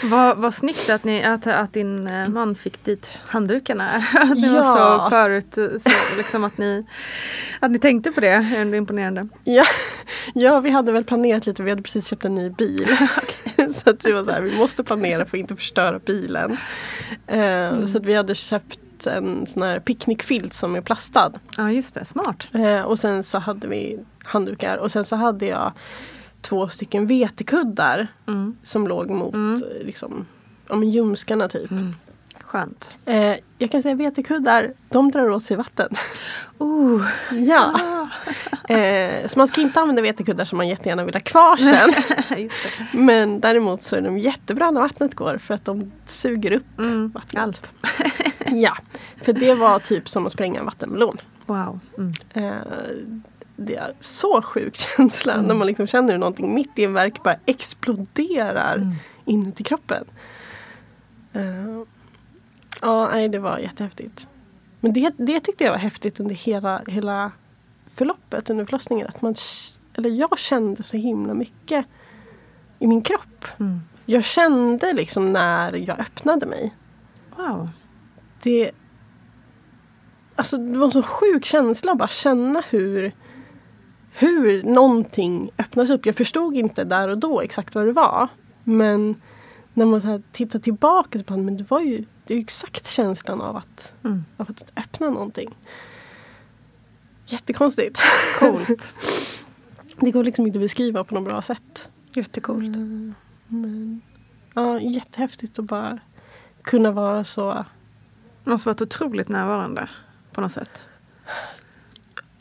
Vad, 0.04 0.38
vad 0.38 0.54
snyggt 0.54 0.90
att, 0.90 1.04
ni, 1.04 1.24
att, 1.24 1.46
att 1.46 1.72
din 1.72 2.06
eh, 2.06 2.28
man 2.28 2.54
fick 2.54 2.84
dit 2.84 3.10
handdukarna. 3.26 3.84
Att 4.14 4.28
var 4.28 4.48
Ja. 4.48 5.00
så 5.02 5.10
förut, 5.10 5.54
så 5.82 5.90
liksom 6.16 6.44
att, 6.44 6.58
ni, 6.58 6.86
att 7.60 7.70
ni 7.70 7.78
tänkte 7.78 8.12
på 8.12 8.20
det. 8.20 8.28
är 8.28 8.60
ändå 8.60 8.76
imponerande. 8.76 9.28
Ja, 9.44 9.64
ja, 10.34 10.60
vi 10.60 10.70
hade 10.70 10.92
väl 10.92 11.04
planerat 11.04 11.46
lite. 11.46 11.62
Vi 11.62 11.70
hade 11.70 11.82
precis 11.82 12.06
köpt 12.06 12.24
en 12.24 12.34
ny 12.34 12.50
bil. 12.50 12.96
så 13.84 13.90
att 13.90 14.00
det 14.00 14.12
var 14.12 14.24
så 14.24 14.30
här, 14.30 14.40
vi 14.40 14.58
måste 14.58 14.84
planera 14.84 15.24
för 15.24 15.36
att 15.36 15.40
inte 15.40 15.56
förstöra 15.56 15.98
bilen. 15.98 16.56
Eh, 17.26 17.84
Så 17.84 17.98
att 17.98 18.04
vi 18.06 18.14
hade 18.14 18.34
köpt 18.34 18.78
en 19.06 19.46
sån 19.46 19.62
här 19.62 19.80
picknickfilt 19.80 20.54
som 20.54 20.74
är 20.76 20.80
plastad. 20.80 21.32
Ja 21.56 21.70
just 21.72 21.94
det, 21.94 22.04
smart. 22.04 22.48
Eh, 22.52 22.82
och 22.82 22.98
sen 22.98 23.24
så 23.24 23.38
hade 23.38 23.68
vi 23.68 23.98
handdukar 24.24 24.76
och 24.76 24.92
sen 24.92 25.04
så 25.04 25.16
hade 25.16 25.46
jag 25.46 25.72
två 26.40 26.68
stycken 26.68 27.06
vetekuddar 27.06 28.06
Mm. 28.28 28.56
som 28.62 28.86
låg 28.88 29.10
mot 29.10 29.34
Mm. 29.34 29.60
liksom, 29.84 30.26
ja, 30.68 30.84
ljumskarna 30.84 31.48
typ. 31.48 31.70
Skönt. 32.52 32.94
Eh, 33.04 33.36
jag 33.58 33.70
kan 33.70 33.82
säga 33.82 33.94
vetekuddar, 33.94 34.72
de 34.88 35.10
drar 35.10 35.30
åt 35.30 35.44
sig 35.44 35.56
vatten. 35.56 35.88
Oh. 36.58 37.04
ja. 37.32 37.72
Eh, 38.68 39.26
så 39.28 39.38
man 39.38 39.48
ska 39.48 39.60
inte 39.60 39.80
använda 39.80 40.02
vetekuddar 40.02 40.44
som 40.44 40.56
man 40.56 40.68
jättegärna 40.68 41.04
vill 41.04 41.14
ha 41.14 41.20
kvar 41.20 41.56
sen. 41.56 41.92
Men 43.06 43.40
däremot 43.40 43.82
så 43.82 43.96
är 43.96 44.00
de 44.00 44.18
jättebra 44.18 44.70
när 44.70 44.80
vattnet 44.80 45.14
går 45.14 45.38
för 45.38 45.54
att 45.54 45.64
de 45.64 45.92
suger 46.06 46.52
upp 46.52 46.78
Mm. 46.78 47.08
vattnet. 47.14 47.42
Allt. 47.42 47.72
Ja, 48.46 48.76
för 49.22 49.32
det 49.32 49.54
var 49.54 49.78
typ 49.78 50.08
som 50.08 50.26
att 50.26 50.32
spränga 50.32 50.60
en 50.60 50.64
vattenmelon. 50.66 51.16
Wow. 51.46 51.80
Mm. 51.98 52.12
Eh, 52.34 52.62
det 53.56 53.76
är 53.76 53.92
så 54.00 54.42
sjuk 54.42 54.76
känsla 54.76 55.42
när 55.42 55.54
man 55.54 55.66
liksom 55.66 55.86
känner 55.86 56.12
hur 56.12 56.18
någonting 56.18 56.54
mitt 56.54 56.78
i 56.78 56.84
en 56.84 56.92
verk 56.92 57.22
bara 57.22 57.36
exploderar 57.46 58.74
Mm. 58.76 58.94
inuti 59.24 59.64
kroppen. 59.64 60.04
Eh, 61.32 61.82
ja, 62.82 63.08
nej 63.12 63.28
det 63.28 63.38
var 63.38 63.58
jättehäftigt. 63.58 64.28
Men 64.80 64.92
det, 64.92 65.14
det 65.16 65.40
tyckte 65.40 65.64
jag 65.64 65.70
var 65.70 65.78
häftigt 65.78 66.20
under 66.20 66.34
hela, 66.34 66.82
hela 66.86 67.32
förloppet 67.86 68.50
under 68.50 68.64
förlossningen. 68.64 69.06
Att 69.06 69.22
man, 69.22 69.34
eller 69.94 70.10
jag 70.10 70.38
kände 70.38 70.82
så 70.82 70.96
himla 70.96 71.34
mycket 71.34 71.86
i 72.78 72.86
min 72.86 73.02
kropp. 73.02 73.46
Mm. 73.60 73.80
Jag 74.06 74.24
kände 74.24 74.92
liksom 74.92 75.32
när 75.32 75.72
jag 75.72 76.00
öppnade 76.00 76.46
mig. 76.46 76.74
Wow. 77.36 77.68
Det, 78.42 78.70
alltså 80.36 80.56
det 80.56 80.78
var 80.78 80.84
en 80.86 80.90
så 80.90 81.02
sjuk 81.02 81.44
känsla 81.44 81.92
att 81.92 81.98
bara 81.98 82.08
känna 82.08 82.62
hur, 82.70 83.12
hur 84.12 84.62
någonting 84.62 85.50
öppnas 85.58 85.90
upp. 85.90 86.06
Jag 86.06 86.16
förstod 86.16 86.56
inte 86.56 86.84
där 86.84 87.08
och 87.08 87.18
då 87.18 87.40
exakt 87.40 87.74
vad 87.74 87.86
det 87.86 87.92
var. 87.92 88.28
Men 88.64 89.20
när 89.74 89.86
man 89.86 90.00
så 90.00 90.22
tittar 90.32 90.58
tillbaka 90.58 91.18
så 91.18 91.24
bara, 91.24 91.38
men 91.38 91.56
det 91.56 91.70
var 91.70 91.80
ju, 91.80 92.04
det 92.32 92.36
är 92.36 92.38
ju 92.38 92.42
exakt 92.44 92.86
känslan 92.86 93.40
av 93.40 93.56
att, 93.56 93.94
Mm. 94.04 94.24
av 94.36 94.50
att 94.50 94.72
öppna 94.76 95.10
någonting. 95.10 95.56
Jättekonstigt. 97.26 97.98
Coolt. 98.38 98.92
Det 100.00 100.10
går 100.10 100.24
liksom 100.24 100.46
inte 100.46 100.58
att 100.58 100.62
beskriva 100.62 101.04
på 101.04 101.14
något 101.14 101.24
bra 101.24 101.42
sätt. 101.42 101.88
Jättecoolt. 102.14 102.76
Men 103.48 104.02
ja, 104.54 104.80
jättehäftigt 104.80 105.58
att 105.58 105.64
bara 105.64 105.98
kunna 106.62 106.90
vara 106.90 107.24
så 107.24 107.64
Det 108.44 108.50
måste 108.50 108.68
varit 108.68 108.82
otroligt 108.82 109.28
närvarande 109.28 109.88
på 110.32 110.40
något 110.40 110.52
sätt. 110.52 110.82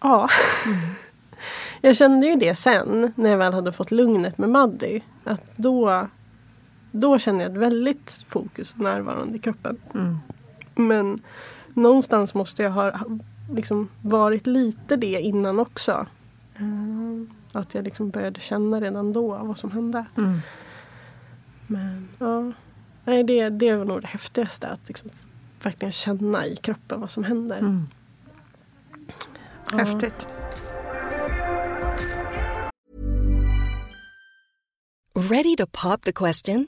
Ja. 0.01 0.29
Jag 1.81 1.95
kände 1.97 2.27
ju 2.27 2.35
det 2.35 2.55
sen 2.55 3.13
när 3.15 3.29
jag 3.29 3.37
väl 3.37 3.53
hade 3.53 3.71
fått 3.71 3.91
lugnet 3.91 4.37
med 4.37 4.49
Maddy. 4.49 5.01
Att 5.23 5.57
då, 5.57 6.07
då 6.91 7.19
kände 7.19 7.43
jag 7.43 7.51
ett 7.51 7.57
väldigt 7.57 8.25
fokus 8.27 8.73
och 8.73 8.79
närvarande 8.79 9.37
i 9.37 9.39
kroppen. 9.39 9.77
Mm. 9.93 10.17
Men 10.75 11.19
någonstans 11.73 12.33
måste 12.33 12.63
jag 12.63 12.71
ha 12.71 12.99
liksom 13.53 13.89
varit 14.01 14.47
lite 14.47 14.95
det 14.95 15.21
innan 15.21 15.59
också. 15.59 16.07
Mm. 16.55 17.29
Att 17.51 17.73
jag 17.75 17.83
liksom 17.83 18.09
började 18.09 18.39
känna 18.39 18.81
redan 18.81 19.13
då 19.13 19.27
vad 19.27 19.57
som 19.57 19.71
hände. 19.71 20.05
Mm. 20.17 20.39
Men 21.67 22.07
ja, 22.19 22.51
Nej, 23.05 23.23
det, 23.23 23.49
det 23.49 23.75
var 23.75 23.85
nog 23.85 24.01
det 24.01 24.07
häftigaste. 24.07 24.67
Att 24.67 24.87
liksom 24.87 25.09
verkligen 25.63 25.91
känna 25.91 26.45
i 26.45 26.55
kroppen 26.55 27.01
vad 27.01 27.11
som 27.11 27.23
händer. 27.23 27.59
Mm. 27.59 27.87
Ja. 29.71 29.77
Häftigt. 29.77 30.27
Ready 35.15 35.55
to 35.55 35.65
pop 35.71 36.01
the 36.01 36.11
question? 36.11 36.67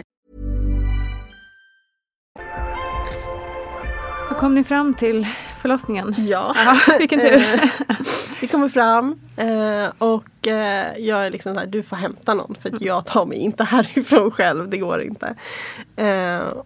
Kom 4.41 4.55
ni 4.55 4.63
fram 4.63 4.93
till 4.93 5.27
förlossningen? 5.61 6.15
Ja. 6.17 6.55
vilken 6.99 7.19
tur. 7.19 7.33
Eh, 7.33 7.95
Vi 8.41 8.47
kommer 8.47 8.69
fram 8.69 9.19
eh, 9.37 9.91
och 9.97 10.47
eh, 10.47 10.97
jag 10.97 11.25
är 11.25 11.29
liksom 11.29 11.53
så 11.53 11.59
här, 11.59 11.67
du 11.67 11.83
får 11.83 11.95
hämta 11.95 12.33
någon 12.33 12.55
för 12.61 12.75
att 12.75 12.81
jag 12.81 13.05
tar 13.05 13.25
mig 13.25 13.37
inte 13.37 13.63
härifrån 13.73 14.31
själv, 14.31 14.69
det 14.69 14.77
går 14.77 15.01
inte. 15.01 15.35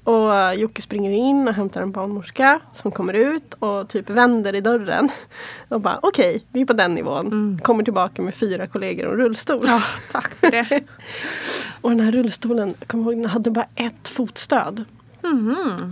Och 0.04 0.56
Jocke 0.56 0.82
springer 0.82 1.12
in 1.12 1.48
och 1.48 1.54
hämtar 1.54 1.82
en 1.82 1.92
barnmorska 1.92 2.60
som 2.74 2.92
kommer 2.92 3.14
ut 3.14 3.54
och 3.54 3.90
typ 3.90 4.10
vänder 4.10 4.56
i 4.56 4.62
dörren. 4.62 5.10
Och 5.70 5.82
bara 5.82 6.00
okej, 6.02 6.44
vi 6.52 6.62
är 6.62 6.66
på 6.66 6.74
den 6.74 6.94
nivån. 6.94 7.60
Kommer 7.64 7.84
tillbaka 7.84 8.22
med 8.22 8.36
fyra 8.36 8.68
kollegor 8.68 9.06
och 9.08 9.18
rullstol. 9.18 9.66
Ja, 9.68 9.84
tack 10.12 10.36
för 10.36 10.52
det. 10.52 10.84
Och 11.82 11.90
den 11.90 12.00
här 12.00 12.12
rullstolen, 12.12 12.76
jag 12.80 12.88
kommer 12.88 13.04
ihåg, 13.04 13.22
den 13.22 13.30
hade 13.32 13.52
bara 13.52 13.68
ett 13.76 14.08
fotstöd. 14.08 14.86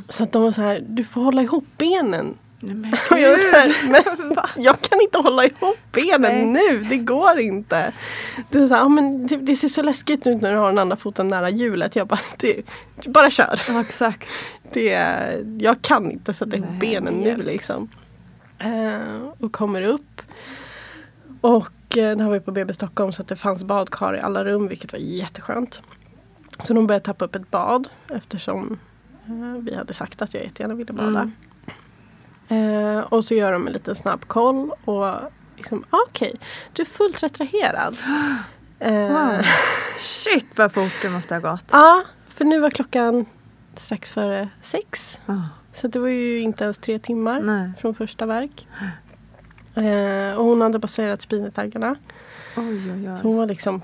Så 0.10 0.24
att 0.24 0.32
de 0.32 0.42
var 0.42 0.52
så 0.52 0.62
här, 0.62 0.84
du 0.88 1.04
får 1.04 1.22
hålla 1.22 1.42
ihop 1.42 1.66
benen. 1.78 2.36
Nej, 2.66 2.76
men 2.76 2.94
Och 3.12 3.20
jag, 3.20 3.40
så 3.40 3.56
här, 3.56 3.90
men 3.90 4.04
jag 4.64 4.82
kan 4.82 5.02
inte 5.02 5.18
hålla 5.18 5.46
ihop 5.46 5.78
benen 5.92 6.54
nu, 6.54 6.84
det 6.90 6.98
går 6.98 7.40
inte. 7.40 7.94
Det, 8.50 8.58
är 8.58 8.68
så 8.68 8.74
här, 8.74 8.90
men 8.90 9.28
det, 9.28 9.38
det 9.38 9.56
ser 9.56 9.68
så 9.68 9.84
läskigt 9.84 10.28
ut 10.28 10.42
när 10.42 10.52
du 10.52 10.58
har 10.58 10.68
den 10.68 10.78
andra 10.78 10.96
foten 10.96 11.28
nära 11.28 11.50
hjulet. 11.50 11.96
Jag 11.96 12.08
bara, 12.08 12.20
det, 12.38 12.66
bara 13.08 13.30
kör. 13.30 13.62
Ja, 13.68 13.82
exakt. 13.82 14.30
Det, 14.74 14.90
jag 15.60 15.82
kan 15.82 16.12
inte 16.12 16.34
sätta 16.34 16.56
ihop 16.56 16.70
Nej, 16.70 16.80
benen 16.80 17.14
nu 17.14 17.38
liksom. 17.38 17.90
Eh, 18.60 19.28
och 19.40 19.52
kommer 19.52 19.82
upp. 19.82 20.22
Och 21.42 21.98
eh, 21.98 22.18
det 22.18 22.24
här 22.24 22.28
var 22.28 22.34
ju 22.34 22.42
på 22.42 22.52
BB 22.52 22.74
Stockholm 22.74 23.14
så 23.14 23.22
att 23.22 23.28
det 23.28 23.36
fanns 23.36 23.64
badkar 23.64 24.16
i 24.16 24.20
alla 24.20 24.46
rum 24.46 24.68
vilket 24.68 24.92
var 24.92 25.00
jätteskönt. 25.00 25.82
Så 26.64 26.74
de 26.74 26.88
började 26.88 27.06
tappa 27.06 27.26
upp 27.26 27.36
ett 27.36 27.52
bad 27.52 27.90
eftersom 28.10 28.80
vi 29.60 29.76
hade 29.76 29.94
sagt 29.94 30.22
att 30.22 30.34
jag 30.34 30.44
jättegärna 30.44 30.74
ville 30.76 30.94
bada. 30.94 31.32
Eh, 32.48 33.00
och 33.00 33.26
så 33.26 33.34
gör 33.34 33.52
de 33.52 33.68
en 33.68 33.74
liten 33.74 33.96
snabb 33.96 34.26
koll 34.28 34.72
och 34.86 35.08
liksom, 35.58 35.86
ah, 35.90 35.98
okej, 36.10 36.36
du 36.74 36.82
är 36.82 36.86
fullt 36.88 37.24
retraherad. 37.24 37.98
Eh, 38.80 39.12
Wow. 39.12 39.42
Shit 40.00 40.58
vad 40.58 40.72
fort 40.74 40.92
det 41.02 41.10
måste 41.10 41.36
ha 41.36 41.40
gått. 41.52 41.64
Ja, 41.72 42.04
för 42.30 42.46
nu 42.46 42.60
var 42.60 42.70
klockan 42.70 43.26
strax 43.76 44.10
före 44.10 44.50
sex. 44.62 45.22
Ah. 45.26 45.34
Så 45.74 45.88
det 45.88 46.00
var 46.00 46.08
ju 46.08 46.40
inte 46.40 46.64
ens 46.64 46.78
tre 46.78 47.00
timmar 47.00 47.42
Nej. 47.42 47.72
från 47.82 47.96
första 47.96 48.26
verk. 48.26 48.68
Eh, 49.76 50.38
och 50.38 50.46
hon 50.46 50.62
hade 50.62 50.80
passerat 50.80 51.22
spinetaggarna. 51.22 51.96
Oj, 52.58 52.92
oj, 52.92 53.06
Så 53.06 53.12
oj. 53.14 53.20
hon 53.24 53.38
var 53.38 53.46
liksom 53.46 53.82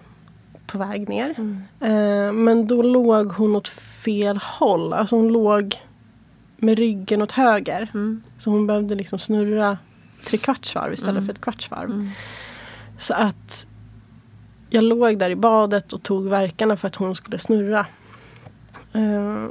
på 0.72 0.78
väg 0.78 1.10
ner. 1.10 1.36
Mm. 1.38 1.64
Eh, 1.80 2.34
men 2.34 2.68
då 2.68 2.82
låg 2.82 3.32
hon 3.32 3.56
åt 3.56 3.68
fel 3.68 4.38
håll. 4.44 4.94
Alltså 4.94 5.16
hon 5.16 5.28
låg 5.28 5.76
med 6.58 6.78
ryggen 6.78 7.22
åt 7.22 7.32
höger. 7.32 7.92
Mm. 7.94 8.24
Så 8.40 8.50
hon 8.50 8.68
behövde 8.68 8.96
liksom 8.96 9.20
snurra 9.20 9.78
tre 10.26 10.38
kvarts 10.38 10.76
varv 10.76 10.94
istället 10.94 11.16
Mm. 11.16 11.26
för 11.26 11.34
ett 11.34 11.42
kvarts 11.42 11.72
varv. 11.72 11.90
Mm. 11.90 12.10
Så 12.98 13.14
att 13.14 13.68
jag 14.70 14.84
låg 14.84 15.18
där 15.20 15.30
i 15.30 15.36
badet 15.36 15.94
och 15.94 16.04
tog 16.04 16.28
verkarna 16.30 16.78
för 16.78 16.88
att 16.88 16.96
hon 16.96 17.16
skulle 17.16 17.40
snurra. 17.40 17.86
Eh, 18.94 19.48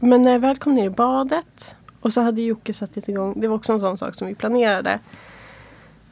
men 0.00 0.22
när 0.22 0.32
jag 0.32 0.40
väl 0.40 0.56
kom 0.56 0.74
ner 0.74 0.86
i 0.86 0.90
badet 0.90 1.76
och 2.00 2.12
så 2.12 2.20
hade 2.20 2.42
Jocke 2.42 2.74
satt 2.74 3.08
igång. 3.08 3.40
Det 3.40 3.48
var 3.48 3.56
också 3.56 3.72
en 3.72 3.80
sån 3.80 3.98
sak 3.98 4.14
som 4.14 4.26
vi 4.28 4.34
planerade. 4.34 4.98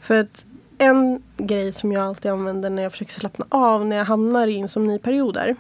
För 0.01 0.20
att 0.20 0.45
en 0.81 1.22
grej 1.37 1.72
som 1.72 1.93
jag 1.93 2.03
alltid 2.03 2.31
använder 2.31 2.70
när 2.70 2.83
jag 2.83 2.93
försöker 2.93 3.20
slappna 3.20 3.47
av 3.49 3.87
när 3.87 3.97
jag 3.97 4.05
hamnar 4.05 4.47
i 4.47 4.53
insomniperioder. 4.53 5.57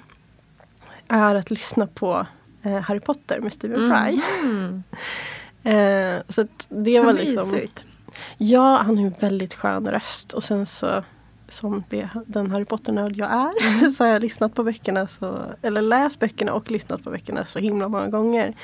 Är 1.08 1.34
att 1.34 1.50
lyssna 1.50 1.86
på 1.86 2.26
eh, 2.62 2.80
Harry 2.80 3.00
Potter 3.00 3.40
med 3.40 3.52
Stephen 3.52 3.78
Fry. 3.78 4.20
Mm. 4.42 4.82
Eh, 5.62 6.22
så 6.28 6.46
det 6.68 7.00
var 7.00 7.12
liksom... 7.12 7.50
mysigt. 7.50 7.84
Ja, 8.38 8.76
han 8.76 8.98
har 8.98 9.04
en 9.04 9.14
väldigt 9.20 9.54
skön 9.54 9.88
röst. 9.88 10.32
Och 10.32 10.44
sen 10.44 10.66
så, 10.66 11.04
som 11.48 11.84
det, 11.88 12.08
den 12.26 12.50
Harry 12.50 12.64
Potter-nörd 12.64 13.16
jag 13.16 13.30
är, 13.30 13.90
så 13.96 14.04
har 14.04 14.08
jag 14.10 14.22
lyssnat 14.22 14.54
på 14.54 14.64
böckerna, 14.64 15.06
så, 15.06 15.38
eller 15.62 15.82
läst 15.82 16.18
böckerna 16.18 16.52
och 16.52 16.70
lyssnat 16.70 17.04
på 17.04 17.10
böckerna 17.10 17.44
så 17.44 17.58
himla 17.58 17.88
många 17.88 18.08
gånger. 18.08 18.54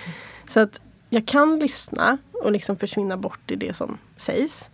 Så 0.48 0.60
att 0.60 0.80
jag 1.10 1.26
kan 1.26 1.58
lyssna 1.58 2.18
och 2.32 2.52
liksom 2.52 2.76
försvinna 2.76 3.16
bort 3.16 3.50
i 3.50 3.56
det 3.56 3.76
som 3.76 3.98
sägs. 4.16 4.70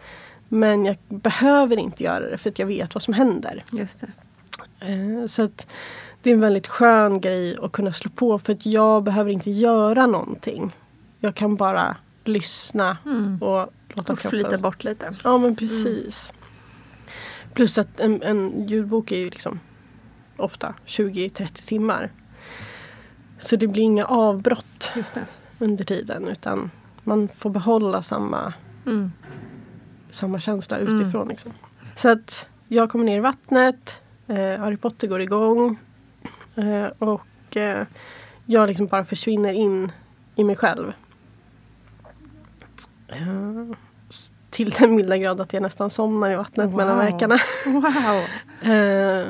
Men 0.54 0.84
jag 0.84 0.96
behöver 1.08 1.76
inte 1.78 2.02
göra 2.04 2.30
det 2.30 2.38
för 2.38 2.50
att 2.50 2.58
jag 2.58 2.66
vet 2.66 2.94
vad 2.94 3.02
som 3.02 3.14
händer. 3.14 3.64
Just 3.72 4.00
det. 4.00 4.08
Eh, 4.86 5.26
Så 5.26 5.42
att 5.42 5.66
det 6.22 6.30
är 6.30 6.34
en 6.34 6.40
väldigt 6.40 6.66
skön 6.66 7.20
grej 7.20 7.56
att 7.62 7.72
kunna 7.72 7.92
slå 7.92 8.10
på 8.10 8.38
för 8.38 8.52
att 8.52 8.66
jag 8.66 9.02
behöver 9.04 9.30
inte 9.30 9.50
göra 9.50 10.06
någonting. 10.06 10.76
Jag 11.20 11.34
kan 11.34 11.56
bara 11.56 11.96
lyssna 12.24 12.96
Mm. 13.04 13.38
och 13.42 13.72
låta 13.88 14.12
Och 14.12 14.18
kroppen... 14.18 14.30
flyta 14.30 14.58
bort 14.58 14.84
lite. 14.84 15.14
Ja 15.24 15.38
men 15.38 15.56
precis. 15.56 16.32
Plus 17.54 17.78
att 17.78 18.00
en, 18.00 18.22
en 18.22 18.66
ljudbok 18.68 19.12
är 19.12 19.16
ju 19.18 19.30
liksom 19.30 19.60
ofta 20.36 20.74
20-30 20.86 21.66
timmar. 21.66 22.10
Så 23.38 23.56
det 23.56 23.66
blir 23.66 23.82
inga 23.82 24.04
avbrott 24.04 24.90
under 25.58 25.84
tiden 25.84 26.28
utan 26.28 26.70
man 27.04 27.28
får 27.36 27.50
behålla 27.50 28.02
samma, 28.02 28.52
Mm. 28.86 29.12
Samma 30.12 30.40
känsla 30.40 30.78
utifrån. 30.78 31.28
Liksom. 31.28 31.52
Så 31.96 32.08
att 32.08 32.46
jag 32.68 32.90
kommer 32.90 33.04
ner 33.04 33.16
i 33.16 33.20
vattnet, 33.20 34.02
eh, 34.26 34.60
Harry 34.60 34.76
Potter 34.76 35.06
går 35.08 35.20
igång 35.20 35.78
eh, 36.56 36.86
och 36.98 37.56
eh, 37.56 37.86
jag 38.46 38.68
liksom 38.68 38.86
bara 38.86 39.04
försvinner 39.04 39.52
in 39.52 39.92
i 40.36 40.44
mig 40.44 40.56
själv. 40.56 40.92
Eh, 43.08 43.76
till 44.50 44.70
den 44.70 44.94
milda 44.94 45.16
grad 45.16 45.40
att 45.40 45.52
jag 45.52 45.62
nästan 45.62 45.90
somnar 45.90 46.30
i 46.30 46.36
vattnet 46.36 46.66
Wow. 46.66 46.76
mellan 46.76 46.96
verkarna. 46.98 47.38
Wow. 47.66 48.22
Eh, 48.72 49.26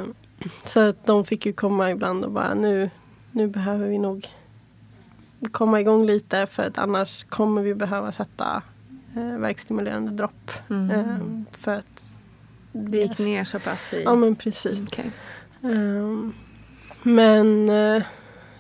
så 0.65 0.81
att 0.81 1.07
de 1.07 1.25
fick 1.25 1.47
ju 1.47 1.53
komma 1.53 1.91
ibland 1.91 2.25
och 2.25 2.31
bara 2.31 2.55
nu, 2.55 2.91
nu 3.31 3.47
behöver 3.49 3.89
vi 3.89 3.99
nog 3.99 4.29
komma 5.53 5.81
igång 5.81 6.07
lite 6.07 6.47
för 6.47 6.63
att 6.63 6.79
annars 6.79 7.25
kommer 7.25 7.63
vi 7.63 7.75
behöva 7.75 8.13
sätta 8.13 8.63
eh, 9.17 9.39
verkstimulerande 9.39 10.11
dropp. 10.13 10.51
Mm. 10.71 10.91
Eh, 10.91 11.17
för 11.61 11.73
att 11.79 12.15
Det 12.73 12.99
gick 12.99 13.19
ner 13.19 13.45
så 13.45 13.59
pass 13.59 13.93
i... 13.95 14.03
Ja 14.03 14.15
men 14.15 14.37
precis. 14.37 14.81
Okej. 14.87 15.11
Ehm, 15.63 16.33
men 17.03 17.69
eh, 17.71 18.03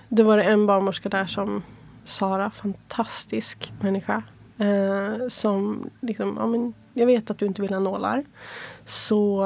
det 0.08 0.22
var 0.22 0.36
det 0.36 0.42
en 0.42 0.66
barnmorska 0.66 1.08
där 1.08 1.26
som 1.26 1.62
Sara, 2.04 2.50
fantastisk 2.50 3.72
människa. 3.80 4.22
eh, 4.58 5.28
som 5.28 5.90
liksom, 6.00 6.36
ja, 6.38 6.46
men 6.46 6.74
jag 6.94 7.06
vet 7.06 7.30
att 7.30 7.38
du 7.38 7.46
inte 7.46 7.62
vill 7.62 7.72
ha 7.72 7.80
nålar. 7.80 8.24
Så 8.84 9.44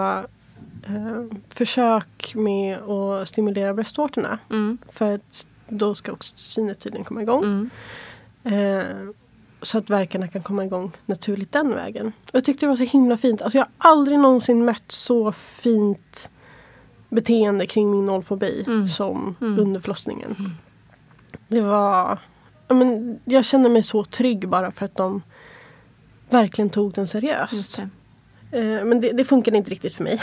eh, 0.86 1.24
försök 1.48 2.32
med 2.34 2.78
att 2.78 3.28
stimulera 3.28 3.74
bröstvårtorna. 3.74 4.38
Mm. 4.50 4.78
För 4.92 5.14
att 5.14 5.46
då 5.68 5.94
ska 5.94 6.12
oxytocinet 6.12 6.80
tydligen 6.80 7.04
komma 7.04 7.22
igång. 7.22 7.44
Mm. 7.44 7.70
Så 9.66 9.78
att 9.78 9.90
verkarna 9.90 10.28
kan 10.28 10.42
komma 10.42 10.64
igång 10.64 10.92
naturligt 11.06 11.52
den 11.52 11.74
vägen. 11.74 12.06
Och 12.06 12.34
jag 12.34 12.44
tyckte 12.44 12.66
det 12.66 12.70
var 12.70 12.76
så 12.76 12.82
himla 12.82 13.16
fint. 13.16 13.42
Alltså 13.42 13.58
jag 13.58 13.66
har 13.78 13.90
aldrig 13.90 14.18
någonsin 14.18 14.64
mött 14.64 14.92
så 14.92 15.32
fint 15.32 16.30
beteende 17.08 17.66
kring 17.66 17.90
min 17.90 18.06
nollfobi 18.06 18.64
Mm. 18.66 18.88
som 18.88 19.36
Mm. 19.40 19.58
under 19.58 19.80
förlossningen. 19.80 20.36
Det 21.48 21.60
var... 21.60 22.18
Ja, 22.68 22.74
men 22.74 23.18
jag 23.24 23.44
kände 23.44 23.68
mig 23.68 23.82
så 23.82 24.04
trygg 24.04 24.48
bara 24.48 24.70
för 24.72 24.84
att 24.84 24.94
de 24.94 25.22
verkligen 26.30 26.70
tog 26.70 26.92
den 26.92 27.06
seriöst. 27.08 27.80
Det. 28.50 28.58
Eh, 28.58 28.84
men 28.84 29.00
det, 29.00 29.12
det 29.12 29.24
funkade 29.24 29.56
inte 29.56 29.70
riktigt 29.70 29.94
för 29.94 30.04
mig. 30.04 30.20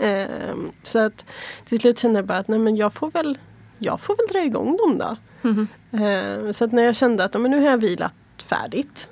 eh, 0.00 0.56
så 0.82 0.98
att 0.98 1.24
till 1.68 1.80
slut 1.80 1.98
kände 1.98 2.18
jag 2.18 2.26
bara 2.26 2.38
att 2.38 2.48
nej, 2.48 2.58
men 2.58 2.76
jag, 2.76 2.92
får 2.94 3.10
väl, 3.10 3.38
jag 3.78 4.00
får 4.00 4.16
väl 4.16 4.26
dra 4.32 4.44
igång 4.46 4.76
dem 4.76 4.98
då. 4.98 5.16
Mhm. 5.48 5.68
Eh, 5.92 6.52
så 6.52 6.64
att 6.64 6.72
när 6.72 6.82
jag 6.82 6.96
kände 6.96 7.24
att 7.24 7.40
men 7.40 7.50
nu 7.50 7.60
har 7.60 7.70
jag 7.70 7.78
vilat 7.78 8.14
färdigt 8.46 9.08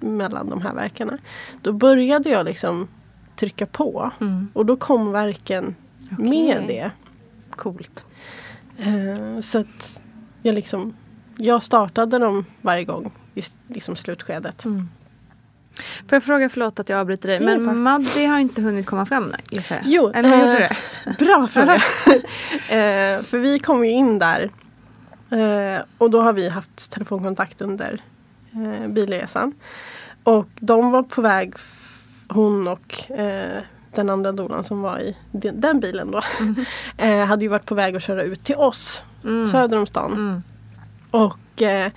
mellan 0.00 0.50
de 0.50 0.62
här 0.62 0.74
verkarna. 0.74 1.18
Då 1.62 1.72
började 1.72 2.28
jag 2.30 2.44
liksom 2.44 2.88
trycka 3.36 3.66
på. 3.66 4.10
Mm. 4.20 4.48
Och 4.52 4.66
då 4.66 4.76
kom 4.76 5.12
verken 5.12 5.74
med 6.18 6.56
Okej. 6.62 6.66
det. 6.66 6.90
Coolt. 7.56 8.04
Eh, 8.78 9.40
så 9.40 9.58
att 9.58 10.00
jag 10.42 10.54
liksom 10.54 10.94
jag 11.36 11.62
startade 11.62 12.18
dem 12.18 12.44
varje 12.60 12.84
gång 12.84 13.12
i 13.34 13.42
liksom 13.68 13.96
slutskedet. 13.96 14.64
Mm. 14.64 14.88
Får 16.08 16.16
jag 16.16 16.22
fråga, 16.22 16.48
förlåt 16.48 16.80
att 16.80 16.88
jag 16.88 17.00
avbryter 17.00 17.28
dig, 17.28 17.40
men 17.40 17.78
Maddi 17.78 18.24
har 18.24 18.38
inte 18.38 18.62
hunnit 18.62 18.86
komma 18.86 19.06
fram 19.06 19.34
gissar 19.50 19.76
jag? 19.76 19.84
Jo, 19.86 20.10
Eller 20.14 20.28
hur 20.28 20.38
eh, 20.38 20.52
gjorde 20.52 20.76
du? 21.18 21.24
Bra 21.24 21.46
fråga. 21.50 21.74
eh, 21.74 23.22
för 23.22 23.38
vi 23.38 23.58
kom 23.58 23.84
ju 23.84 23.90
in 23.90 24.18
där 24.18 24.50
eh, 25.30 25.82
och 25.98 26.10
då 26.10 26.22
har 26.22 26.32
vi 26.32 26.48
haft 26.48 26.90
telefonkontakt 26.90 27.60
under 27.60 28.02
eh, 28.54 28.88
bilresan. 28.88 29.54
Och 30.22 30.48
de 30.54 30.90
var 30.90 31.02
på 31.02 31.22
väg, 31.22 31.54
hon 32.28 32.68
och 32.68 33.10
eh, 33.10 33.62
den 33.94 34.10
andra 34.10 34.32
dolan 34.32 34.64
som 34.64 34.82
var 34.82 34.98
i 34.98 35.16
den, 35.32 35.60
den 35.60 35.80
bilen 35.80 36.10
då. 36.10 36.22
eh, 37.04 37.24
hade 37.24 37.44
ju 37.44 37.48
varit 37.48 37.66
på 37.66 37.74
väg 37.74 37.96
att 37.96 38.02
köra 38.02 38.22
ut 38.22 38.44
till 38.44 38.56
oss 38.56 39.02
Mm. 39.24 39.48
söder 39.48 39.78
om 39.78 39.86
stan. 39.86 40.12
Mm. 40.12 40.42
Och 41.10 41.62
eh, 41.62 41.90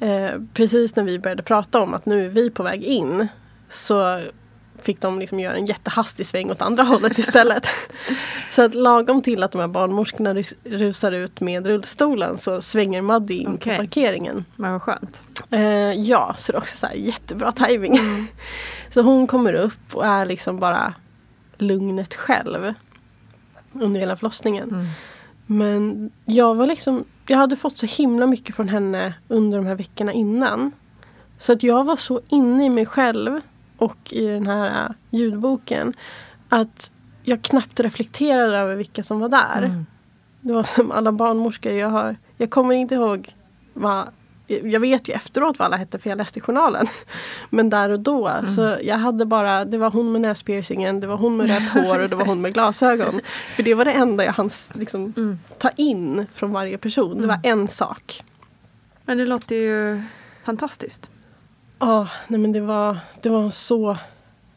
eh, 0.00 0.40
precis 0.54 0.96
när 0.96 1.04
vi 1.04 1.18
började 1.18 1.42
prata 1.42 1.80
om 1.80 1.94
att 1.94 2.06
nu 2.06 2.26
är 2.26 2.28
vi 2.28 2.50
på 2.50 2.62
väg 2.62 2.82
in 2.84 3.28
så 3.70 4.20
fick 4.84 5.00
de 5.00 5.18
liksom 5.18 5.40
göra 5.40 5.56
en 5.56 5.66
jättehastig 5.66 6.26
sväng 6.26 6.50
åt 6.50 6.62
andra 6.62 6.82
hållet 6.82 7.18
istället. 7.18 7.66
så 8.50 8.62
att 8.64 8.74
lagom 8.74 9.22
till 9.22 9.42
att 9.42 9.52
de 9.52 9.60
här 9.60 9.68
barnmorskorna 9.68 10.34
rus- 10.34 10.54
rusar 10.64 11.12
ut 11.12 11.40
med 11.40 11.66
rullstolen 11.66 12.38
så 12.38 12.62
svänger 12.62 13.02
Maddy 13.02 13.34
in 13.34 13.54
Okej. 13.54 13.76
på 13.76 13.82
parkeringen. 13.82 14.44
Men 14.56 14.72
vad 14.72 14.82
skönt. 14.82 15.24
Eh, 15.50 15.92
ja, 15.92 16.34
så 16.38 16.52
det 16.52 16.56
är 16.56 16.60
också 16.60 16.76
så 16.76 16.86
här 16.86 16.94
jättebra 16.94 17.52
timing. 17.52 17.98
så 18.90 19.02
hon 19.02 19.26
kommer 19.26 19.52
upp 19.54 19.94
och 19.94 20.06
är 20.06 20.26
liksom 20.26 20.60
bara 20.60 20.94
lugnet 21.58 22.14
själv. 22.14 22.74
Under 23.72 24.00
hela 24.00 24.16
förlossningen. 24.16 24.70
Mm. 24.70 24.86
Men 25.46 26.10
jag 26.24 26.54
var 26.54 26.66
liksom, 26.66 27.04
jag 27.26 27.38
hade 27.38 27.56
fått 27.56 27.78
så 27.78 27.86
himla 27.86 28.26
mycket 28.26 28.56
från 28.56 28.68
henne 28.68 29.14
under 29.28 29.58
de 29.58 29.66
här 29.66 29.74
veckorna 29.74 30.12
innan. 30.12 30.72
Så 31.38 31.52
att 31.52 31.62
jag 31.62 31.84
var 31.84 31.96
så 31.96 32.20
inne 32.28 32.66
i 32.66 32.70
mig 32.70 32.86
själv 32.86 33.40
och 33.80 34.12
i 34.12 34.26
den 34.26 34.46
här 34.46 34.84
äh, 34.84 34.90
ljudboken 35.10 35.94
att 36.48 36.90
jag 37.22 37.42
knappt 37.42 37.80
reflekterade 37.80 38.56
över 38.58 38.76
vilka 38.76 39.02
som 39.02 39.20
var 39.20 39.28
där. 39.28 39.62
Mm. 39.62 39.86
Det 40.40 40.52
var 40.52 40.62
som 40.62 40.90
alla 40.90 41.12
barnmorskor 41.12 41.72
jag 41.72 41.88
har. 41.88 42.16
Jag 42.36 42.50
kommer 42.50 42.74
inte 42.74 42.94
ihåg 42.94 43.34
vad 43.72 44.08
jag 44.46 44.80
vet 44.80 45.08
ju 45.08 45.12
efteråt 45.14 45.58
vad 45.58 45.66
alla 45.66 45.76
hette 45.76 45.98
för 45.98 46.10
jag 46.10 46.16
läste 46.16 46.38
i 46.38 46.42
journalen. 46.42 46.86
Men 47.50 47.70
där 47.70 47.90
och 47.90 48.00
då 48.00 48.30
så 48.56 48.76
jag 48.82 48.96
hade 48.98 49.26
bara, 49.26 49.64
det 49.64 49.78
var 49.78 49.90
hon 49.90 50.12
med 50.12 50.20
näspiercingen, 50.20 51.00
det 51.00 51.06
var 51.06 51.16
hon 51.16 51.36
med 51.36 51.46
rött 51.46 51.68
hår 51.84 52.02
och 52.02 52.08
det 52.08 52.16
var 52.16 52.24
hon 52.26 52.40
med 52.40 52.54
glasögon. 52.54 53.20
För 53.56 53.62
det 53.62 53.74
var 53.74 53.84
det 53.84 53.92
enda 53.92 54.24
jag 54.24 54.32
hann 54.32 54.50
liksom, 54.72 55.12
Mm. 55.16 55.38
ta 55.58 55.70
in 55.70 56.26
från 56.34 56.52
varje 56.52 56.78
person. 56.78 57.20
Det 57.20 57.26
var 57.26 57.40
en 57.42 57.68
sak. 57.68 58.24
Men 59.04 59.18
det 59.18 59.26
låter 59.26 59.56
ju 59.56 60.02
fantastiskt. 60.44 61.10
Ja, 61.80 62.08
nej 62.28 62.40
men 62.40 62.52
det 62.52 62.60
var, 62.60 62.98
det 63.20 63.28
var 63.28 63.42
en 63.42 63.52
så 63.52 63.96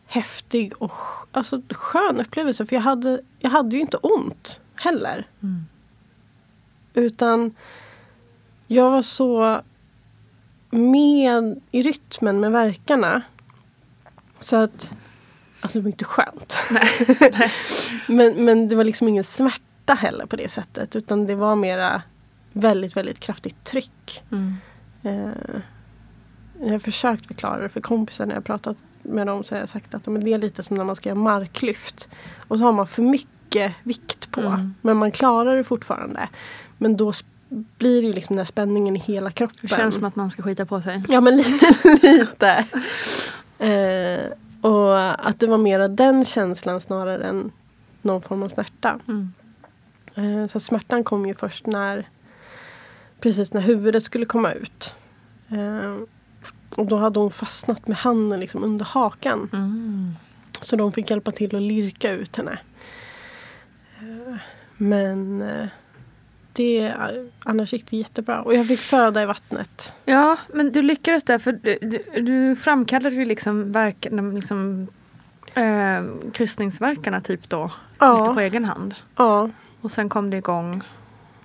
häftig 0.05 0.73
och 0.77 0.91
alltså, 1.31 1.61
skön 1.69 2.19
upplevelse. 2.19 2.65
För 2.65 2.75
jag 2.75 2.81
hade, 2.81 3.21
jag 3.39 3.49
hade 3.49 3.75
ju 3.75 3.81
inte 3.81 3.97
ont 3.97 4.61
heller. 4.75 5.27
Mm. 5.43 5.65
Utan 6.93 7.55
jag 8.67 8.91
var 8.91 9.01
så 9.01 9.61
med 10.71 11.61
i 11.71 11.83
rytmen 11.83 12.39
med 12.39 12.51
verkarna. 12.51 13.21
Så 14.39 14.55
att, 14.55 14.93
alltså 15.61 15.77
det 15.77 15.83
var 15.83 15.91
inte 15.91 16.05
skönt. 16.05 16.57
men, 18.07 18.45
men 18.45 18.67
det 18.67 18.75
var 18.75 18.83
liksom 18.83 19.07
ingen 19.07 19.23
smärta 19.23 19.93
heller 19.93 20.25
på 20.25 20.35
det 20.35 20.51
sättet. 20.51 20.95
Utan 20.95 21.25
det 21.25 21.35
var 21.35 21.55
mera 21.55 22.01
väldigt, 22.53 22.97
väldigt 22.97 23.19
kraftigt 23.19 23.63
tryck. 23.63 24.23
Mm. 24.31 24.55
Eh, 25.03 25.61
jag 26.59 26.71
har 26.71 26.79
försökt 26.79 27.27
förklara 27.27 27.61
det 27.61 27.69
för 27.69 27.81
kompisar 27.81 28.25
när 28.25 28.35
jag 28.35 28.43
pratat 28.43 28.77
med 29.01 29.27
dem. 29.27 29.43
Så 29.43 29.55
har 29.55 29.59
jag 29.59 29.69
sagt 29.69 29.93
att 29.93 30.07
men 30.07 30.23
det 30.23 30.33
är 30.33 30.37
lite 30.37 30.63
som 30.63 30.77
när 30.77 30.83
man 30.83 30.95
ska 30.95 31.09
göra 31.09 31.19
marklyft. 31.19 32.09
Och 32.47 32.57
så 32.57 32.63
har 32.63 32.71
man 32.71 32.87
för 32.87 33.01
mycket 33.01 33.73
vikt 33.83 34.31
på. 34.31 34.41
Mm. 34.41 34.75
Men 34.81 34.97
man 34.97 35.11
klarar 35.11 35.55
det 35.55 35.63
fortfarande. 35.63 36.29
Men 36.77 36.97
då 36.97 37.13
blir 37.77 38.01
det 38.01 38.07
ju 38.07 38.13
liksom 38.13 38.35
den 38.35 38.39
här 38.39 38.45
spänningen 38.45 38.95
i 38.95 38.99
hela 38.99 39.31
kroppen. 39.31 39.59
Det 39.61 39.67
känns 39.67 39.95
som 39.95 40.03
att 40.03 40.15
man 40.15 40.31
ska 40.31 40.41
skita 40.41 40.65
på 40.65 40.81
sig. 40.81 41.03
Ja 41.09 41.21
men 41.21 41.37
lite. 42.01 42.65
Eh, 43.59 44.31
och 44.61 45.27
att 45.27 45.39
det 45.39 45.47
var 45.47 45.57
mera 45.57 45.87
den 45.87 46.25
känslan 46.25 46.81
snarare 46.81 47.23
än 47.23 47.51
någon 48.01 48.21
form 48.21 48.43
av 48.43 48.49
smärta. 48.49 48.99
Mm. 49.07 49.33
Eh, 50.15 50.47
så 50.47 50.59
smärtan 50.59 51.03
kom 51.03 51.25
ju 51.25 51.33
först 51.33 51.65
när 51.65 52.07
precis 53.19 53.53
när 53.53 53.61
huvudet 53.61 54.03
skulle 54.03 54.25
komma 54.25 54.51
ut. 54.51 54.95
Eh, 55.49 55.95
och 56.77 56.85
då 56.85 56.95
hade 56.97 57.19
hon 57.19 57.31
fastnat 57.31 57.87
med 57.87 57.97
handen 57.97 58.39
liksom 58.39 58.63
under 58.63 58.85
hakan. 58.85 59.49
Mm. 59.53 60.11
Så 60.61 60.75
de 60.75 60.91
fick 60.91 61.09
hjälpa 61.09 61.31
till 61.31 61.55
att 61.55 61.61
lirka 61.61 62.11
ut 62.11 62.35
henne. 62.35 62.57
Eh, 63.99 64.35
men 64.77 65.41
eh, 65.41 65.67
det, 66.53 66.93
annars 67.43 67.73
gick 67.73 67.89
det 67.91 67.97
jättebra. 67.97 68.41
Och 68.41 68.53
jag 68.55 68.67
fick 68.67 68.79
föda 68.79 69.23
i 69.23 69.25
vattnet. 69.25 69.93
Ja, 70.05 70.37
men 70.53 70.71
du 70.71 70.81
lyckades 70.81 71.23
där 71.23 71.39
för 71.39 71.51
du, 71.51 71.77
du, 71.81 72.21
du 72.21 72.55
framkallade 72.55 73.15
ju 73.15 73.25
liksom, 73.25 73.71
verk, 73.71 74.07
liksom 74.33 74.87
eh, 75.53 76.03
kryssningsverkarna 76.33 77.21
typ 77.21 77.49
då. 77.49 77.63
Lite 77.63 77.73
på 77.99 78.05
Ja, 78.05 78.41
egen 78.41 78.65
hand. 78.65 78.95
ja. 79.15 79.49
Och 79.81 79.91
sen 79.91 80.09
kom 80.09 80.29
det 80.29 80.37
igång 80.37 80.81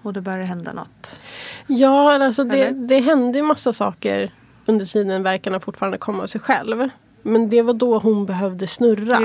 och 0.03 0.13
det 0.13 0.21
började 0.21 0.45
hända 0.45 0.73
något. 0.73 1.19
Ja, 1.67 2.25
alltså 2.25 2.45
det, 2.45 2.63
Eller? 2.63 2.87
det 2.89 3.01
hände 3.01 3.39
ju 3.39 3.45
massa 3.45 3.73
saker 3.73 4.31
under 4.69 4.87
tiden 4.87 5.23
verkarna 5.23 5.61
fortfarande 5.61 5.99
kom 5.99 6.21
av 6.21 6.27
sig 6.27 6.41
själv. 6.41 6.89
Men 7.23 7.51
det 7.51 7.63
var 7.63 7.75
då 7.75 7.99
hon 7.99 8.27
behövde 8.27 8.67
snurra. 8.67 9.19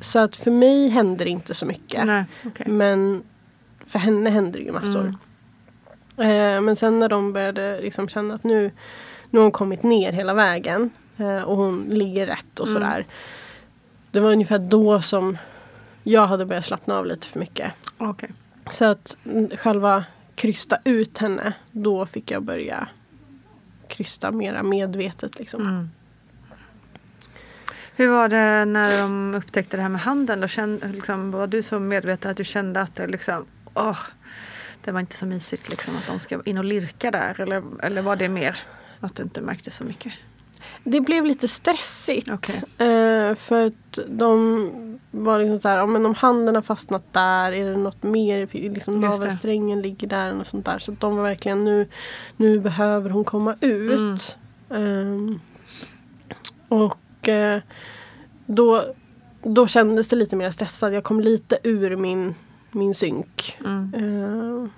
Så 0.00 0.18
att 0.18 0.36
för 0.36 0.50
mig 0.50 0.88
hände 0.88 1.24
det 1.24 1.30
inte 1.30 1.54
så 1.54 1.66
mycket. 1.66 2.06
Nej, 2.06 2.24
okej. 2.44 2.66
Men 2.68 3.22
för 3.86 3.98
henne 3.98 4.30
hände 4.30 4.58
det 4.58 4.64
ju 4.64 4.72
massor. 4.72 5.14
Mm. 6.16 6.56
Eh, 6.56 6.60
men 6.60 6.76
sen 6.76 6.98
när 6.98 7.08
de 7.08 7.32
började 7.32 7.80
liksom 7.80 8.08
känna 8.08 8.34
att 8.34 8.44
nu, 8.44 8.70
nu 9.30 9.38
har 9.38 9.42
hon 9.44 9.52
kommit 9.52 9.82
ner 9.82 10.12
hela 10.12 10.34
vägen. 10.34 10.90
Eh, 11.16 11.42
och 11.42 11.56
hon 11.56 11.80
ligger 11.90 12.26
rätt 12.26 12.60
och 12.60 12.66
Mm. 12.68 12.82
sådär. 12.82 13.06
Det 14.10 14.20
var 14.20 14.32
ungefär 14.32 14.58
då 14.58 15.02
som 15.02 15.38
jag 16.02 16.26
hade 16.26 16.46
börjat 16.46 16.64
slappna 16.64 16.98
av 16.98 17.06
lite 17.06 17.26
för 17.26 17.38
mycket. 17.40 17.72
Okej. 17.98 18.30
Så 18.70 18.84
att 18.84 19.16
mm, 19.24 19.48
själva 19.56 20.04
krysta 20.34 20.78
ut 20.84 21.18
henne, 21.18 21.52
då 21.72 22.06
fick 22.06 22.30
jag 22.30 22.42
börja 22.42 22.88
krysta 23.88 24.30
mera 24.30 24.62
medvetet. 24.62 25.38
Liksom. 25.38 25.60
Mm. 25.60 25.90
Hur 27.96 28.08
var 28.08 28.28
det 28.28 28.64
när 28.64 29.02
de 29.02 29.34
upptäckte 29.34 29.76
det 29.76 29.82
här 29.82 29.88
med 29.88 30.00
handen? 30.00 30.40
Då 30.40 30.48
kände, 30.48 30.88
liksom, 30.88 31.30
var 31.30 31.46
du 31.46 31.62
så 31.62 31.80
medveten 31.80 32.30
att 32.30 32.36
du 32.36 32.44
kände 32.44 32.80
att 32.80 32.94
det 32.94 33.06
liksom, 33.06 33.46
åh, 33.74 33.98
det 34.84 34.92
var 34.92 35.00
inte 35.00 35.16
så 35.16 35.26
mysigt 35.26 35.68
liksom, 35.68 35.96
att 35.96 36.06
de 36.06 36.18
ska 36.18 36.42
in 36.44 36.58
och 36.58 36.64
lirka 36.64 37.10
där? 37.10 37.40
Eller, 37.40 37.62
eller 37.82 38.02
var 38.02 38.16
det 38.16 38.28
mer 38.28 38.58
att 39.00 39.16
du 39.16 39.22
inte 39.22 39.40
märkte 39.40 39.70
så 39.70 39.84
mycket? 39.84 40.12
Det 40.84 41.00
blev 41.00 41.26
lite 41.26 41.48
stressigt. 41.48 42.30
Okej. 42.30 42.62
Eh, 42.88 43.34
för 43.34 43.66
att 43.66 43.98
de 44.08 44.70
var 45.10 45.38
liksom 45.38 45.58
så 45.58 45.68
här, 45.68 45.76
ja, 45.76 45.86
men 45.86 46.06
om 46.06 46.14
handen 46.14 46.54
har 46.54 46.62
fastnat 46.62 47.12
där, 47.12 47.52
är 47.52 47.70
det 47.70 47.76
något 47.76 48.02
mer? 48.02 48.48
Liksom 48.52 49.00
navelsträngen 49.00 49.82
ligger 49.82 50.08
där 50.08 50.40
och 50.40 50.46
sånt 50.46 50.64
där. 50.64 50.78
Så 50.78 50.92
de 50.92 51.16
var 51.16 51.22
verkligen 51.22 51.64
nu, 51.64 51.88
nu 52.36 52.60
behöver 52.60 53.10
hon 53.10 53.24
komma 53.24 53.54
ut. 53.60 54.36
Ehm, 54.70 55.40
och 56.68 57.28
eh, 57.28 57.60
då, 58.46 58.84
då 59.42 59.66
kändes 59.66 60.08
det 60.08 60.16
lite 60.16 60.36
mer 60.36 60.50
stressad. 60.50 60.94
Jag 60.94 61.04
kom 61.04 61.20
lite 61.20 61.58
ur 61.62 61.96
min, 61.96 62.34
min 62.70 62.94
synk. 62.94 63.58
Mm. 63.64 63.94
Eh, 63.94 64.68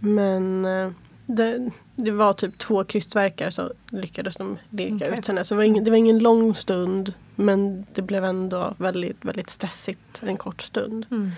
men 0.00 0.64
eh, 0.64 0.90
det, 1.28 1.70
det 1.96 2.10
var 2.10 2.32
typ 2.32 2.58
två 2.58 2.84
krystverkar 2.84 3.50
så 3.50 3.72
lyckades 3.90 4.36
de 4.36 4.58
lirka 4.70 4.94
Okej. 4.94 5.18
ut 5.18 5.26
henne. 5.26 5.44
Så 5.44 5.54
det 5.54 5.56
var, 5.56 5.64
ingen, 5.64 5.84
det 5.84 5.90
var 5.90 5.96
ingen 5.96 6.18
lång 6.18 6.54
stund 6.54 7.12
men 7.34 7.86
det 7.94 8.02
blev 8.02 8.24
ändå 8.24 8.74
väldigt, 8.78 9.24
väldigt 9.24 9.50
stressigt 9.50 10.22
en 10.22 10.36
kort 10.36 10.62
stund. 10.62 11.06
Mm. 11.10 11.30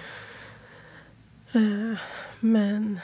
Eh, 1.53 1.99
men 2.41 3.01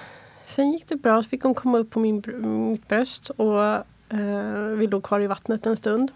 sen 0.46 0.72
gick 0.72 0.88
det 0.88 0.96
bra. 0.96 1.22
Så 1.22 1.28
fick 1.28 1.42
hon 1.42 1.54
komma 1.54 1.78
upp 1.78 1.90
på 1.90 2.00
min, 2.00 2.22
mitt 2.70 2.88
bröst 2.88 3.30
och 3.30 3.62
eh, 4.08 4.66
vi 4.76 4.86
låg 4.86 5.02
kvar 5.02 5.20
i 5.20 5.26
vattnet 5.26 5.66
en 5.66 5.76
stund. 5.76 6.10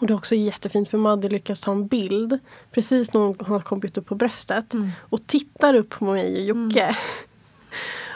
Och 0.00 0.06
det 0.06 0.12
är 0.12 0.16
också 0.16 0.34
jättefint 0.34 0.88
för 0.88 0.98
Madde 0.98 1.28
lyckas 1.28 1.60
ta 1.60 1.72
en 1.72 1.86
bild 1.86 2.38
precis 2.70 3.12
när 3.12 3.20
hon 3.20 3.36
har 3.40 3.60
kommit 3.60 3.98
upp 3.98 4.06
på 4.06 4.14
bröstet 4.14 4.74
Mm. 4.74 4.90
och 5.00 5.26
tittar 5.26 5.74
upp 5.74 5.88
på 5.88 6.04
mig 6.04 6.52
och 6.52 6.58
Jocke. 6.58 6.96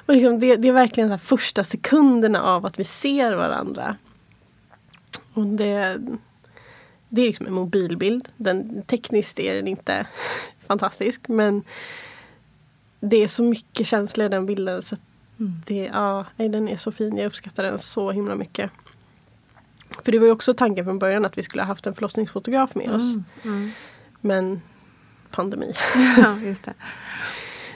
Och 0.07 0.15
liksom 0.15 0.41
det, 0.41 0.57
det 0.57 0.69
är 0.69 0.73
verkligen 0.73 1.11
de 1.11 1.19
första 1.19 1.65
sekunderna 1.65 2.43
av 2.43 2.67
att 2.67 2.79
vi 2.79 2.85
ser 2.85 3.33
varandra. 3.35 3.97
Och 5.33 5.47
det, 5.47 5.99
det 7.09 7.23
är 7.23 7.27
liksom 7.27 7.47
en 7.47 7.53
mobilbild. 7.53 8.29
Den, 8.37 8.83
tekniskt 8.83 9.39
är 9.39 9.55
den 9.55 9.69
inte 9.69 10.07
fantastisk 10.67 11.29
men 11.29 11.63
det 13.01 13.17
är 13.17 13.29
så 13.29 13.43
mycket 13.43 13.87
känsla 13.87 14.25
i 14.25 14.29
den 14.29 14.47
bilden. 14.47 14.83
Så 14.83 14.97
Mm. 15.39 15.63
det, 15.67 15.91
ja, 15.93 16.27
nej, 16.37 16.49
den 16.49 16.69
är 16.69 16.77
så 16.77 16.93
fin. 16.93 17.17
Jag 17.17 17.27
uppskattar 17.27 17.63
den 17.63 17.79
så 17.79 18.11
himla 18.11 18.35
mycket. 18.35 18.71
För 20.05 20.13
det 20.13 20.19
var 20.19 20.27
ju 20.27 20.33
också 20.33 20.55
tanken 20.55 20.85
från 20.85 20.99
början 20.99 21.25
att 21.25 21.39
vi 21.39 21.43
skulle 21.43 21.63
ha 21.63 21.67
haft 21.67 21.87
en 21.87 21.95
förlossningsfotograf 21.95 22.75
med 22.75 22.91
oss. 22.91 23.03
Mm. 23.03 23.25
Mm. 23.45 23.71
Men 24.21 24.63
pandemi. 25.31 25.75
Ja, 26.17 26.39
just 26.39 26.65
det. 26.65 26.75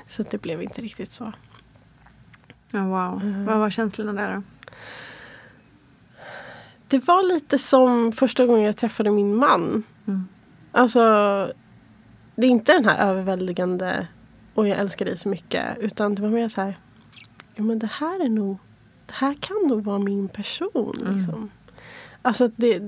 Så 0.09 0.23
det 0.23 0.39
blev 0.39 0.63
inte 0.63 0.83
riktigt 0.83 1.13
så. 1.13 1.33
Ja, 2.71 2.85
wow. 2.87 3.23
Mm. 3.23 3.45
Vad 3.45 3.59
var 3.59 3.71
känslorna 3.71 4.13
där 4.13 4.35
då? 4.35 4.43
Det 6.89 7.07
var 7.09 7.23
lite 7.35 7.59
som 7.59 8.13
första 8.13 8.47
gången 8.47 8.65
jag 8.65 8.77
träffade 8.77 9.11
min 9.11 9.37
man. 9.37 9.83
Mm. 10.07 10.29
Alltså, 10.73 11.01
det 12.37 12.47
är 12.47 12.51
inte 12.51 12.73
den 12.73 12.85
här 12.85 13.09
överväldigande 13.11 14.07
och 14.55 14.69
jag 14.69 14.79
älskar 14.79 15.05
dig 15.05 15.17
så 15.19 15.29
mycket. 15.29 15.79
Utan 15.79 16.15
det 16.15 16.23
var 16.23 16.29
mer 16.29 16.49
så 16.49 16.61
här, 16.61 16.79
ja 17.55 17.63
men 17.63 17.79
det 17.79 17.87
här 17.93 18.25
är 18.25 18.29
nog, 18.29 18.59
det 19.07 19.15
här 19.15 19.35
kan 19.41 19.57
nog 19.69 19.85
vara 19.85 19.99
min 19.99 20.29
person. 20.29 20.97
Mm. 21.03 21.17
Liksom. 21.19 21.51
Alltså 22.23 22.45
att 22.45 22.53
det, 22.57 22.81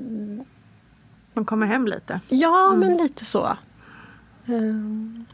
Man 1.33 1.45
kommer 1.45 1.66
hem 1.66 1.87
lite. 1.87 2.20
ja 2.28 2.66
Mm. 2.74 2.81
men 2.81 2.97
lite 2.97 3.24
så. 3.24 3.57
Ehm, 4.47 5.24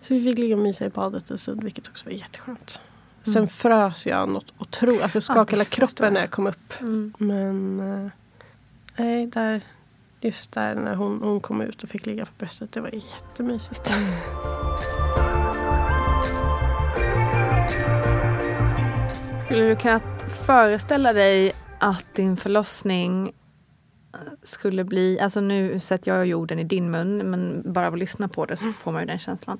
så 0.00 0.14
vi 0.14 0.24
fick 0.24 0.38
ligga 0.38 0.56
och 0.56 0.62
mysa 0.62 0.84
i 0.84 0.88
badet 0.88 1.30
en 1.30 1.38
stund 1.38 1.62
vilket 1.64 1.88
också 1.88 2.04
var 2.04 2.12
jätteskönt. 2.12 2.80
Sen 3.26 3.36
Mm. 3.36 3.48
frös 3.48 4.06
jag 4.06 4.28
något 4.28 4.52
otroligt, 4.58 5.02
alltså 5.02 5.16
jag 5.16 5.22
skakade 5.22 5.50
hela 5.50 5.64
förstår 5.64 5.86
kroppen 5.86 6.12
när 6.14 6.20
jag 6.20 6.30
kom 6.30 6.46
upp. 6.46 6.80
Mm. 6.80 7.12
Men 7.18 7.80
eh, 7.80 8.10
nej, 8.96 9.26
där, 9.26 9.60
just 10.20 10.52
där 10.52 10.74
när 10.74 10.94
hon, 10.94 11.20
hon 11.22 11.40
kom 11.40 11.60
ut 11.60 11.82
och 11.82 11.88
fick 11.88 12.06
ligga 12.06 12.24
på 12.24 12.30
bröstet. 12.38 12.72
Det 12.72 12.80
var 12.80 12.90
jättemysigt. 12.94 13.92
Skulle 19.44 19.68
du 19.68 19.76
kunna 19.76 20.00
föreställa 20.46 21.12
dig 21.12 21.52
att 21.78 22.14
din 22.14 22.36
förlossning 22.36 23.32
eh, 24.14 24.18
skulle 24.42 24.84
bli, 24.84 25.20
alltså 25.20 25.40
nu 25.40 25.80
sätter 25.80 26.14
jag 26.14 26.26
ju 26.26 26.34
orden 26.34 26.58
i 26.58 26.64
din 26.64 26.90
mun 26.90 27.30
men 27.30 27.72
bara 27.72 27.86
av 27.86 27.92
att 27.92 27.98
lyssna 27.98 28.28
på 28.28 28.46
det 28.46 28.56
så 28.56 28.72
får 28.72 28.92
man 28.92 29.02
ju 29.02 29.06
den 29.06 29.18
känslan. 29.18 29.58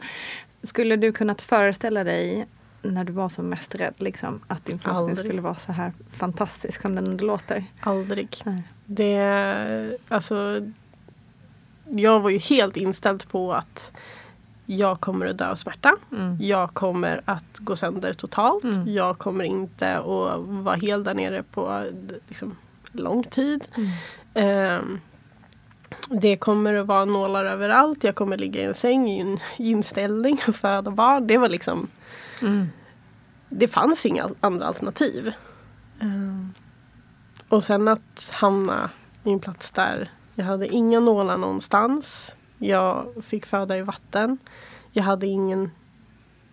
Skulle 0.63 0.97
du 0.97 1.13
kunnat 1.13 1.41
föreställa 1.41 2.05
dig 2.05 2.47
när 2.95 3.05
du 3.05 3.13
var 3.13 3.29
som 3.29 3.49
mest 3.49 3.75
rädd 3.75 3.95
liksom, 3.97 4.41
att 4.47 4.65
din 4.65 4.79
förlossning 4.79 5.11
Aldrig. 5.11 5.27
skulle 5.27 5.43
vara 5.43 5.55
så 5.55 5.73
här 5.73 5.93
fantastisk 6.13 6.83
som 6.83 6.95
den 6.95 7.17
låter? 7.17 7.65
Aldrig. 7.81 8.43
Nej. 8.45 8.63
Det, 8.85 9.99
alltså, 10.09 10.67
jag 11.91 12.21
var 12.21 12.31
ju 12.31 12.39
helt 12.39 12.77
inställd 12.77 13.29
på 13.29 13.55
att 13.55 13.93
jag 14.67 15.01
kommer 15.01 15.27
att 15.27 15.39
dö 15.39 15.51
av 15.51 15.55
smärta. 15.55 15.97
Mm. 16.13 16.39
Jag 16.41 16.75
kommer 16.75 17.21
att 17.25 17.59
gå 17.59 17.77
sönder 17.77 18.13
totalt. 18.13 18.65
Mm. 18.65 18.93
Jag 18.93 19.19
kommer 19.19 19.45
inte 19.45 19.97
att 19.97 20.41
vara 20.47 20.77
hel 20.77 21.05
där 21.05 21.15
nere 21.15 21.43
på 21.43 21.85
liksom, 22.29 22.57
lång 22.93 23.25
tid. 23.25 23.69
Mm. 23.77 23.91
Ehm, 24.35 25.01
det 26.09 26.37
kommer 26.37 26.75
att 26.75 26.87
vara 26.87 27.05
nålar 27.05 27.45
överallt. 27.45 28.05
Jag 28.05 28.15
kommer 28.15 28.39
ligga 28.39 28.61
i 28.61 28.65
en 28.65 28.75
säng 28.75 29.09
i 29.09 29.21
en 29.21 29.41
gynställning 29.57 30.41
och 30.49 30.57
föda 30.57 30.91
barn. 30.91 31.27
Det 31.27 31.39
var 31.39 31.49
liksom 31.49 31.87
Mm. 32.43 32.69
det 33.49 33.69
fanns 33.69 34.07
inga 34.07 34.29
andra 34.41 34.67
alternativ. 34.67 35.33
Ehm, 36.01 36.55
och 37.49 37.65
sen 37.65 37.89
att 37.89 38.31
hamna 38.35 38.91
i 39.25 39.33
en 39.33 39.41
plats 39.41 39.71
där 39.71 40.11
jag 40.35 40.45
hade 40.45 40.69
inga 40.69 41.01
nålar 41.01 41.37
någonstans. 41.37 42.35
Jag 42.59 43.07
fick 43.23 43.47
föda 43.47 43.79
i 43.79 43.83
vatten. 43.83 44.39
Jag 44.93 45.03
hade 45.03 45.27
ingen 45.27 45.71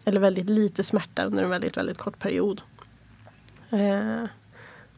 eller 0.06 0.20
väldigt 0.20 0.50
lite 0.50 0.84
smärta 0.84 1.24
under 1.24 1.44
en 1.44 1.50
väldigt, 1.50 1.78
väldigt 1.78 1.98
kort 1.98 2.20
period. 2.20 2.62
Eh, 3.70 4.24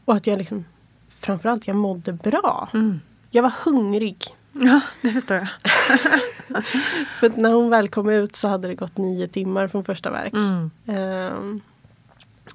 och 0.06 0.16
att 0.16 0.28
jag 0.28 0.38
liksom 0.38 0.66
framförallt 1.08 1.68
jag 1.68 1.76
mådde 1.76 2.14
bra. 2.14 2.70
Mm. 2.74 3.00
Jag 3.32 3.44
var 3.44 3.54
hungrig. 3.66 4.36
Ja, 4.52 4.82
det 5.02 5.12
förstår 5.12 5.38
jag. 5.38 5.48
För 7.20 7.42
när 7.42 7.54
hon 7.54 7.70
väl 7.70 7.88
kom 7.90 8.10
ut 8.10 8.36
så 8.36 8.48
hade 8.48 8.68
det 8.68 8.76
gått 8.76 8.98
nio 8.98 9.28
timmar 9.28 9.68
från 9.68 9.84
första 9.84 10.12
verk. 10.12 10.34
Mm. 10.34 10.72
Ehm, 10.88 11.62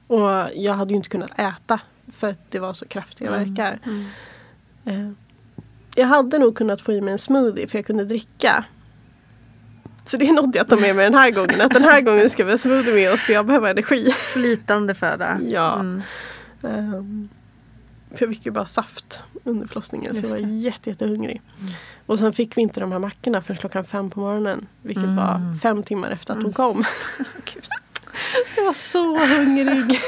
och 0.07 0.31
jag 0.55 0.75
hade 0.75 0.91
ju 0.91 0.97
inte 0.97 1.09
kunnat 1.09 1.39
äta 1.39 1.81
för 2.13 2.31
att 2.31 2.51
det 2.51 2.59
var 2.59 2.73
så 2.75 2.87
kraftiga 2.87 3.29
Mm. 3.29 3.49
verkar. 3.55 3.79
Mm. 3.87 4.05
Ehm, 4.85 5.17
jag 5.95 6.07
hade 6.07 6.39
nog 6.39 6.57
kunnat 6.57 6.81
få 6.83 6.93
i 6.93 7.01
mig 7.01 7.13
en 7.13 7.19
smoothie 7.19 7.69
för 7.69 7.79
jag 7.79 7.87
kunde 7.87 8.05
dricka. 8.05 8.65
Så 10.07 10.17
det 10.17 10.29
är 10.29 10.33
något 10.33 10.55
jag 10.55 10.69
tar 10.69 10.77
med 10.77 10.97
mig 10.97 11.05
den 11.05 11.15
här 11.15 11.31
gången. 11.31 11.61
Att 11.61 11.71
den 11.73 11.85
här 11.85 12.01
gången 12.01 12.31
ska 12.31 12.45
vi 12.45 12.51
ha 12.51 12.59
smoothie 12.59 12.95
med 12.95 13.13
oss 13.13 13.21
för 13.21 13.33
jag 13.33 13.47
behöver 13.47 13.71
energi. 13.71 14.13
Flytande 14.13 14.95
föda. 14.95 15.41
Ja. 15.49 15.79
Ehm, 16.63 17.29
för 18.15 18.27
jag 18.27 18.29
fick 18.35 18.47
ju 18.47 18.53
bara 18.53 18.67
saft 18.67 19.21
under 19.45 19.67
förlossningen 19.67 20.15
så 20.15 20.21
jag 20.21 20.29
var 20.31 20.37
jätte, 20.37 20.91
jättehungrig. 20.91 21.43
Och 22.07 22.19
sen 22.19 22.33
fick 22.33 22.57
vi 22.57 22.63
inte 22.63 22.81
de 22.81 22.93
här 22.93 22.99
mackorna 22.99 23.43
förrän 23.43 23.57
klockan 23.59 23.85
fem 23.85 24.11
på 24.11 24.21
morgonen. 24.21 24.67
Vilket 24.83 25.05
Mm. 25.05 25.17
var 25.17 25.59
fem 25.63 25.83
timmar 25.83 26.11
efter 26.11 26.35
att 26.35 26.43
hon 26.43 26.53
kom. 26.53 26.77
Gud. 27.55 27.65
Jag 28.57 28.65
var 28.65 28.73
så 28.73 29.19
hungrig. 29.27 30.01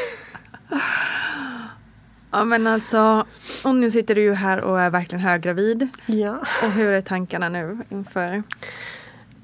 Ja 2.30 2.44
men 2.44 2.66
alltså, 2.66 3.26
och 3.64 3.74
nu 3.74 3.90
sitter 3.90 4.14
du 4.14 4.22
ju 4.22 4.34
här 4.34 4.60
och 4.60 4.80
är 4.80 4.90
verkligen 4.90 5.24
höggravid. 5.24 5.88
ja. 6.06 6.38
Och 6.64 6.70
hur 6.70 6.92
är 6.92 7.00
tankarna 7.02 7.48
nu 7.48 7.78
inför? 7.88 8.42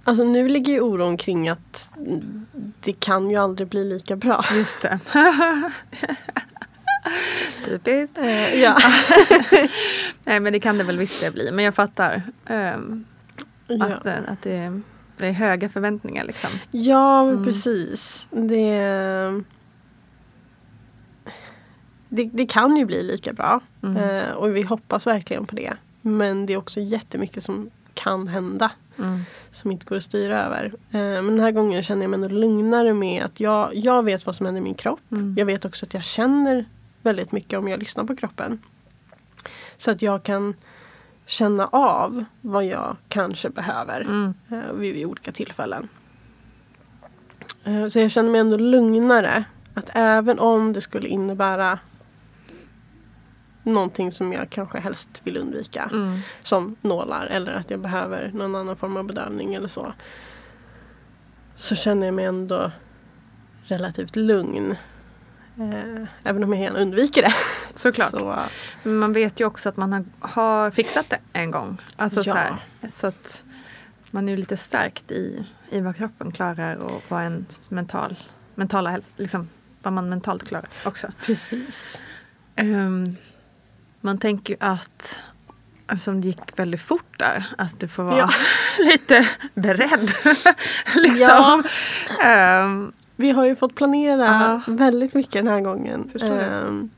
Alltså 0.04 0.24
nu 0.24 0.48
ligger 0.48 0.72
ju 0.72 0.80
oron 0.80 1.16
kring 1.16 1.48
att 1.48 1.90
det 2.80 2.92
kan 2.92 3.30
ju 3.30 3.36
aldrig 3.36 3.68
bli 3.68 3.84
lika 3.84 4.16
bra. 4.16 4.44
Just 4.54 4.80
det. 4.82 4.98
Typiskt. 7.64 8.18
Eh, 8.18 8.54
ja. 8.60 8.76
Nej 10.24 10.40
men 10.40 10.52
det 10.52 10.60
kan 10.60 10.78
det 10.78 10.84
väl 10.84 10.98
visst 10.98 11.20
det 11.20 11.30
bli. 11.30 11.50
Men 11.52 11.64
jag 11.64 11.74
fattar. 11.74 12.22
ehm, 12.46 13.04
Ja. 13.70 13.84
att, 13.86 14.06
eh, 14.06 14.14
att 14.28 14.42
det, 14.42 14.52
är, 14.56 14.80
det 15.16 15.26
är 15.26 15.32
höga 15.32 15.68
förväntningar 15.68 16.24
liksom. 16.24 16.50
Ja, 16.70 17.24
men 17.24 17.32
Mm. 17.34 17.44
precis. 17.44 18.26
Det, 18.30 18.78
det, 22.08 22.24
det 22.32 22.46
kan 22.46 22.76
ju 22.76 22.84
bli 22.84 23.02
lika 23.02 23.32
bra. 23.32 23.60
Mm. 23.82 23.96
Eh, 23.96 24.30
och 24.32 24.56
vi 24.56 24.62
hoppas 24.62 25.06
verkligen 25.06 25.46
på 25.46 25.56
det. 25.56 25.72
Men 26.02 26.46
det 26.46 26.52
är 26.52 26.56
också 26.56 26.80
jättemycket 26.80 27.42
som 27.44 27.70
kan 27.94 28.28
hända. 28.28 28.70
Mm. 28.98 29.20
Som 29.50 29.70
inte 29.70 29.86
går 29.86 29.96
att 29.96 30.02
styra 30.02 30.42
över. 30.44 30.64
Eh, 30.90 31.00
men 31.00 31.26
den 31.26 31.40
här 31.40 31.50
gången 31.52 31.82
känner 31.82 32.02
jag 32.02 32.10
mig 32.10 32.16
ändå 32.24 32.28
lugnare 32.28 32.94
med 32.94 33.22
att 33.24 33.40
jag, 33.40 33.70
jag 33.74 34.02
vet 34.02 34.26
vad 34.26 34.34
som 34.34 34.46
händer 34.46 34.60
i 34.60 34.64
min 34.64 34.74
kropp. 34.74 35.00
Mm. 35.12 35.34
Jag 35.38 35.46
vet 35.46 35.64
också 35.64 35.86
att 35.86 35.94
jag 35.94 36.04
känner 36.04 36.64
väldigt 37.08 37.32
mycket 37.32 37.58
om 37.58 37.68
jag 37.68 37.78
lyssnar 37.80 38.04
på 38.04 38.16
kroppen. 38.16 38.62
Så 39.76 39.90
att 39.90 40.02
jag 40.02 40.22
kan 40.22 40.54
känna 41.26 41.66
av 41.66 42.24
vad 42.40 42.64
jag 42.64 42.96
kanske 43.08 43.50
behöver 43.50 44.00
Mm. 44.00 44.34
eh, 44.50 44.72
vid, 44.72 44.94
vid 44.94 45.06
olika 45.06 45.32
tillfällen. 45.32 45.88
Eh, 47.64 47.88
Så 47.88 47.98
jag 47.98 48.10
känner 48.10 48.30
mig 48.30 48.40
ändå 48.40 48.56
lugnare. 48.56 49.44
Att 49.74 49.90
även 49.94 50.38
om 50.38 50.72
det 50.72 50.80
skulle 50.80 51.08
innebära 51.08 51.78
någonting 53.62 54.12
som 54.12 54.32
jag 54.32 54.50
kanske 54.50 54.78
helst 54.80 55.08
vill 55.24 55.36
undvika. 55.36 55.90
Mm. 55.92 56.20
Som 56.42 56.76
nålar 56.80 57.26
eller 57.26 57.52
att 57.52 57.70
jag 57.70 57.80
behöver 57.80 58.30
någon 58.34 58.54
annan 58.54 58.76
form 58.76 58.96
av 58.96 59.04
bedövning 59.04 59.54
eller 59.54 59.68
så. 59.68 59.92
Så 61.56 61.74
känner 61.76 62.06
jag 62.06 62.14
mig 62.14 62.24
ändå 62.24 62.70
relativt 63.64 64.16
lugn. 64.16 64.76
Eh, 65.58 66.04
även 66.24 66.44
om 66.44 66.52
jag 66.52 66.62
gärna 66.62 66.78
undviker 66.78 67.22
det. 67.22 67.34
Såklart. 67.74 68.10
Så, 68.10 68.36
Men 68.82 68.96
man 68.98 69.12
vet 69.12 69.40
ju 69.40 69.44
också 69.46 69.68
att 69.68 69.76
man 69.76 69.92
har, 69.92 70.04
har 70.28 70.70
fixat 70.70 71.10
det 71.10 71.18
en 71.32 71.50
gång. 71.50 71.80
Alltså 71.96 72.24
så, 72.24 72.30
Ja. 72.30 72.34
här, 72.34 72.56
så 72.88 73.06
att 73.06 73.44
man 74.10 74.28
är 74.28 74.32
ju 74.32 74.36
lite 74.36 74.56
stärkt 74.56 75.10
i, 75.10 75.46
i 75.70 75.80
vad 75.80 75.96
kroppen 75.96 76.32
klarar 76.32 76.76
och 76.76 77.02
vad 77.08 77.22
en 77.22 77.46
mental, 77.68 78.16
mentala 78.54 78.90
hälsa, 78.90 79.08
liksom 79.16 79.48
vad 79.82 79.92
man 79.92 80.08
mentalt 80.08 80.48
klarar 80.48 80.68
också. 80.84 81.08
precis. 81.26 82.00
Ehm, 82.56 83.16
man 84.00 84.18
tänker 84.18 84.52
ju 84.52 84.56
att 84.60 85.18
eftersom 85.92 86.20
det 86.20 86.26
gick 86.26 86.58
väldigt 86.58 86.82
fort 86.82 87.18
där 87.18 87.46
att 87.58 87.80
du 87.80 87.88
får 87.88 88.02
vara 88.02 88.18
Ja. 88.18 88.30
lite 88.84 89.28
beredd. 89.54 90.10
liksom. 90.94 91.64
Ehm, 92.22 92.92
Vi 93.20 93.30
har 93.30 93.44
ju 93.44 93.56
fått 93.56 93.74
planera 93.74 94.24
Ja. 94.66 94.72
väldigt 94.72 95.14
mycket 95.14 95.32
den 95.32 95.46
här 95.46 95.60
gången. 95.60 96.10
Ehm, 96.22 96.90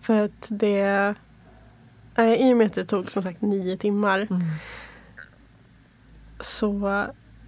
för 0.00 0.24
att 0.24 0.46
det... 0.48 1.14
eh, 2.14 2.32
I 2.32 2.52
och 2.52 2.56
med 2.56 2.66
att 2.66 2.74
det 2.74 2.84
tog 2.84 3.10
som 3.12 3.22
sagt 3.22 3.42
nio 3.42 3.76
timmar. 3.76 4.18
Mm. 4.30 4.42
Så 6.40 7.04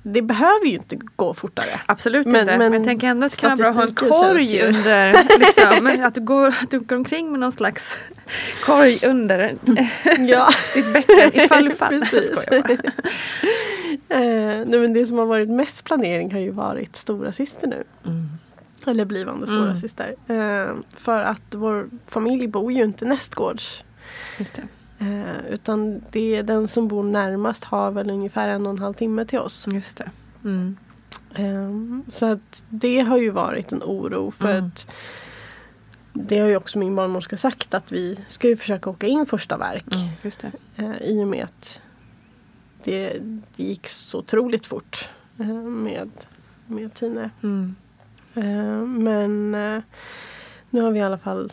det 0.06 0.22
behöver 0.22 0.66
ju 0.66 0.72
inte 0.74 0.96
gå 1.16 1.34
fortare. 1.34 1.80
Absolut 1.86 2.26
Men- 2.26 2.36
inte. 2.40 2.58
Men, 2.58 2.58
men 2.58 2.72
jag 2.72 2.84
tänker 2.84 3.06
ändå 3.06 3.26
att 3.26 3.32
det 3.32 3.38
kan 3.40 3.50
vara 3.58 3.72
bra 3.72 3.82
att 3.84 3.98
ha 3.98 4.26
en 4.26 4.34
korg 4.34 4.62
under. 4.62 5.12
Liksom, 5.38 6.04
att, 6.04 6.14
du 6.14 6.20
går, 6.20 6.48
att 6.48 6.70
du 6.70 6.80
går 6.80 6.96
omkring 6.96 7.30
med 7.30 7.40
någon 7.40 7.52
slags 7.52 7.98
korg 8.64 8.98
under 9.06 9.52
Ja. 10.18 10.48
ditt 10.74 10.92
bäcken 10.92 11.30
ifall 11.44 11.66
ifall. 11.68 12.00
Precis. 12.00 12.30
Jag 12.30 12.42
skojar 12.42 12.62
bara. 12.62 12.92
Eh, 14.08 14.64
nej, 14.66 14.78
men 14.80 14.92
det 14.92 15.06
som 15.06 15.18
har 15.18 15.26
varit 15.26 15.48
mest 15.48 15.84
planering 15.84 16.32
har 16.32 16.40
ju 16.40 16.50
varit 16.50 16.96
stora 16.96 17.32
syster 17.32 17.66
nu. 17.68 17.84
Eller 18.86 19.04
blivande 19.04 19.46
stora 19.46 19.62
Mm. 19.64 19.76
syster. 19.76 20.14
Eh, 20.28 20.74
för 20.96 21.22
att 21.22 21.42
vår 21.54 21.88
familj 22.08 22.46
bor 22.48 22.72
ju 22.72 22.82
inte 22.84 23.04
nästgårds. 23.04 23.84
Just 24.38 24.54
det. 24.54 24.62
Eh, 24.98 25.46
utan 25.50 26.02
det 26.10 26.36
är 26.36 26.42
den 26.42 26.68
som 26.68 26.88
bor 26.88 27.02
närmast 27.04 27.64
har 27.64 27.90
väl 27.90 28.10
ungefär 28.10 28.48
en 28.48 28.66
och 28.66 28.72
en 28.72 28.78
halv 28.78 28.94
timme 28.94 29.24
till 29.24 29.38
oss. 29.38 29.66
Just 29.68 29.96
det. 29.96 30.10
Mm. 30.44 30.76
Eh, 31.34 32.10
så 32.12 32.26
att 32.26 32.64
det 32.68 33.00
har 33.00 33.18
ju 33.18 33.30
varit 33.30 33.72
en 33.72 33.82
oro 33.82 34.30
för 34.30 34.50
Mm. 34.50 34.66
att 34.66 34.86
det 36.12 36.38
har 36.38 36.48
ju 36.48 36.56
också 36.56 36.78
min 36.78 36.96
barnmorska 36.96 37.36
sagt 37.36 37.74
att 37.74 37.92
vi 37.92 38.18
ska 38.28 38.48
ju 38.48 38.56
försöka 38.56 38.90
åka 38.90 39.06
in 39.06 39.26
första 39.26 39.56
verk. 39.56 39.94
Mm. 39.94 40.08
Just 40.22 40.40
det. 40.40 40.52
Eh, 40.76 40.96
I 41.02 41.22
och 41.24 41.28
med 41.28 41.44
att 41.44 41.80
det, 42.84 43.18
det 43.56 43.64
gick 43.64 43.88
så 43.88 44.18
otroligt 44.18 44.66
fort 44.66 45.08
eh, 45.38 45.46
med, 45.56 46.10
med 46.66 46.94
Tine. 46.94 47.30
Mm. 47.42 47.74
Eh, 48.34 48.86
men 48.86 49.50
nu 50.70 50.80
har 50.80 50.90
vi 50.90 50.98
i 50.98 51.02
alla 51.02 51.18
fall 51.18 51.52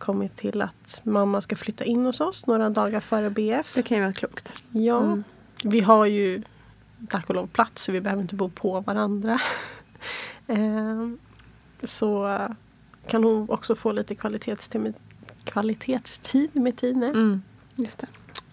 kommit 0.00 0.36
till 0.36 0.62
att 0.62 1.00
mamma 1.04 1.40
ska 1.40 1.56
flytta 1.56 1.84
in 1.84 2.04
hos 2.04 2.20
oss 2.20 2.46
några 2.46 2.70
dagar 2.70 3.00
före 3.00 3.30
BF. 3.30 3.74
Det 3.74 3.82
kan 3.82 3.96
ju 3.96 4.02
vara 4.02 4.12
klokt. 4.12 4.56
Ja, 4.72 4.98
Mm. 5.02 5.24
vi 5.64 5.80
har 5.80 6.06
ju 6.06 6.42
tack 7.08 7.28
och 7.28 7.34
lov 7.34 7.46
plats 7.46 7.82
så 7.84 7.92
vi 7.92 8.00
behöver 8.00 8.22
inte 8.22 8.34
bo 8.34 8.48
på 8.48 8.80
varandra. 8.80 9.40
eh, 10.46 11.08
så 11.82 12.38
kan 13.06 13.24
hon 13.24 13.50
också 13.50 13.74
få 13.74 13.92
lite 13.92 14.14
kvalitetstid 14.14 14.80
med, 14.80 14.94
kvalitetstid 15.44 16.50
med 16.56 16.76
Tine. 16.76 17.06
Mm. 17.06 17.42
Just 17.74 17.98
det. 17.98 18.06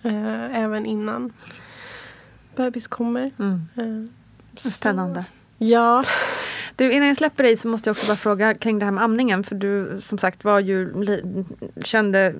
Eh, 0.10 0.58
även 0.64 0.86
innan 0.86 1.34
bebis 2.56 2.88
kommer. 2.88 3.32
Mm. 3.39 3.62
Eh, 3.76 4.12
så- 4.62 4.72
Spännande. 4.72 5.26
Ja, 5.58 6.04
Du, 6.78 6.91
innan 6.93 7.07
jag 7.07 7.17
släpper 7.17 7.43
dig 7.43 7.57
så 7.57 7.67
måste 7.67 7.89
jag 7.89 7.93
också 7.93 8.07
bara 8.07 8.15
fråga 8.17 8.53
kring 8.53 8.80
det 8.80 8.86
här 8.86 8.91
med 8.91 9.03
amningen. 9.03 9.43
För 9.43 9.55
du 9.55 10.01
som 10.01 10.17
sagt 10.17 10.43
var 10.43 10.59
ju, 10.59 10.93
kände 11.84 12.34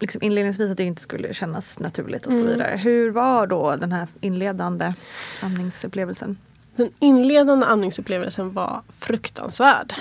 liksom 0.00 0.22
inledningsvis 0.22 0.70
att 0.70 0.76
det 0.76 0.84
inte 0.84 1.02
skulle 1.02 1.34
kännas 1.34 1.78
naturligt 1.78 2.26
och 2.26 2.32
så 2.32 2.38
Mm. 2.38 2.52
vidare. 2.52 2.76
Hur 2.82 3.10
var 3.10 3.46
då 3.46 3.76
den 3.76 3.92
här 3.92 4.06
inledande 4.20 4.92
amningsupplevelsen? 5.40 6.36
den 6.76 6.90
inledande 6.98 7.66
amningsupplevelsen 7.66 8.52
var 8.52 8.82
fruktansvärd. 8.98 9.94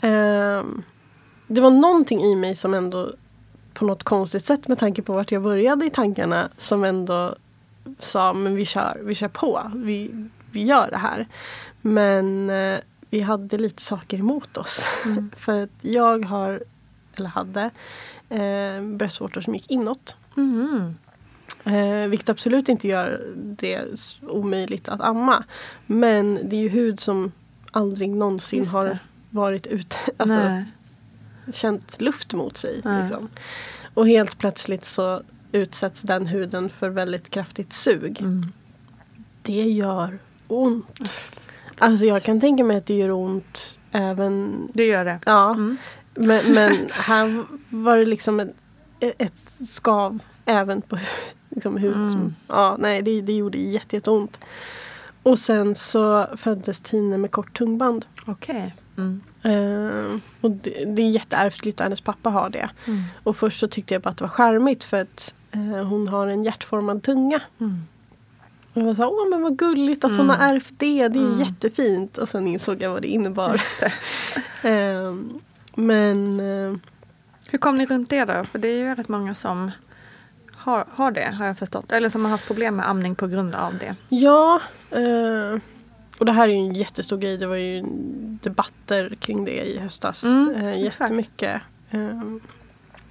Ehm, 0.00 0.82
det 1.46 1.60
var 1.60 1.70
någonting 1.70 2.20
i 2.24 2.36
mig 2.36 2.56
som 2.56 2.74
ändå 2.74 3.12
på 3.74 3.84
något 3.84 4.02
konstigt 4.02 4.44
sätt 4.44 4.68
med 4.68 4.78
tanke 4.78 5.02
på 5.02 5.12
vart 5.12 5.32
jag 5.32 5.42
började 5.42 5.86
i 5.86 5.90
tankarna 5.90 6.48
som 6.58 6.84
ändå 6.84 7.34
sa 7.98 8.32
men 8.32 8.54
vi 8.54 8.64
kör, 8.64 9.00
vi 9.02 9.14
kör 9.14 9.28
på. 9.28 9.60
Vi, 9.74 10.28
vi 10.50 10.64
gör 10.64 10.90
det 10.90 10.96
här. 10.96 11.26
Men 11.80 12.50
eh, 12.50 12.78
vi 13.14 13.20
hade 13.20 13.58
lite 13.58 13.82
saker 13.82 14.18
emot 14.18 14.56
oss. 14.56 14.86
För 15.36 15.62
att 15.62 15.70
jag 15.80 16.24
har, 16.24 16.64
eller 17.14 17.28
hade, 17.28 17.70
eh, 18.28 18.82
bröstvårtor 18.82 19.40
som 19.40 19.54
gick 19.54 19.70
inåt. 19.70 20.16
Mm. 20.36 20.94
Eh, 21.64 22.08
vilket 22.08 22.28
absolut 22.28 22.68
inte 22.68 22.88
gör 22.88 23.32
det 23.36 23.84
omöjligt 24.22 24.88
att 24.88 25.00
amma. 25.00 25.44
Men 25.86 26.40
det 26.44 26.56
är 26.56 26.60
ju 26.60 26.68
hud 26.68 27.00
som 27.00 27.32
aldrig 27.70 28.10
någonsin 28.10 28.66
har 28.66 28.98
varit 29.30 29.66
ute. 29.66 29.96
Alltså, 30.16 30.38
Nej. 30.38 30.64
känt 31.52 32.00
luft 32.00 32.32
mot 32.32 32.56
sig. 32.56 32.74
Liksom. 32.74 33.28
Och 33.94 34.08
helt 34.08 34.38
plötsligt 34.38 34.84
så 34.84 35.22
utsätts 35.52 36.02
den 36.02 36.26
huden 36.26 36.70
för 36.70 36.88
väldigt 36.88 37.30
kraftigt 37.30 37.72
sug. 37.72 38.20
Mm. 38.20 38.52
Det 39.42 39.62
gör 39.62 40.18
ont. 40.48 41.20
Alltså 41.78 42.04
jag 42.06 42.22
kan 42.22 42.40
tänka 42.40 42.64
mig 42.64 42.76
att 42.76 42.86
det 42.86 42.94
gör 42.94 43.10
ont 43.10 43.78
även... 43.92 44.68
Det 44.72 44.84
gör 44.84 45.04
det. 45.04 45.18
Ja. 45.26 45.50
Mm. 45.50 45.76
Men, 46.14 46.52
men 46.52 46.88
här 46.92 47.44
var 47.68 47.96
det 47.98 48.06
liksom 48.06 48.40
ett, 48.40 48.54
ett 49.00 49.68
skav 49.68 50.18
även 50.44 50.82
på 50.82 50.98
liksom 51.48 51.76
hud. 51.76 51.96
Mm. 51.96 52.34
Ja, 52.48 52.76
nej, 52.78 53.02
det, 53.02 53.20
det 53.20 53.32
gjorde 53.32 53.58
jätte, 53.58 53.96
jätteont. 53.96 54.40
Och 55.22 55.38
sen 55.38 55.74
så 55.74 56.26
föddes 56.36 56.80
Tine 56.80 57.18
med 57.18 57.30
kort 57.30 57.58
tungband. 57.58 58.06
Okej. 58.26 58.74
Mm. 58.96 59.20
Eh, 59.42 60.20
och 60.40 60.50
det, 60.50 60.84
det 60.84 61.02
är 61.02 61.10
jätteärftligt 61.10 61.80
och 61.80 61.84
hennes 61.84 62.00
pappa 62.00 62.30
har 62.30 62.50
det. 62.50 62.70
Mm. 62.86 63.02
Och 63.22 63.36
först 63.36 63.60
så 63.60 63.68
tyckte 63.68 63.94
jag 63.94 64.02
bara 64.02 64.10
att 64.10 64.18
det 64.18 64.24
var 64.24 64.28
charmigt 64.28 64.84
för 64.84 65.00
att 65.00 65.34
eh, 65.52 65.84
hon 65.86 66.08
har 66.08 66.26
en 66.26 66.44
hjärtformad 66.44 67.02
tunga. 67.02 67.40
Mm. 67.60 67.82
Och 68.74 68.82
jag 68.82 68.94
här, 68.94 69.08
åh 69.12 69.28
men 69.30 69.42
vad 69.42 69.58
gulligt 69.58 70.04
att 70.04 70.16
hon 70.16 70.30
har 70.30 70.36
ärvt 70.36 70.72
det. 70.76 71.08
Det 71.08 71.18
är 71.18 71.22
Mm. 71.26 71.38
jättefint. 71.40 72.18
Och 72.18 72.28
sen 72.28 72.46
insåg 72.46 72.82
jag 72.82 72.90
vad 72.90 73.02
det 73.02 73.08
innebar. 73.08 73.62
Det. 73.80 73.92
Eh, 74.68 75.14
men 75.74 76.40
eh, 76.40 76.76
Hur 77.50 77.58
kom 77.58 77.78
ni 77.78 77.86
runt 77.86 78.10
det 78.10 78.24
då? 78.24 78.44
För 78.44 78.58
det 78.58 78.68
är 78.68 78.78
ju 78.78 78.94
rätt 78.94 79.08
många 79.08 79.34
som 79.34 79.70
har, 80.52 80.84
har 80.90 81.10
det 81.10 81.34
har 81.38 81.46
jag 81.46 81.58
förstått. 81.58 81.92
Eller 81.92 82.08
som 82.10 82.24
har 82.24 82.30
haft 82.30 82.46
problem 82.46 82.76
med 82.76 82.88
amning 82.88 83.14
på 83.14 83.26
grund 83.26 83.54
av 83.54 83.78
det. 83.78 83.96
ja. 84.08 84.60
Eh, 84.90 85.60
och 86.18 86.26
det 86.26 86.32
här 86.32 86.48
är 86.48 86.52
ju 86.52 86.58
en 86.58 86.74
jättestor 86.74 87.16
grej. 87.18 87.36
Det 87.36 87.46
var 87.46 87.56
ju 87.56 87.82
debatter 88.42 89.16
kring 89.20 89.44
det 89.44 89.66
i 89.66 89.78
höstas. 89.78 90.24
Mm, 90.24 90.54
eh, 90.56 90.78
jättemycket. 90.82 91.62
Eh, 91.90 92.20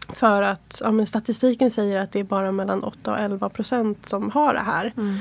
för 0.10 0.42
att 0.42 0.82
ja, 0.84 1.06
statistiken 1.06 1.72
säger 1.72 1.98
att 2.00 2.12
det 2.12 2.20
är 2.20 2.24
bara 2.24 2.52
mellan 2.52 2.84
8 2.84 3.12
och 3.12 3.20
11 3.20 3.50
procent 3.50 4.10
som 4.10 4.32
har 4.32 4.54
det 4.54 4.60
här. 4.60 4.94
Mm. 4.98 5.18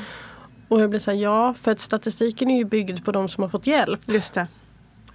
Och 0.73 0.81
jag 0.81 0.91
blir 0.91 1.01
så 1.01 1.11
här, 1.11 1.19
ja 1.19 1.55
för 1.55 1.71
att 1.71 1.81
statistiken 1.81 2.51
är 2.51 2.57
ju 2.57 2.65
byggd 2.65 3.05
på 3.05 3.13
de 3.13 3.29
som 3.29 3.43
har 3.43 3.49
fått 3.49 3.67
hjälp. 3.67 4.01
Just 4.07 4.35
det. 4.35 4.47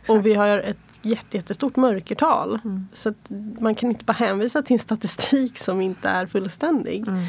Och 0.07 0.25
vi 0.25 0.33
har 0.33 0.59
ett 0.59 0.77
jätte, 1.01 1.37
jättestort 1.37 1.75
mörkertal. 1.75 2.59
Mm. 2.63 2.87
Så 2.93 3.13
man 3.59 3.75
kan 3.75 3.89
inte 3.89 4.05
bara 4.05 4.13
hänvisa 4.13 4.61
till 4.61 4.73
en 4.73 4.79
statistik 4.79 5.57
som 5.57 5.81
inte 5.81 6.09
är 6.09 6.25
fullständig. 6.25 7.07
Mm. 7.07 7.23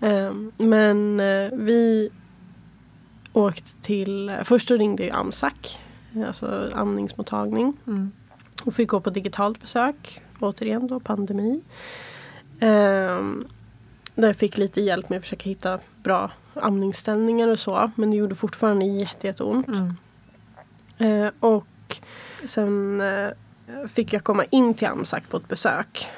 Ehm, 0.00 0.52
men 0.56 1.20
eh, 1.20 1.50
vi 1.52 2.10
åkte 3.32 3.70
till, 3.82 4.32
först 4.44 4.70
ringde 4.70 5.04
ju 5.04 5.10
AMSAC, 5.10 5.78
alltså 6.26 6.70
amningsmottagning. 6.74 7.76
Mm. 7.86 8.12
Och 8.64 8.74
fick 8.74 8.88
gå 8.88 9.00
på 9.00 9.10
digitalt 9.10 9.60
besök, 9.60 10.22
återigen 10.40 10.86
då 10.86 11.00
pandemi. 11.00 11.60
Ehm, 12.60 13.48
där 14.14 14.28
jag 14.28 14.36
fick 14.36 14.58
lite 14.58 14.80
hjälp 14.80 15.08
med 15.08 15.16
att 15.16 15.22
försöka 15.22 15.48
hitta 15.48 15.78
bra 16.02 16.30
amningsställningar 16.56 17.48
och 17.48 17.58
så. 17.58 17.90
Men 17.94 18.10
det 18.10 18.16
gjorde 18.16 18.34
fortfarande 18.34 18.84
jätte, 18.84 19.26
jätteont. 19.26 19.68
Mm. 19.68 19.94
Eh, 20.98 21.30
och 21.40 22.00
sen 22.44 23.00
eh, 23.00 23.28
fick 23.88 24.12
jag 24.12 24.24
komma 24.24 24.44
in 24.44 24.74
till 24.74 24.88
AMSAC 24.88 25.22
på 25.28 25.36
ett 25.36 25.48
besök. 25.48 26.08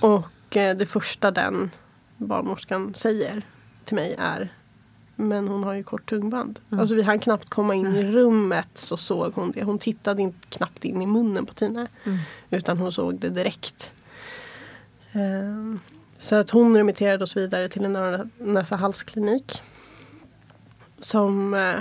Och 0.00 0.56
eh, 0.56 0.76
det 0.76 0.86
första 0.86 1.30
den 1.30 1.70
barnmorskan 2.16 2.94
säger 2.94 3.42
till 3.84 3.94
mig 3.94 4.14
är 4.18 4.48
Men 5.16 5.48
hon 5.48 5.64
har 5.64 5.74
ju 5.74 5.82
kort 5.82 6.10
tungband. 6.10 6.60
Mm. 6.70 6.80
Alltså 6.80 6.94
vi 6.94 7.02
hann 7.02 7.18
knappt 7.18 7.50
komma 7.50 7.74
in 7.74 7.96
i 7.96 8.04
rummet 8.04 8.68
så 8.74 8.96
såg 8.96 9.32
hon 9.34 9.50
det. 9.50 9.64
Hon 9.64 9.78
tittade 9.78 10.22
inte, 10.22 10.48
knappt 10.48 10.84
in 10.84 11.02
i 11.02 11.06
munnen 11.06 11.46
på 11.46 11.54
Tina. 11.54 11.86
Mm. 12.04 12.18
Utan 12.50 12.78
hon 12.78 12.92
såg 12.92 13.14
det 13.14 13.28
direkt. 13.28 13.92
Ehm, 15.12 15.80
så 16.22 16.36
att 16.36 16.50
hon 16.50 16.76
remitterade 16.76 17.24
oss 17.24 17.36
vidare 17.36 17.68
till 17.68 17.84
en 17.84 17.96
öron 17.96 18.30
näsa 18.38 18.76
halsklinik. 18.76 19.62
Som 21.00 21.54
eh, 21.54 21.76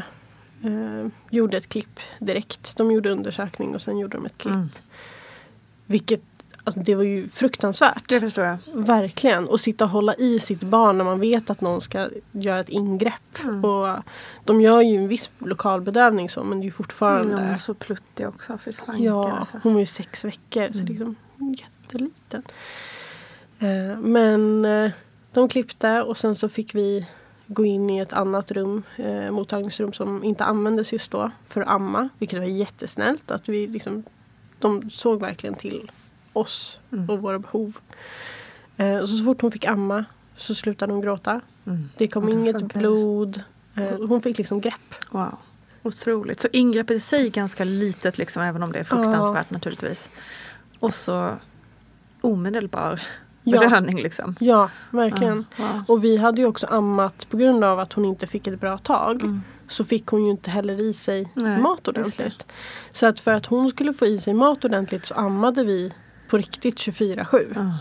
eh, 0.71 1.07
gjorde 1.29 1.57
ett 1.57 1.69
klipp 1.69 1.99
direkt. 2.19 2.77
De 2.77 2.91
gjorde 2.91 3.09
undersökning 3.11 3.75
och 3.75 3.81
sen 3.81 3.97
gjorde 3.97 4.17
de 4.17 4.25
ett 4.25 4.37
klipp. 4.37 4.53
Mm. 4.53 4.69
Vilket, 5.85 6.21
alltså 6.63 6.79
det 6.79 6.95
var 6.95 7.03
ju 7.03 7.27
fruktansvärt. 7.29 8.09
Det 8.09 8.19
förstår 8.19 8.45
jag. 8.45 8.57
Verkligen. 8.73 9.47
Och 9.47 9.59
sitta 9.61 9.83
och 9.85 9.89
hålla 9.91 10.13
i 10.15 10.39
sitt 10.39 10.63
barn 10.63 10.97
när 10.97 11.05
man 11.05 11.19
vet 11.19 11.49
att 11.49 11.61
någon 11.61 11.81
ska 11.81 12.09
göra 12.31 12.59
ett 12.59 12.69
ingrepp. 12.69 13.39
Mm. 13.43 13.65
Och 13.65 13.97
de 14.45 14.61
gör 14.61 14.81
ju 14.81 14.95
en 14.95 15.07
viss 15.07 15.29
lokalbedövning 15.39 16.29
så 16.29 16.43
men 16.43 16.59
det 16.59 16.63
är 16.63 16.65
ju 16.65 16.71
fortfarande. 16.71 17.33
Mm, 17.37 17.57
så 17.57 17.73
pluttig 17.73 18.27
också. 18.27 18.57
Fy 18.57 18.73
fan, 18.73 19.03
Ja, 19.03 19.31
alltså. 19.31 19.59
hon 19.63 19.73
var 19.73 19.79
ju 19.79 19.85
sex 19.85 20.25
veckor 20.25 20.67
så 20.71 20.79
Mm. 20.79 20.85
liksom 20.85 21.15
jätteliten. 21.57 22.43
Eh, 23.61 23.99
men 23.99 24.65
eh, 24.65 24.91
de 25.33 25.49
klippte 25.49 26.01
och 26.01 26.17
sen 26.17 26.35
så 26.35 26.49
fick 26.49 26.75
vi 26.75 27.07
gå 27.47 27.65
in 27.65 27.89
i 27.89 27.99
ett 27.99 28.13
annat 28.13 28.51
rum, 28.51 28.83
eh, 28.97 29.31
mottagningsrum 29.31 29.93
som 29.93 30.23
inte 30.23 30.43
användes 30.43 30.93
just 30.93 31.11
då 31.11 31.31
för 31.47 31.61
att 31.61 31.67
amma. 31.67 32.09
Vilket 32.19 32.39
var 32.39 32.45
jättesnällt. 32.45 33.31
Att 33.31 33.49
vi 33.49 33.67
liksom, 33.67 34.03
de 34.59 34.89
såg 34.89 35.21
verkligen 35.21 35.55
till 35.55 35.91
oss 36.33 36.79
Mm. 36.91 37.09
och 37.09 37.19
våra 37.19 37.39
behov. 37.39 37.77
Eh, 38.77 38.97
och 38.97 39.09
så, 39.09 39.17
så 39.17 39.23
fort 39.23 39.41
hon 39.41 39.51
fick 39.51 39.65
amma 39.65 40.05
så 40.37 40.55
slutade 40.55 40.93
hon 40.93 41.01
gråta. 41.01 41.41
Mm. 41.65 41.89
Det 41.97 42.07
kom 42.07 42.25
då 42.25 42.31
inget 42.31 42.59
funkar 42.59 42.79
det. 42.79 42.79
blod. 42.79 43.41
Eh, 43.75 44.07
hon 44.07 44.21
fick 44.21 44.37
liksom 44.37 44.61
grepp. 44.61 44.95
Wow. 45.11 45.37
Otroligt. 45.83 46.41
Så 46.41 46.47
ingreppet 46.53 46.97
i 46.97 46.99
sig 46.99 47.25
är 47.25 47.29
ganska 47.29 47.63
litet 47.63 48.17
liksom, 48.17 48.43
även 48.43 48.63
om 48.63 48.71
det 48.71 48.79
är 48.79 48.83
fruktansvärt 48.83 49.49
naturligtvis. 49.49 50.09
Och 50.79 50.95
så 50.95 51.29
omedelbar 52.21 53.01
Ja. 53.43 53.59
belöning 53.59 54.01
liksom. 54.01 54.35
Ja, 54.39 54.69
verkligen. 54.91 55.45
Ja. 55.57 55.83
Och 55.87 56.03
vi 56.03 56.17
hade 56.17 56.41
ju 56.41 56.47
också 56.47 56.65
ammat 56.67 57.29
på 57.29 57.37
grund 57.37 57.63
av 57.63 57.79
att 57.79 57.93
hon 57.93 58.05
inte 58.05 58.27
fick 58.27 58.47
ett 58.47 58.59
bra 58.59 58.77
tag. 58.77 59.21
Mm. 59.21 59.41
Så 59.69 59.83
fick 59.83 60.05
hon 60.07 60.25
ju 60.25 60.31
inte 60.31 60.49
heller 60.49 60.81
i 60.81 60.93
sig 60.93 61.31
Nej, 61.33 61.57
mat 61.61 61.87
ordentligt. 61.87 62.45
Så 62.91 63.05
att 63.05 63.19
för 63.19 63.33
att 63.33 63.45
hon 63.45 63.69
skulle 63.69 63.93
få 63.93 64.05
i 64.05 64.19
sig 64.21 64.33
mat 64.33 64.65
ordentligt 64.65 65.05
så 65.05 65.13
ammade 65.13 65.63
vi 65.63 65.93
på 66.29 66.37
riktigt 66.37 66.75
24-7. 66.75 67.57
Ah, 67.57 67.77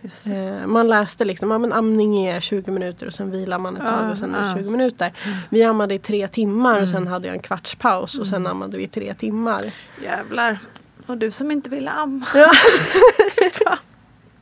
jösses. 0.00 0.26
Eh, 0.26 0.66
man 0.66 0.88
läste 0.88 1.24
liksom, 1.24 1.50
ja 1.50 1.58
men 1.58 1.72
amning 1.72 2.26
är 2.26 2.40
20 2.40 2.70
minuter 2.70 3.06
och 3.06 3.12
sen 3.12 3.30
vilar 3.30 3.58
man 3.58 3.76
ett 3.76 3.82
Ja, 3.86 3.90
tag 3.98 4.10
och 4.10 4.18
sen 4.18 4.34
är 4.34 4.42
det 4.42 4.48
ja. 4.48 4.56
20 4.56 4.70
minuter. 4.70 5.12
Vi 5.48 5.62
ammade 5.62 5.94
i 5.94 5.98
tre 5.98 6.28
timmar 6.28 6.70
och 6.72 6.76
Mm. 6.78 6.90
sen 6.92 7.06
hade 7.06 7.26
jag 7.28 7.34
en 7.36 7.42
kvarts 7.42 7.74
paus 7.74 8.18
och 8.18 8.26
sen 8.26 8.46
ammade 8.46 8.76
vi 8.76 8.82
i 8.82 8.88
tre 8.88 9.14
timmar. 9.14 9.72
Jävlar. 10.04 10.58
Och 11.06 11.16
du 11.18 11.30
som 11.30 11.50
inte 11.50 11.70
ville 11.70 11.90
amma. 11.90 12.26
Ja. 12.34 12.50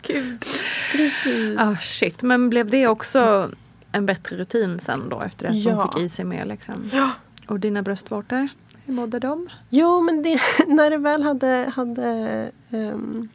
Gud. 0.03 0.45
Precis. 0.93 1.59
Ah, 1.59 1.77
shit. 1.77 2.23
Men 2.23 2.51
blev 2.51 2.71
det 2.71 2.87
också 2.89 3.51
en 3.93 4.07
bättre 4.07 4.37
rutin 4.37 4.81
sen 4.81 5.09
då 5.09 5.21
efter 5.21 5.47
att 5.47 5.55
Ja. 5.57 5.73
hon 5.73 5.93
fick 5.93 6.03
i 6.03 6.09
sig 6.09 6.25
mer 6.25 6.45
liksom? 6.45 6.91
Ja. 6.93 7.11
Och 7.47 7.61
dina 7.61 7.83
bröstvårtor? 7.83 8.49
Hur 8.85 8.95
mådde 8.95 9.19
de? 9.19 9.49
Jo 9.71 10.01
men 10.01 10.23
det, 10.23 10.41
när 10.69 10.91
det 10.91 10.97
väl 10.99 11.23
hade, 11.23 11.73
hade 11.77 12.51
ehm, 12.71 13.29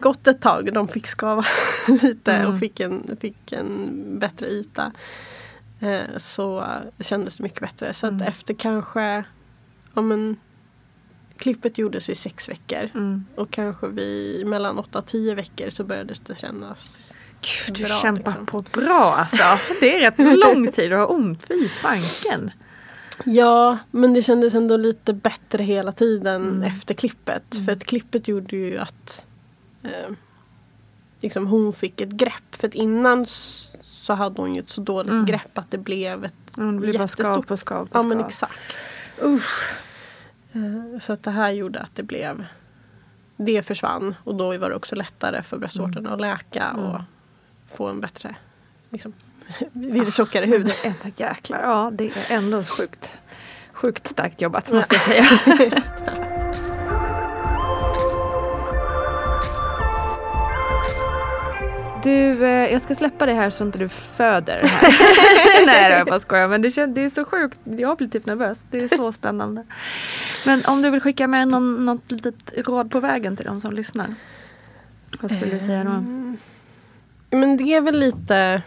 gått 0.00 0.26
ett 0.26 0.40
tag 0.40 0.74
de 0.74 0.88
fick 0.88 1.06
skava 1.06 1.44
lite 2.02 2.32
Mm. 2.32 2.52
och 2.52 2.58
fick 2.60 2.80
en, 2.80 3.16
fick 3.20 3.52
en 3.52 3.90
bättre 4.18 4.46
yta. 4.48 4.92
Eh, 5.80 6.00
så 6.18 6.64
kändes 7.00 7.36
det 7.36 7.42
mycket 7.42 7.60
bättre. 7.60 7.92
Så 7.94 8.06
Mm. 8.06 8.20
att 8.22 8.28
efter 8.28 8.54
kanske 8.54 9.24
ja, 9.94 10.02
men, 10.02 10.36
Klippet 11.38 11.78
gjordes 11.78 12.08
vid 12.08 12.18
sex 12.18 12.48
veckor. 12.48 12.90
Mm. 12.94 13.24
Och 13.36 13.50
kanske 13.50 13.86
vid 13.88 14.46
mellan 14.46 14.78
åtta 14.78 14.98
och 14.98 15.06
tio 15.06 15.34
veckor 15.34 15.70
så 15.70 15.84
började 15.84 16.14
det 16.26 16.38
kännas 16.38 17.12
Gud, 17.40 17.76
du 17.76 17.84
bra, 17.84 17.94
kämpar 18.02 18.30
liksom. 18.30 18.46
på 18.46 18.64
bra 18.72 19.14
alltså. 19.14 19.44
Det 19.80 19.94
är 19.96 20.00
rätt 20.00 20.38
lång 20.38 20.72
tid 20.72 20.92
att 20.92 20.98
ha 20.98 21.06
ont. 21.16 21.42
Fy 21.48 21.68
fanken. 21.68 22.50
Ja, 23.24 23.78
men 23.90 24.14
det 24.14 24.22
kändes 24.22 24.54
ändå 24.54 24.76
lite 24.76 25.12
bättre 25.12 25.62
hela 25.62 25.92
tiden 25.92 26.48
Mm. 26.48 26.62
efter 26.62 26.94
klippet. 26.94 27.42
För 27.66 27.72
att 27.72 27.84
klippet 27.84 28.28
gjorde 28.28 28.56
ju 28.56 28.78
att 28.78 29.26
eh, 29.82 30.10
liksom 31.20 31.46
hon 31.46 31.72
fick 31.72 32.00
ett 32.00 32.10
grepp. 32.10 32.54
För 32.56 32.68
att 32.68 32.74
innan 32.74 33.26
så 33.82 34.12
hade 34.14 34.40
hon 34.40 34.54
ju 34.54 34.60
ett 34.60 34.70
så 34.70 34.80
dåligt 34.80 35.10
Mm. 35.12 35.26
grepp 35.26 35.58
att 35.58 35.70
det 35.70 35.78
blev 35.78 36.24
ett 36.24 36.34
Mm, 36.58 36.80
det 36.80 36.86
blir 36.86 36.98
bara 36.98 37.08
skav 37.08 37.24
jättestort... 37.26 37.46
på 37.46 37.56
skav 37.56 37.84
på 37.86 37.90
Ja 37.92 38.00
skav. 38.00 38.06
men 38.08 38.20
exakt. 38.20 38.58
Usch. 39.24 39.70
Eh, 40.52 40.98
så 41.00 41.12
att 41.12 41.22
det 41.22 41.30
här 41.30 41.50
gjorde 41.50 41.80
att 41.80 41.94
det 41.96 42.02
blev 42.02 42.46
Det 43.36 43.62
försvann 43.62 44.14
och 44.24 44.34
då 44.34 44.58
var 44.58 44.70
det 44.70 44.76
också 44.76 44.94
lättare 44.94 45.42
för 45.42 45.58
bröstvårtorna 45.58 46.14
att 46.14 46.20
läka 46.20 46.64
Mm. 46.64 46.84
och 46.84 47.00
få 47.76 47.88
en 47.88 48.00
bättre 48.00 48.34
liksom, 48.90 49.12
lite 49.72 50.10
tjockare 50.10 50.46
hud. 50.46 50.66
Det 50.66 50.84
är 50.86 50.86
ändå, 50.86 51.14
jäklar, 51.16 51.62
ja 51.62 51.90
det 51.92 52.04
är 52.04 52.36
ändå 52.36 52.64
sjukt. 52.64 53.12
Sjukt 53.72 54.08
starkt 54.08 54.40
jobbat 54.40 54.72
måste 54.72 54.94
jag 54.94 55.02
säga. 55.02 55.82
Du, 62.02 62.44
eh, 62.44 62.72
jag 62.72 62.82
ska 62.82 62.94
släppa 62.94 63.26
det 63.26 63.32
här 63.32 63.50
så 63.50 63.64
inte 63.64 63.78
du 63.78 63.88
föder 63.88 64.60
här. 64.62 65.66
Nej, 65.66 65.90
jag 65.90 66.06
bara 66.06 66.20
skojar. 66.20 66.48
Men 66.48 66.62
det, 66.62 66.70
känns, 66.70 66.94
det 66.94 67.04
är 67.04 67.10
så 67.10 67.24
sjukt. 67.24 67.60
Jag 67.64 67.96
blir 67.96 68.08
typ 68.08 68.26
nervös. 68.26 68.58
Det 68.70 68.78
är 68.78 68.96
så 68.96 69.12
spännande. 69.20 69.64
Men 70.46 70.62
om 70.66 70.82
du 70.82 70.90
vill 70.90 71.00
skicka 71.00 71.26
med 71.26 71.48
någon, 71.48 71.86
något 71.86 72.10
litet 72.10 72.52
råd 72.56 72.90
på 72.90 73.00
vägen 73.00 73.36
till 73.36 73.46
de 73.46 73.60
som 73.60 73.72
lyssnar. 73.72 74.14
Vad 75.20 75.30
skulle 75.30 75.54
du 75.54 75.60
säga 75.60 75.84
då? 75.84 75.90
Mm. 75.90 76.36
Men 77.30 77.56
det 77.56 77.74
är 77.74 77.80
väl 77.80 77.98
lite 78.00 78.62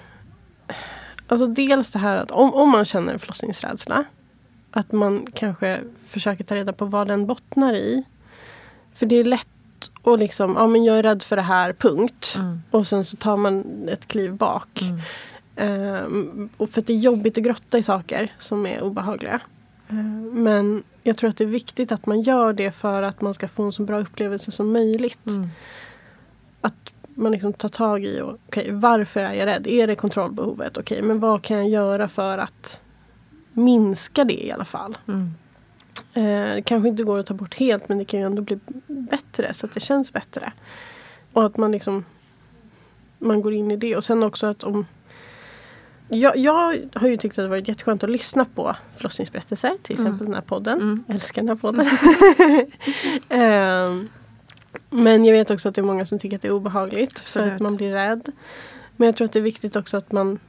Alltså 1.27 1.47
dels 1.47 1.91
det 1.91 1.99
här 1.99 2.17
att 2.17 2.31
om, 2.31 2.53
om 2.53 2.69
man 2.69 2.85
känner 2.85 3.17
förlossningsrädsla 3.17 4.03
Att 4.71 4.91
man 4.91 5.27
kanske 5.33 5.79
försöker 6.07 6.43
ta 6.43 6.55
reda 6.55 6.73
på 6.73 6.85
vad 6.85 7.07
den 7.07 7.27
bottnar 7.27 7.73
i. 7.73 8.03
För 8.93 9.05
det 9.05 9.15
är 9.15 9.23
lätt 9.23 9.47
att 10.03 10.19
liksom, 10.19 10.55
ja 10.55 10.67
men 10.67 10.83
jag 10.83 10.97
är 10.97 11.03
rädd 11.03 11.23
för 11.23 11.35
det 11.35 11.41
här, 11.41 11.73
punkt. 11.73 12.35
Mm. 12.37 12.61
Och 12.71 12.87
sen 12.87 13.05
så 13.05 13.17
tar 13.17 13.37
man 13.37 13.63
ett 13.89 14.07
kliv 14.07 14.33
bak. 14.33 14.81
Ehm, 15.55 16.49
och 16.57 16.69
för 16.69 16.81
att 16.81 16.87
det 16.87 16.93
är 16.93 16.97
jobbigt 16.97 17.37
att 17.37 17.43
grotta 17.43 17.77
i 17.77 17.83
saker 17.83 18.33
som 18.39 18.65
är 18.65 18.83
obehagliga. 18.83 19.41
Ehm, 19.89 20.43
men 20.43 20.83
jag 21.03 21.17
tror 21.17 21.29
att 21.29 21.37
det 21.37 21.43
är 21.43 21.47
viktigt 21.47 21.91
att 21.91 22.05
man 22.05 22.21
gör 22.21 22.53
det 22.53 22.71
för 22.71 23.03
att 23.03 23.21
man 23.21 23.33
ska 23.33 23.47
få 23.47 23.63
en 23.63 23.71
så 23.71 23.83
bra 23.83 23.99
upplevelse 23.99 24.51
som 24.51 24.73
möjligt. 24.73 25.27
Mm. 25.27 25.49
Att 26.61 26.93
man 27.15 27.31
liksom 27.31 27.53
tar 27.53 27.69
tag 27.69 28.05
i, 28.05 28.21
och, 28.21 28.37
okej 28.47 28.71
varför 28.71 29.19
är 29.19 29.33
jag 29.33 29.45
rädd? 29.45 29.67
Är 29.67 29.87
det 29.87 29.95
kontrollbehovet? 29.95 30.77
Okej, 30.77 31.01
men 31.01 31.19
vad 31.19 31.41
kan 31.41 31.57
jag 31.57 31.69
göra 31.69 32.07
för 32.07 32.37
att 32.37 32.81
minska 33.53 34.23
det 34.23 34.45
i 34.45 34.51
alla 34.51 34.65
fall? 34.65 34.97
Mm. 36.13 36.57
Eh, 36.57 36.63
kanske 36.63 36.89
inte 36.89 37.03
går 37.03 37.19
att 37.19 37.25
ta 37.25 37.33
bort 37.33 37.53
helt 37.55 37.89
men 37.89 37.97
det 37.97 38.05
kan 38.05 38.19
ju 38.19 38.25
ändå 38.25 38.41
bli 38.41 38.59
bättre 38.87 39.53
så 39.53 39.65
att 39.65 39.73
det 39.73 39.79
känns 39.79 40.13
bättre. 40.13 40.51
Och 41.33 41.45
att 41.45 41.57
man 41.57 41.71
liksom 41.71 42.05
man 43.19 43.41
går 43.41 43.53
in 43.53 43.71
i 43.71 43.77
det 43.77 43.95
och 43.95 44.03
sen 44.03 44.23
också 44.23 44.47
att 44.47 44.63
om 44.63 44.85
jag, 46.07 46.37
jag 46.37 46.79
har 46.93 47.07
ju 47.07 47.17
tyckt 47.17 47.39
att 47.39 47.45
det 47.45 47.49
varit 47.49 47.67
jätteskönt 47.67 48.03
att 48.03 48.09
lyssna 48.09 48.45
på 48.55 48.75
förlossningsberättelser. 48.97 49.71
Till 49.81 49.95
Mm. 49.99 50.07
exempel 50.07 50.25
den 50.25 50.35
här 50.35 50.41
podden. 50.41 50.81
Mm. 50.81 51.03
Jag 51.07 51.15
älskar 51.15 51.41
den 51.41 51.49
här 51.49 51.55
podden. 51.55 51.87
Ehm, 53.29 54.09
men 54.89 55.25
jag 55.25 55.33
vet 55.33 55.51
också 55.51 55.69
att 55.69 55.75
det 55.75 55.81
är 55.81 55.83
många 55.83 56.05
som 56.05 56.19
tycker 56.19 56.35
att 56.35 56.41
det 56.41 56.47
är 56.47 56.51
obehagligt. 56.51 57.19
För 57.19 57.39
Absolut. 57.39 57.53
att 57.53 57.59
man 57.61 57.75
blir 57.75 57.91
rädd. 57.93 58.31
Men 58.97 59.05
jag 59.05 59.15
tror 59.15 59.25
att 59.25 59.31
det 59.31 59.39
är 59.39 59.43
viktigt 59.43 59.75
också 59.75 59.97
att 59.97 60.11
man 60.11 60.39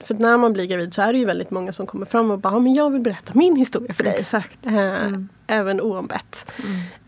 för 0.00 0.14
när 0.14 0.38
man 0.38 0.52
blir 0.52 0.64
gravid 0.64 0.94
så 0.94 1.02
är 1.02 1.12
det 1.12 1.18
ju 1.18 1.24
väldigt 1.24 1.50
många 1.50 1.72
som 1.72 1.86
kommer 1.86 2.06
fram 2.06 2.30
och 2.30 2.38
bara, 2.38 2.60
men 2.60 2.74
jag 2.74 2.90
vill 2.90 3.00
berätta 3.02 3.32
min 3.34 3.56
historia 3.56 3.94
för 3.94 4.04
dig. 4.04 4.16
Exakt. 4.18 4.66
Eh, 4.66 5.04
Mm. 5.06 5.28
Även 5.46 5.80
oombett. 5.80 6.46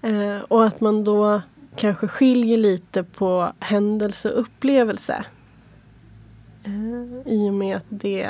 Eh, 0.03 0.39
och 0.49 0.64
att 0.64 0.80
man 0.80 1.05
då 1.05 1.43
kanske 1.76 2.09
skiljer 2.09 2.57
lite 2.57 3.03
på 3.05 3.53
händelse 3.61 4.30
och 4.32 4.41
upplevelse. 4.41 5.24
Eh, 6.64 7.32
I 7.32 7.51
och 7.51 7.55
med 7.55 7.76
att 7.76 7.87
det, 7.89 8.28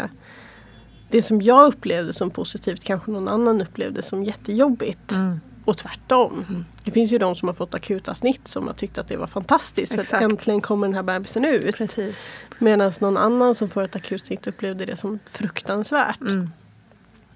det 1.11 1.23
som 1.23 1.43
jag 1.43 1.67
upplevde 1.69 2.13
som 2.13 2.31
positivt 2.31 2.85
kanske 2.85 3.11
någon 3.11 3.29
annan 3.29 3.61
upplevde 3.61 4.03
som 4.03 4.25
jättejobbigt. 4.25 5.13
Mm. 5.13 5.41
Och 5.67 5.79
tvärtom. 5.79 6.65
Det 6.85 6.91
finns 6.91 7.13
ju 7.13 7.19
de 7.19 7.35
som 7.37 7.49
har 7.49 7.55
fått 7.55 7.75
akuta 7.75 8.15
snitt 8.15 8.49
som 8.49 8.67
har 8.67 8.75
tyckt 8.75 8.99
att 8.99 9.09
det 9.09 9.17
var 9.17 9.27
fantastiskt. 9.27 9.93
För 9.93 10.01
Exakt. 10.01 10.25
att 10.25 10.31
äntligen 10.31 10.61
kommer 10.61 10.87
den 10.87 10.95
här 10.95 11.03
bebisen 11.03 11.45
ut. 11.45 11.77
Precis. 11.77 12.31
Medan 12.59 12.93
någon 13.01 13.17
annan 13.17 13.55
som 13.55 13.69
får 13.69 13.83
ett 13.83 13.97
akut 13.97 14.27
snitt 14.27 14.47
upplevde 14.47 14.85
det 14.87 14.97
som 14.97 15.19
fruktansvärt. 15.25 16.21
Mm. 16.21 16.51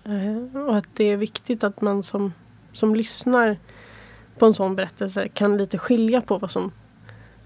Eh, 0.04 0.62
Och 0.62 0.76
att 0.76 0.86
det 0.94 1.04
är 1.04 1.16
viktigt 1.16 1.64
att 1.64 1.80
man 1.80 2.02
som, 2.02 2.32
som 2.72 2.94
lyssnar 2.94 3.58
på 4.38 4.46
en 4.46 4.54
sån 4.54 4.76
berättelse 4.76 5.28
kan 5.28 5.56
lite 5.56 5.78
skilja 5.78 6.20
på 6.20 6.38
vad 6.38 6.50
som 6.50 6.72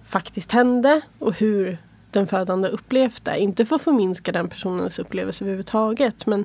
faktiskt 0.07 0.53
hände 0.53 1.01
och 1.18 1.32
hur 1.35 1.78
den 2.11 2.26
födande 2.26 2.68
upplevt 2.68 3.24
det. 3.24 3.39
Inte 3.39 3.64
för 3.64 3.76
att 3.76 3.82
förminska 3.82 4.32
den 4.32 4.49
personens 4.49 4.99
upplevelse 4.99 5.45
överhuvudtaget 5.45 6.26
men 6.26 6.45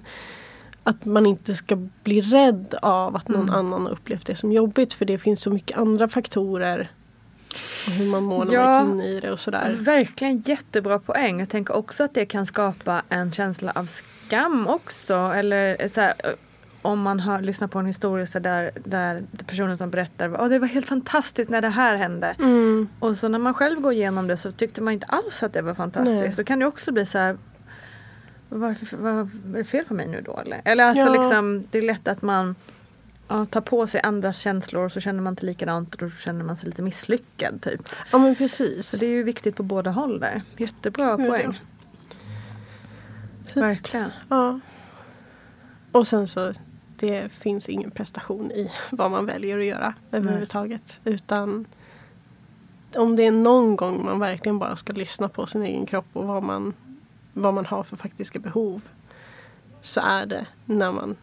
att 0.89 1.05
man 1.05 1.25
inte 1.25 1.55
ska 1.55 1.75
bli 2.03 2.21
rädd 2.21 2.75
av 2.81 3.15
att 3.15 3.27
någon 3.27 3.41
Mm. 3.41 3.55
annan 3.55 3.81
har 3.85 3.91
upplevt 3.91 4.25
det 4.27 4.35
som 4.35 4.51
jobbigt 4.51 4.93
för 4.93 5.05
det 5.05 5.17
finns 5.17 5.41
så 5.41 5.49
mycket 5.49 5.77
andra 5.77 6.07
faktorer. 6.07 6.91
Och 7.87 7.91
hur 7.91 8.05
man 8.05 8.23
mår 8.23 8.45
när 8.45 8.53
Ja. 8.53 8.65
man 8.83 8.87
är 8.87 8.93
inne 8.93 9.17
i 9.17 9.19
det 9.19 9.31
och 9.31 9.39
sådär. 9.39 9.75
Verkligen 9.79 10.39
jättebra 10.39 10.99
poäng. 10.99 11.39
Jag 11.39 11.49
tänker 11.49 11.75
också 11.75 12.03
att 12.03 12.13
det 12.13 12.25
kan 12.25 12.45
skapa 12.45 13.01
en 13.09 13.31
känsla 13.31 13.71
av 13.75 13.85
skam 13.85 14.67
också. 14.67 15.13
Eller 15.15 15.87
så 15.87 16.01
här, 16.01 16.13
om 16.81 17.01
man 17.01 17.19
hör, 17.19 17.41
lyssnar 17.41 17.67
på 17.67 17.79
en 17.79 17.85
historia 17.85 18.25
så 18.25 18.39
där, 18.39 18.71
där 18.85 19.23
personen 19.47 19.77
som 19.77 19.89
berättar 19.89 20.29
att 20.33 20.49
det 20.49 20.59
var 20.59 20.67
helt 20.67 20.87
fantastiskt 20.87 21.49
när 21.49 21.61
det 21.61 21.69
här 21.69 21.95
hände. 21.95 22.35
Mm. 22.39 22.89
Och 22.99 23.17
så 23.17 23.27
när 23.27 23.39
man 23.39 23.53
själv 23.53 23.79
går 23.81 23.93
igenom 23.93 24.27
det 24.27 24.37
så 24.37 24.51
tyckte 24.51 24.81
man 24.81 24.93
inte 24.93 25.05
alls 25.05 25.43
att 25.43 25.53
det 25.53 25.61
var 25.61 25.73
fantastiskt. 25.73 26.19
Nej. 26.19 26.33
Då 26.37 26.43
kan 26.43 26.59
det 26.59 26.65
också 26.65 26.91
bli 26.91 27.05
så 27.05 27.17
här 27.17 27.37
varför, 28.49 28.97
vad, 28.97 29.15
är 29.19 29.57
det 29.57 29.63
fel 29.63 29.85
på 29.85 29.93
mig 29.93 30.07
nu 30.07 30.21
då 30.21 30.37
eller? 30.37 30.61
Eller 30.65 30.83
alltså 30.83 31.03
Ja. 31.03 31.09
liksom 31.21 31.63
det 31.71 31.77
är 31.77 31.81
lätt 31.81 32.07
att 32.07 32.21
man 32.21 32.55
ja, 33.27 33.45
tar 33.45 33.61
på 33.61 33.87
sig 33.87 34.01
andras 34.03 34.37
känslor 34.37 34.85
och 34.85 34.91
så 34.91 34.99
känner 34.99 35.21
man 35.21 35.33
inte 35.33 35.45
likadant 35.45 35.95
och 35.95 36.01
då 36.01 36.09
känner 36.09 36.45
man 36.45 36.57
sig 36.57 36.65
lite 36.69 36.81
misslyckad 36.81 37.61
typ. 37.61 37.81
Ja 38.11 38.17
men 38.17 38.35
precis. 38.35 38.87
Så 38.89 38.97
det 38.97 39.05
är 39.05 39.09
ju 39.09 39.23
viktigt 39.23 39.55
på 39.55 39.63
båda 39.63 39.91
håll 39.91 40.19
där. 40.19 40.41
Jättebra 40.57 41.05
Ja. 41.09 41.17
poäng. 41.17 41.59
Verkligen. 43.55 44.11
Ja. 44.29 44.59
Och 45.91 46.07
sen 46.07 46.27
så 46.27 46.53
det 46.97 47.31
finns 47.31 47.69
ingen 47.69 47.91
prestation 47.91 48.51
i 48.51 48.71
vad 48.91 49.11
man 49.11 49.25
väljer 49.25 49.59
att 49.59 49.65
göra 49.65 49.93
överhuvudtaget. 50.11 50.99
Utan 51.03 51.65
om 52.95 53.15
det 53.15 53.23
är 53.23 53.31
någon 53.31 53.75
gång 53.75 54.05
man 54.05 54.19
verkligen 54.19 54.59
bara 54.59 54.75
ska 54.75 54.93
lyssna 54.93 55.29
på 55.29 55.45
sin 55.45 55.63
egen 55.63 55.85
kropp 55.85 56.05
och 56.13 56.25
vad 56.27 56.43
man, 56.43 56.73
vad 57.41 57.53
man 57.53 57.65
har 57.65 57.83
för 57.83 57.95
faktiska 57.97 58.39
behov. 58.39 58.81
Så 59.81 60.01
är 60.01 60.25
det 60.25 60.45
när 60.65 60.91
man 60.91 61.15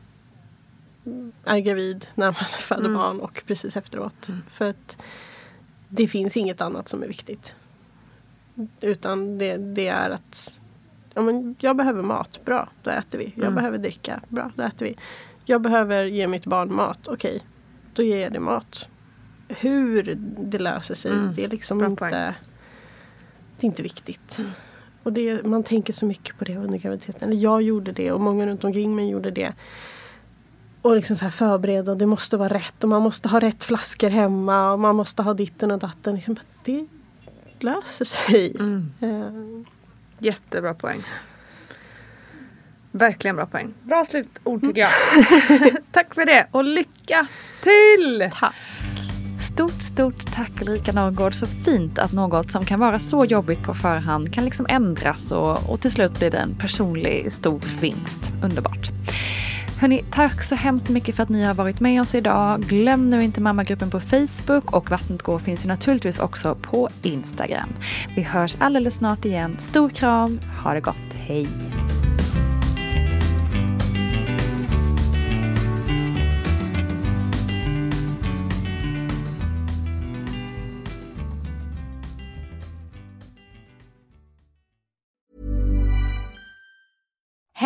är 1.45 1.59
gravid, 1.59 2.07
när 2.14 2.27
man 2.27 2.35
föder 2.59 2.85
Mm. 2.85 2.95
barn 2.97 3.21
och 3.21 3.43
precis 3.47 3.77
efteråt. 3.77 4.29
För 4.51 4.71
att 4.71 4.97
det 5.89 6.09
finns 6.09 6.37
inget 6.37 6.61
annat 6.61 6.89
som 6.89 7.03
är 7.03 7.07
viktigt. 7.07 7.55
Utan 8.81 9.39
det, 9.39 9.57
det 9.57 9.89
är 9.89 10.11
att 10.11 10.61
ja, 11.14 11.23
men 11.23 11.57
jag 11.59 11.77
behöver 11.77 12.03
mat, 12.03 12.41
bra, 12.45 12.69
då 12.83 12.91
äter 12.91 13.19
vi. 13.19 13.33
Jag 13.35 13.43
Mm. 13.45 13.55
behöver 13.55 13.79
dricka, 13.79 14.21
bra, 14.29 14.51
då 14.57 14.62
äter 14.62 14.87
vi. 14.87 14.97
Jag 15.45 15.61
behöver 15.62 16.05
ge 16.05 16.29
mitt 16.29 16.47
barn 16.47 16.75
mat, 16.75 17.09
okej, 17.09 17.43
då 17.95 18.03
ger 18.03 18.21
jag 18.21 18.33
det 18.33 18.41
mat. 18.41 18.89
Hur 19.49 20.14
det 20.39 20.59
löser 20.59 20.95
sig, 20.95 21.12
Mm. 21.12 21.35
det 21.35 21.45
är 21.45 21.49
liksom 21.49 21.79
Bra 21.79 21.89
inte, 21.89 22.09
det 22.09 22.17
är 22.17 23.67
inte 23.67 23.83
viktigt. 23.83 24.39
Och 25.07 25.13
det, 25.13 25.45
man 25.45 25.63
tänker 25.63 25.93
så 25.93 26.07
mycket 26.07 26.39
på 26.39 26.45
det 26.45 26.57
under 26.57 26.79
graviditeten. 26.79 27.29
Eller 27.29 27.43
jag 27.43 27.63
gjorde 27.63 27.93
det 27.93 28.13
och 28.13 28.21
många 28.21 28.47
runt 28.47 28.65
omkring 28.65 28.97
mig 28.97 29.09
gjorde 29.09 29.31
det. 29.31 29.53
Och 30.83 30.97
liksom 30.97 31.17
så 31.17 31.25
här 31.25 31.31
förbereda 31.31 31.93
och 31.93 31.99
det 31.99 32.07
måste 32.07 32.37
vara 32.37 32.49
rätt 32.49 32.85
och 32.85 32.89
man 32.89 33.03
måste 33.03 33.29
ha 33.29 33.41
rätt 33.41 33.65
flaskor 33.65 34.11
hemma 34.11 34.73
och 34.73 34.79
man 34.79 34.97
måste 34.97 35.23
ha 35.23 35.35
ditten 35.35 35.71
och 35.71 35.79
datten. 35.79 36.15
Liksom, 36.15 36.37
det 36.65 36.87
löser 37.61 38.05
sig. 38.05 38.57
Mm. 38.59 38.93
Eh, 39.01 39.73
Jättebra 40.19 40.75
poäng. 40.75 41.03
Verkligen 42.93 43.37
bra 43.37 43.47
poäng. 43.47 43.75
Bra 43.83 44.05
slutord 44.05 44.61
tycker 44.61 44.81
jag. 44.81 44.91
tack 45.93 46.15
för 46.15 46.25
det 46.25 46.47
och 46.51 46.65
lycka 46.65 47.27
till! 47.63 48.31
Tack. 48.35 48.55
Stort, 49.47 49.82
stort 49.82 50.32
tack 50.32 50.62
Ulrika 50.62 50.92
Norrgård. 50.92 51.34
Så 51.34 51.47
fint 51.47 51.99
att 51.99 52.12
något 52.12 52.51
som 52.51 52.64
kan 52.64 52.80
vara 52.80 52.99
så 52.99 53.24
jobbigt 53.24 53.62
på 53.62 53.74
förhand 53.74 54.34
kan 54.34 54.44
liksom 54.44 54.66
ändras 54.68 55.32
och, 55.32 55.70
och 55.70 55.80
till 55.80 55.90
slut 55.90 56.18
blir 56.18 56.30
det 56.30 56.38
en 56.38 56.55
personlig 56.55 57.32
stor 57.32 57.61
vinst. 57.80 58.32
Underbart. 58.42 58.90
Hörni, 59.80 60.05
tack 60.11 60.42
så 60.42 60.55
hemskt 60.55 60.88
mycket 60.88 61.14
för 61.16 61.22
att 61.22 61.28
ni 61.28 61.44
har 61.44 61.55
varit 61.55 61.80
med 61.80 62.01
oss 62.01 62.14
idag. 62.14 62.61
Glöm 62.61 63.11
nu 63.11 63.22
inte 63.22 63.40
mammagruppen 63.40 63.90
på 63.90 64.01
Facebook 64.01 64.72
och 64.72 64.90
Vattnet 64.90 65.22
går 65.22 65.38
finns 65.38 65.64
ju 65.64 65.68
naturligtvis 65.68 66.18
också 66.18 66.55
på 66.55 66.88
Instagram. 67.03 67.68
Vi 68.16 68.22
hörs 68.22 68.57
alldeles 68.59 68.94
snart 68.94 69.24
igen. 69.24 69.57
Stor 69.59 69.88
kram, 69.88 70.40
ha 70.62 70.74
det 70.74 70.80
gott, 70.80 71.12
hej! 71.14 71.49